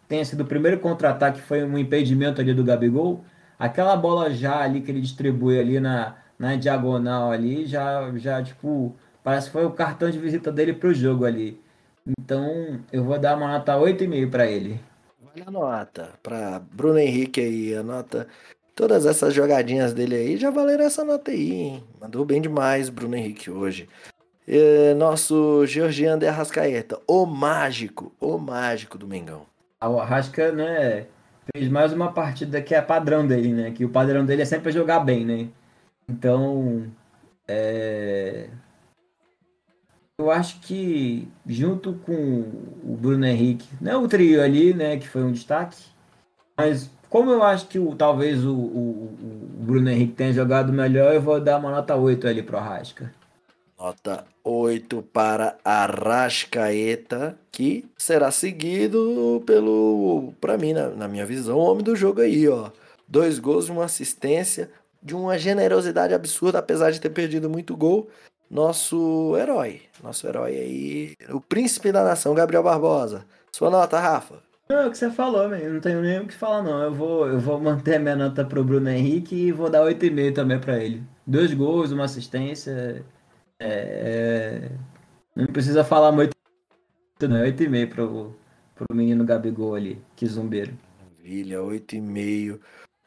tenha 0.09 0.25
sido 0.25 0.41
o 0.43 0.45
primeiro 0.45 0.81
contra-ataque, 0.81 1.41
foi 1.41 1.63
um 1.63 1.79
impedimento 1.79 2.41
ali 2.41 2.53
do 2.53 2.65
Gabigol. 2.65 3.25
Aquela 3.57 3.95
bola 3.97 4.29
já 4.33 4.59
ali 4.61 4.81
que 4.81 4.91
ele 4.91 5.01
distribui 5.01 5.61
ali 5.61 5.79
na, 5.79 6.17
na 6.37 6.57
diagonal 6.57 7.31
ali, 7.31 7.65
já, 7.65 8.11
já 8.17 8.43
tipo, 8.43 8.97
parece 9.23 9.47
que 9.47 9.53
foi 9.53 9.65
o 9.65 9.71
cartão 9.71 10.11
de 10.11 10.19
visita 10.19 10.51
dele 10.51 10.73
para 10.73 10.89
o 10.89 10.95
jogo 10.95 11.25
ali. 11.25 11.61
Então, 12.19 12.81
eu 12.93 13.05
vou 13.05 13.17
dar 13.21 13.37
uma 13.37 13.47
nota 13.47 13.77
8,5 13.77 14.31
para 14.31 14.47
ele. 14.49 14.81
Vale 15.33 15.45
a 15.47 15.51
nota. 15.51 16.11
Para 16.23 16.59
Bruno 16.59 16.99
Henrique 16.99 17.41
aí, 17.41 17.75
a 17.75 17.83
nota. 17.83 18.29
Todas 18.75 19.07
essas 19.07 19.35
jogadinhas 19.35 19.93
dele 19.93 20.15
aí 20.15 20.37
já 20.37 20.51
valeram 20.51 20.85
essa 20.85 21.05
nota 21.05 21.31
aí, 21.31 21.53
hein? 21.53 21.85
Mandou 22.01 22.25
bem 22.25 22.41
demais 22.41 22.89
Bruno 22.89 23.17
Henrique 23.17 23.51
hoje. 23.51 23.89
E, 24.47 24.95
nosso 24.95 25.65
Georgiano 25.67 26.21
de 26.21 26.27
Arrascaeta, 26.27 26.99
o 27.07 27.25
mágico, 27.25 28.13
o 28.21 28.39
mágico 28.39 28.99
do 28.99 29.07
Mengão. 29.07 29.47
O 29.83 29.99
Arrasca, 29.99 30.53
né, 30.53 31.07
fez 31.55 31.69
mais 31.69 31.93
uma 31.93 32.13
partida 32.13 32.61
que 32.61 32.75
é 32.75 32.81
padrão 32.83 33.27
dele, 33.27 33.53
né? 33.53 33.71
Que 33.71 33.85
o 33.85 33.89
padrão 33.89 34.25
dele 34.25 34.43
é 34.43 34.47
sempre 34.47 34.71
jogar 34.71 35.01
bem, 35.01 35.25
né? 35.25 35.49
Então, 36.09 36.91
é, 37.49 38.49
eu 40.23 40.31
acho 40.31 40.61
que 40.61 41.29
junto 41.47 41.95
com 41.95 42.45
o 42.85 42.97
Bruno 42.97 43.27
Henrique, 43.27 43.69
não 43.81 43.93
é 43.93 43.97
o 43.97 44.09
trio 44.09 44.43
ali, 44.43 44.73
né, 44.73 44.97
que 44.97 45.09
foi 45.09 45.23
um 45.23 45.33
destaque, 45.33 45.77
mas 46.57 46.91
como 47.09 47.31
eu 47.31 47.43
acho 47.43 47.67
que 47.67 47.79
o, 47.79 47.95
talvez 47.95 48.45
o, 48.45 48.55
o, 48.55 49.05
o 49.61 49.65
Bruno 49.65 49.91
Henrique 49.91 50.15
tenha 50.15 50.33
jogado 50.33 50.73
melhor, 50.73 51.15
eu 51.15 51.21
vou 51.21 51.41
dar 51.41 51.59
uma 51.59 51.71
nota 51.71 51.95
8 51.95 52.27
ali 52.27 52.43
pro 52.43 52.57
Arrasca. 52.57 53.13
Nota 53.79 54.25
8 54.45 55.03
para 55.13 55.59
Arrascaeta, 55.65 57.37
que 57.51 57.85
será 57.99 58.31
seguido 58.31 59.43
pelo, 59.45 60.33
para 60.41 60.57
mim, 60.57 60.73
na, 60.73 60.89
na 60.91 61.09
minha 61.09 61.27
visão, 61.27 61.59
o 61.59 61.65
homem 61.65 61.83
do 61.83 61.97
jogo 61.97 62.21
aí, 62.21 62.49
ó. 62.49 62.71
Dois 63.07 63.39
gols 63.39 63.69
uma 63.69 63.85
assistência, 63.85 64.71
de 65.03 65.15
uma 65.15 65.37
generosidade 65.37 66.15
absurda, 66.15 66.61
apesar 66.61 66.93
de 66.93 67.01
ter 67.01 67.11
perdido 67.11 67.51
muito 67.51 67.77
gol 67.77 68.09
nosso 68.53 69.35
herói. 69.39 69.81
Nosso 70.03 70.27
herói 70.29 70.53
aí, 70.53 71.17
o 71.31 71.41
príncipe 71.41 71.91
da 71.91 72.05
nação, 72.05 72.35
Gabriel 72.35 72.63
Barbosa. 72.63 73.25
Sua 73.51 73.71
nota, 73.71 73.99
Rafa. 73.99 74.43
Não, 74.69 74.81
é 74.81 74.87
o 74.87 74.91
que 74.91 74.99
você 74.99 75.11
falou, 75.11 75.49
man. 75.49 75.59
não 75.59 75.81
tenho 75.81 76.03
nem 76.03 76.21
o 76.21 76.27
que 76.27 76.35
falar, 76.35 76.63
não. 76.63 76.83
Eu 76.83 76.93
vou, 76.93 77.27
eu 77.29 77.41
vou 77.41 77.59
manter 77.59 77.97
a 77.97 77.99
minha 77.99 78.17
nota 78.17 78.45
pro 78.45 78.63
Bruno 78.63 78.91
Henrique 78.91 79.35
e 79.35 79.53
vou 79.53 79.71
dar 79.71 79.83
8,5 79.83 80.35
também 80.35 80.59
para 80.61 80.79
ele. 80.79 81.03
Dois 81.27 81.53
gols, 81.55 81.93
uma 81.93 82.05
assistência. 82.05 83.05
É, 83.59 84.69
é... 84.69 84.71
Não 85.35 85.47
precisa 85.47 85.83
falar 85.83 86.13
muito, 86.13 86.37
não. 87.23 87.43
8,5 87.43 87.89
pro, 87.89 88.37
pro 88.75 88.97
menino 88.97 89.25
Gabigol 89.25 89.75
ali, 89.75 90.03
que 90.15 90.27
zumbeiro. 90.27 90.77
Maravilha, 90.99 91.59
8,5 91.59 92.61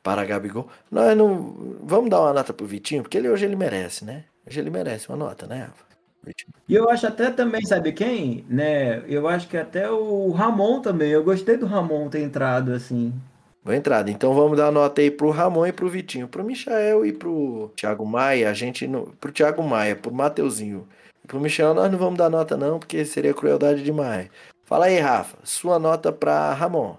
para 0.04 0.26
Gabigol. 0.26 0.70
Nós 0.89 1.16
não. 1.16 1.80
Vamos 1.84 2.10
dar 2.10 2.22
uma 2.22 2.34
nota 2.34 2.54
pro 2.54 2.66
Vitinho, 2.66 3.04
porque 3.04 3.18
ele 3.18 3.30
hoje 3.30 3.46
ele 3.46 3.56
merece, 3.56 4.06
né? 4.06 4.26
Hoje 4.48 4.60
ele 4.60 4.70
merece 4.70 5.10
uma 5.10 5.18
nota, 5.18 5.48
né, 5.48 5.64
Rafa? 5.64 5.86
E 6.68 6.74
eu 6.74 6.89
acho 6.89 7.06
até 7.06 7.30
também, 7.30 7.64
sabe 7.66 7.91
quem? 7.91 8.46
Né? 8.50 9.04
Eu 9.08 9.28
acho 9.28 9.48
que 9.48 9.58
até 9.58 9.89
o 9.89 10.32
Ramon 10.32 10.82
também. 10.82 11.12
Eu 11.12 11.24
gostei 11.24 11.56
do 11.56 11.68
Ramon 11.68 12.10
ter 12.10 12.22
entrado 12.22 12.74
assim. 12.74 13.14
Boa 13.64 13.76
entrada. 13.76 14.10
Então 14.10 14.34
vamos 14.34 14.58
dar 14.58 14.72
nota 14.72 15.02
aí 15.02 15.12
pro 15.12 15.30
Ramon 15.30 15.68
e 15.68 15.72
pro 15.72 15.89
Vitinho. 15.89 16.28
Pro 16.28 16.43
Michael 16.43 17.06
e 17.06 17.14
pro 17.14 17.72
Thiago 17.76 18.06
Maia, 18.06 18.50
a 18.50 18.54
gente 18.54 18.88
não. 18.88 19.06
Pro 19.20 19.32
Thiago 19.32 19.64
Maia, 19.64 19.96
pro 19.96 20.14
Mateuzinho. 20.14 20.88
Pro 21.28 21.39
Michel 21.39 21.74
nós 21.74 21.91
não 21.91 21.98
vamos 21.98 22.18
dar 22.18 22.30
nota, 22.30 22.56
não, 22.56 22.78
porque 22.80 23.04
seria 23.04 23.34
crueldade 23.34 23.84
demais. 23.84 24.30
Fala 24.64 24.86
aí, 24.86 25.00
Rafa. 25.00 25.38
Sua 25.43 25.80
nota 25.80 26.12
pra 26.12 26.54
Ramon. 26.54 26.96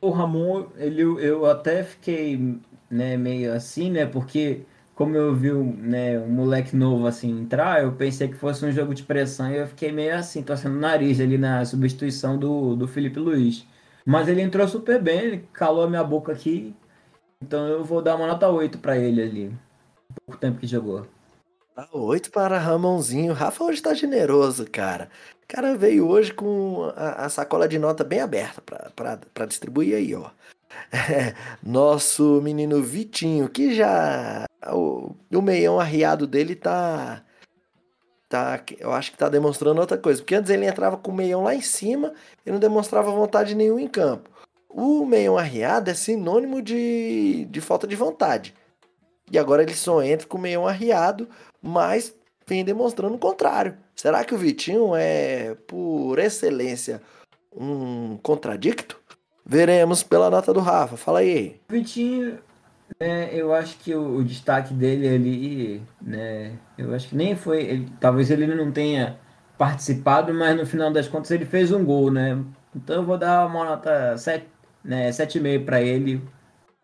O 0.00 0.10
Ramon, 0.10 0.66
ele, 0.76 1.02
eu 1.02 1.46
até 1.46 1.82
fiquei 1.82 2.58
né, 2.90 3.16
meio 3.16 3.52
assim, 3.52 3.90
né? 3.90 4.06
Porque 4.06 4.62
como 5.00 5.16
eu 5.16 5.34
vi 5.34 5.50
né, 5.50 6.18
um 6.18 6.28
moleque 6.28 6.76
novo 6.76 7.06
assim 7.06 7.30
entrar, 7.40 7.82
eu 7.82 7.90
pensei 7.92 8.28
que 8.28 8.34
fosse 8.34 8.66
um 8.66 8.70
jogo 8.70 8.94
de 8.94 9.02
pressão 9.02 9.50
e 9.50 9.56
eu 9.56 9.66
fiquei 9.66 9.90
meio 9.90 10.14
assim, 10.14 10.42
torcendo 10.42 10.76
o 10.76 10.78
nariz 10.78 11.18
ali 11.18 11.38
na 11.38 11.64
substituição 11.64 12.36
do, 12.36 12.76
do 12.76 12.86
Felipe 12.86 13.18
Luiz. 13.18 13.66
Mas 14.04 14.28
ele 14.28 14.42
entrou 14.42 14.68
super 14.68 15.00
bem, 15.00 15.18
ele 15.20 15.48
calou 15.54 15.84
a 15.84 15.88
minha 15.88 16.04
boca 16.04 16.32
aqui. 16.32 16.76
Então 17.42 17.66
eu 17.66 17.82
vou 17.82 18.02
dar 18.02 18.14
uma 18.14 18.26
nota 18.26 18.46
8 18.50 18.76
para 18.78 18.98
ele 18.98 19.22
ali. 19.22 19.58
Pouco 20.26 20.38
tempo 20.38 20.58
que 20.58 20.66
jogou. 20.66 21.06
8 21.90 22.30
para 22.30 22.58
Ramonzinho. 22.58 23.32
Rafa 23.32 23.64
hoje 23.64 23.80
tá 23.80 23.94
generoso, 23.94 24.70
cara. 24.70 25.08
O 25.42 25.46
cara 25.48 25.78
veio 25.78 26.06
hoje 26.06 26.34
com 26.34 26.92
a, 26.94 27.24
a 27.24 27.28
sacola 27.30 27.66
de 27.66 27.78
nota 27.78 28.04
bem 28.04 28.20
aberta 28.20 28.60
para 28.94 29.46
distribuir 29.46 29.96
aí, 29.96 30.14
ó. 30.14 30.28
Nosso 31.62 32.40
menino 32.42 32.82
Vitinho, 32.82 33.48
que 33.48 33.74
já. 33.74 34.44
O, 34.72 35.14
o 35.32 35.42
meião 35.42 35.80
arriado 35.80 36.26
dele 36.26 36.54
tá. 36.54 37.22
tá 38.28 38.62
eu 38.78 38.92
acho 38.92 39.12
que 39.12 39.18
tá 39.18 39.28
demonstrando 39.28 39.80
outra 39.80 39.98
coisa. 39.98 40.20
Porque 40.20 40.34
antes 40.34 40.50
ele 40.50 40.66
entrava 40.66 40.96
com 40.96 41.10
o 41.10 41.14
meião 41.14 41.42
lá 41.42 41.54
em 41.54 41.62
cima 41.62 42.12
e 42.44 42.50
não 42.50 42.58
demonstrava 42.58 43.10
vontade 43.10 43.54
nenhuma 43.54 43.80
em 43.80 43.88
campo. 43.88 44.30
O 44.68 45.04
meião 45.04 45.36
arriado 45.36 45.90
é 45.90 45.94
sinônimo 45.94 46.62
de, 46.62 47.44
de 47.46 47.60
falta 47.60 47.86
de 47.86 47.96
vontade. 47.96 48.54
E 49.30 49.38
agora 49.38 49.62
ele 49.62 49.74
só 49.74 50.02
entra 50.02 50.26
com 50.26 50.38
o 50.38 50.40
meião 50.40 50.66
arriado, 50.66 51.28
mas 51.62 52.14
vem 52.46 52.64
demonstrando 52.64 53.14
o 53.14 53.18
contrário. 53.18 53.76
Será 53.94 54.24
que 54.24 54.34
o 54.34 54.38
Vitinho 54.38 54.94
é, 54.94 55.54
por 55.66 56.18
excelência, 56.18 57.00
um 57.54 58.16
contradicto? 58.16 58.99
Veremos 59.50 60.04
pela 60.04 60.30
nota 60.30 60.54
do 60.54 60.60
Rafa. 60.60 60.96
Fala 60.96 61.18
aí. 61.18 61.60
Vitinho, 61.68 62.38
É, 63.00 63.34
eu 63.34 63.52
acho 63.52 63.76
que 63.78 63.92
o, 63.92 64.18
o, 64.18 64.24
destaque 64.24 64.72
dele 64.72 65.08
ali, 65.08 65.82
né? 66.00 66.56
Eu 66.78 66.94
acho 66.94 67.08
que 67.08 67.16
nem 67.16 67.34
foi. 67.34 67.64
Ele, 67.64 67.92
talvez 68.00 68.30
ele 68.30 68.46
não 68.46 68.70
tenha 68.70 69.18
participado, 69.58 70.32
mas 70.32 70.56
no 70.56 70.64
final 70.64 70.92
das 70.92 71.08
contas 71.08 71.32
ele 71.32 71.44
fez 71.44 71.72
um 71.72 71.84
gol, 71.84 72.12
né? 72.12 72.40
Então 72.74 72.96
eu 72.96 73.04
vou 73.04 73.18
dar 73.18 73.44
uma 73.46 73.64
nota 73.64 74.16
7, 74.16 74.46
né, 74.84 75.10
7,5 75.10 75.64
para 75.64 75.82
ele, 75.82 76.22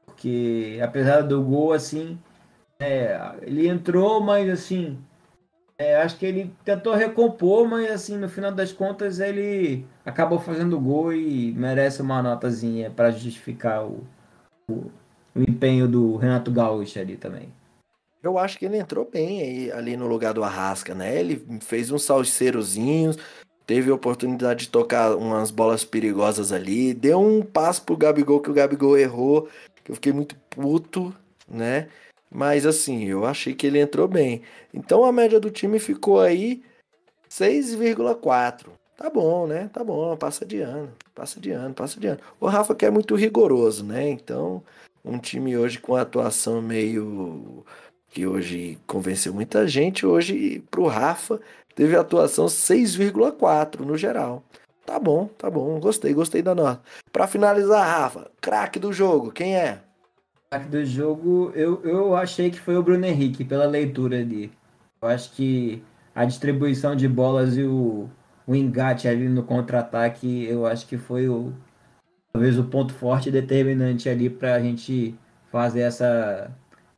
porque 0.05 0.81
apesar 0.83 1.23
do 1.23 1.43
gol, 1.43 1.73
assim, 1.73 2.19
é, 2.81 3.19
ele 3.43 3.69
entrou, 3.69 4.21
mas 4.21 4.51
assim, 4.51 4.99
é, 5.79 5.97
acho 5.97 6.18
que 6.18 6.24
ele 6.24 6.51
tentou 6.64 6.95
recompor, 6.95 7.68
mas 7.68 7.91
assim, 7.91 8.16
no 8.16 8.29
final 8.29 8.51
das 8.51 8.72
contas 8.72 9.20
ele 9.20 9.85
acabou 10.05 10.39
fazendo 10.39 10.81
gol 10.81 11.12
e 11.12 11.53
merece 11.53 12.01
uma 12.01 12.22
notazinha 12.22 12.91
para 12.91 13.11
justificar 13.11 13.85
o, 13.85 14.03
o, 14.70 14.91
o, 15.35 15.43
empenho 15.43 15.87
do 15.87 16.16
Renato 16.16 16.51
Gaúcho 16.51 16.99
ali 16.99 17.16
também. 17.18 17.53
Eu 18.22 18.39
acho 18.39 18.59
que 18.59 18.64
ele 18.64 18.79
entrou 18.79 19.09
bem 19.09 19.43
aí, 19.43 19.72
ali 19.72 19.97
no 19.97 20.07
lugar 20.07 20.33
do 20.33 20.43
Arrasca, 20.43 20.95
né? 20.95 21.20
Ele 21.20 21.47
fez 21.61 21.91
uns 21.91 22.05
salseirozinhos, 22.05 23.18
teve 23.66 23.91
a 23.91 23.95
oportunidade 23.95 24.64
de 24.64 24.70
tocar 24.70 25.14
umas 25.14 25.51
bolas 25.51 25.85
perigosas 25.85 26.53
ali, 26.53 26.95
deu 26.95 27.20
um 27.20 27.43
passo 27.43 27.83
pro 27.83 27.97
Gabigol 27.97 28.41
que 28.41 28.51
o 28.51 28.55
Gabigol 28.55 28.97
errou, 28.97 29.49
que 29.85 29.93
eu 29.93 29.95
fiquei 29.95 30.12
muito 30.12 30.37
puto, 30.49 31.14
né? 31.47 31.89
Mas 32.37 32.66
assim, 32.66 33.05
eu 33.05 33.24
achei 33.24 33.55
que 33.55 33.66
ele 33.66 33.80
entrou 33.80 34.07
bem. 34.07 34.43
Então 34.74 35.07
a 35.07 35.11
média 35.11 35.41
do 35.41 35.51
time 35.51 35.78
ficou 35.78 36.20
aí 36.20 36.62
6,4. 37.30 38.66
Tá 38.95 39.09
bom, 39.09 39.47
né? 39.47 39.70
Tá 39.72 39.82
bom, 39.82 40.14
passa 40.18 40.45
de 40.45 40.61
ano, 40.61 40.93
passa 41.14 41.41
de 41.41 41.51
ano, 41.51 41.72
passa 41.72 41.99
de 41.99 42.09
ano. 42.09 42.20
O 42.39 42.47
Rafa 42.47 42.74
que 42.74 42.84
é 42.84 42.91
muito 42.91 43.14
rigoroso, 43.14 43.82
né? 43.82 44.11
Então, 44.11 44.62
um 45.03 45.18
time 45.18 45.57
hoje 45.57 45.78
com 45.78 45.97
atuação 45.97 46.61
meio 46.61 47.64
que 48.11 48.26
hoje 48.26 48.78
convenceu 48.87 49.32
muita 49.32 49.66
gente, 49.66 50.05
hoje 50.05 50.62
pro 50.70 50.84
Rafa 50.87 51.41
teve 51.74 51.97
atuação 51.97 52.45
6,4 52.47 53.80
no 53.80 53.97
geral. 53.97 54.43
Tá 54.84 54.99
bom, 54.99 55.26
tá 55.39 55.51
bom, 55.51 55.80
gostei, 55.80 56.12
gostei 56.12 56.43
da 56.43 56.55
nota. 56.55 56.82
Para 57.11 57.26
finalizar, 57.26 57.82
Rafa, 57.82 58.30
craque 58.43 58.78
do 58.78 58.93
jogo, 58.93 59.32
quem 59.32 59.57
é? 59.57 59.86
Do 60.70 60.84
jogo, 60.84 61.51
eu, 61.55 61.82
eu 61.84 62.16
achei 62.16 62.51
que 62.51 62.61
foi 62.61 62.76
o 62.76 62.82
Bruno 62.82 63.05
Henrique, 63.05 63.44
pela 63.44 63.66
leitura 63.66 64.18
ali. 64.20 64.53
Eu 65.03 65.09
acho 65.09 65.32
que 65.32 65.82
a 66.14 66.24
distribuição 66.24 66.97
de 66.97 67.09
bolas 67.09 67.57
e 67.57 67.64
o, 67.64 68.09
o 68.47 68.55
engate 68.55 69.09
ali 69.09 69.28
no 69.28 69.42
contra-ataque, 69.42 70.44
eu 70.44 70.66
acho 70.66 70.86
que 70.86 70.97
foi 70.97 71.28
o 71.28 71.53
talvez 72.32 72.59
o 72.59 72.64
ponto 72.64 72.92
forte 72.92 73.28
e 73.28 73.32
determinante 73.32 74.09
ali 74.09 74.28
para 74.28 74.55
a 74.55 74.61
gente 74.61 75.18
fazer 75.51 75.80
essa, 75.80 76.55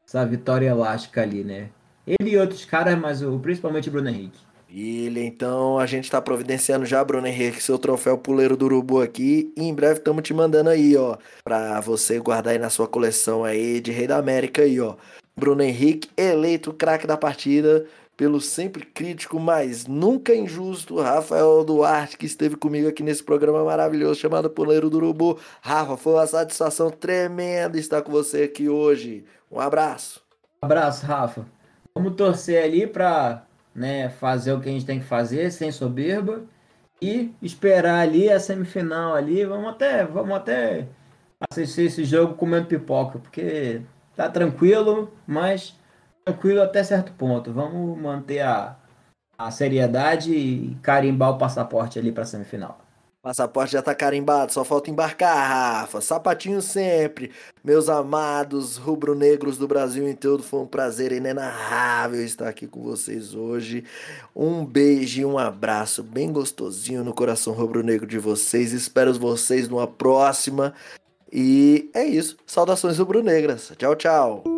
essa 0.06 0.26
vitória 0.26 0.68
elástica 0.68 1.22
ali, 1.22 1.44
né? 1.44 1.70
Ele 2.06 2.30
e 2.32 2.38
outros 2.38 2.64
caras, 2.64 2.98
mas 2.98 3.22
o, 3.22 3.38
principalmente 3.38 3.88
o 3.88 3.92
Bruno 3.92 4.08
Henrique. 4.08 4.40
Ele, 4.70 5.24
então, 5.24 5.78
a 5.78 5.86
gente 5.86 6.04
está 6.04 6.20
providenciando 6.20 6.84
já, 6.84 7.02
Bruno 7.02 7.26
Henrique, 7.26 7.62
seu 7.62 7.78
troféu 7.78 8.18
puleiro 8.18 8.56
do 8.56 8.66
Urubu 8.66 9.00
aqui. 9.00 9.52
E 9.56 9.64
em 9.64 9.74
breve 9.74 9.98
estamos 9.98 10.22
te 10.22 10.34
mandando 10.34 10.68
aí, 10.70 10.96
ó, 10.96 11.16
para 11.42 11.80
você 11.80 12.18
guardar 12.18 12.52
aí 12.52 12.58
na 12.58 12.68
sua 12.68 12.86
coleção 12.86 13.44
aí 13.44 13.80
de 13.80 13.90
Rei 13.90 14.06
da 14.06 14.18
América 14.18 14.62
aí, 14.62 14.78
ó. 14.78 14.94
Bruno 15.34 15.62
Henrique, 15.62 16.10
eleito 16.16 16.72
craque 16.72 17.06
da 17.06 17.16
partida 17.16 17.86
pelo 18.18 18.40
sempre 18.40 18.84
crítico, 18.84 19.38
mas 19.38 19.86
nunca 19.86 20.34
injusto 20.34 21.00
Rafael 21.00 21.64
Duarte, 21.64 22.18
que 22.18 22.26
esteve 22.26 22.56
comigo 22.56 22.88
aqui 22.88 23.00
nesse 23.00 23.22
programa 23.22 23.64
maravilhoso 23.64 24.18
chamado 24.18 24.50
Puleiro 24.50 24.90
do 24.90 24.96
Urubu. 24.96 25.38
Rafa, 25.62 25.96
foi 25.96 26.14
uma 26.14 26.26
satisfação 26.26 26.90
tremenda 26.90 27.78
estar 27.78 28.02
com 28.02 28.10
você 28.10 28.42
aqui 28.42 28.68
hoje. 28.68 29.24
Um 29.50 29.60
abraço. 29.60 30.20
Abraço, 30.60 31.06
Rafa. 31.06 31.46
Vamos 31.94 32.16
torcer 32.16 32.62
ali 32.62 32.88
para 32.88 33.46
né, 33.78 34.08
fazer 34.10 34.52
o 34.52 34.60
que 34.60 34.68
a 34.68 34.72
gente 34.72 34.84
tem 34.86 34.98
que 35.00 35.06
fazer 35.06 35.50
sem 35.52 35.70
soberba 35.70 36.42
e 37.00 37.32
esperar 37.40 38.00
ali 38.00 38.30
a 38.30 38.40
semifinal 38.40 39.14
ali. 39.14 39.44
Vamos 39.44 39.70
até, 39.70 40.04
vamos 40.04 40.36
até 40.36 40.88
assistir 41.50 41.82
esse 41.82 42.04
jogo 42.04 42.34
comendo 42.34 42.66
pipoca, 42.66 43.18
porque 43.18 43.82
tá 44.16 44.28
tranquilo, 44.28 45.12
mas 45.26 45.78
tranquilo 46.24 46.62
até 46.62 46.82
certo 46.82 47.12
ponto. 47.12 47.52
Vamos 47.52 47.98
manter 47.98 48.40
a, 48.40 48.76
a 49.38 49.50
seriedade 49.50 50.34
e 50.34 50.76
carimbar 50.82 51.30
o 51.30 51.38
passaporte 51.38 51.98
ali 51.98 52.12
para 52.12 52.24
semifinal. 52.24 52.87
Passaporte 53.20 53.72
já 53.72 53.82
tá 53.82 53.94
carimbado, 53.94 54.52
só 54.52 54.64
falta 54.64 54.90
embarcar, 54.90 55.36
Rafa. 55.36 56.00
Sapatinho 56.00 56.62
sempre. 56.62 57.32
Meus 57.64 57.88
amados 57.88 58.76
rubro-negros 58.76 59.58
do 59.58 59.66
Brasil 59.66 60.08
inteiro, 60.08 60.42
foi 60.42 60.60
um 60.60 60.66
prazer 60.66 61.10
inenarrável 61.10 62.24
estar 62.24 62.48
aqui 62.48 62.66
com 62.68 62.82
vocês 62.82 63.34
hoje. 63.34 63.84
Um 64.34 64.64
beijo 64.64 65.20
e 65.20 65.24
um 65.24 65.36
abraço 65.36 66.02
bem 66.02 66.32
gostosinho 66.32 67.02
no 67.02 67.12
coração 67.12 67.52
rubro-negro 67.52 68.06
de 68.06 68.18
vocês. 68.18 68.72
Espero 68.72 69.12
vocês 69.14 69.68
numa 69.68 69.86
próxima. 69.86 70.72
E 71.32 71.90
é 71.94 72.04
isso. 72.04 72.36
Saudações 72.46 72.98
rubro-negras. 72.98 73.72
Tchau, 73.76 73.96
tchau. 73.96 74.57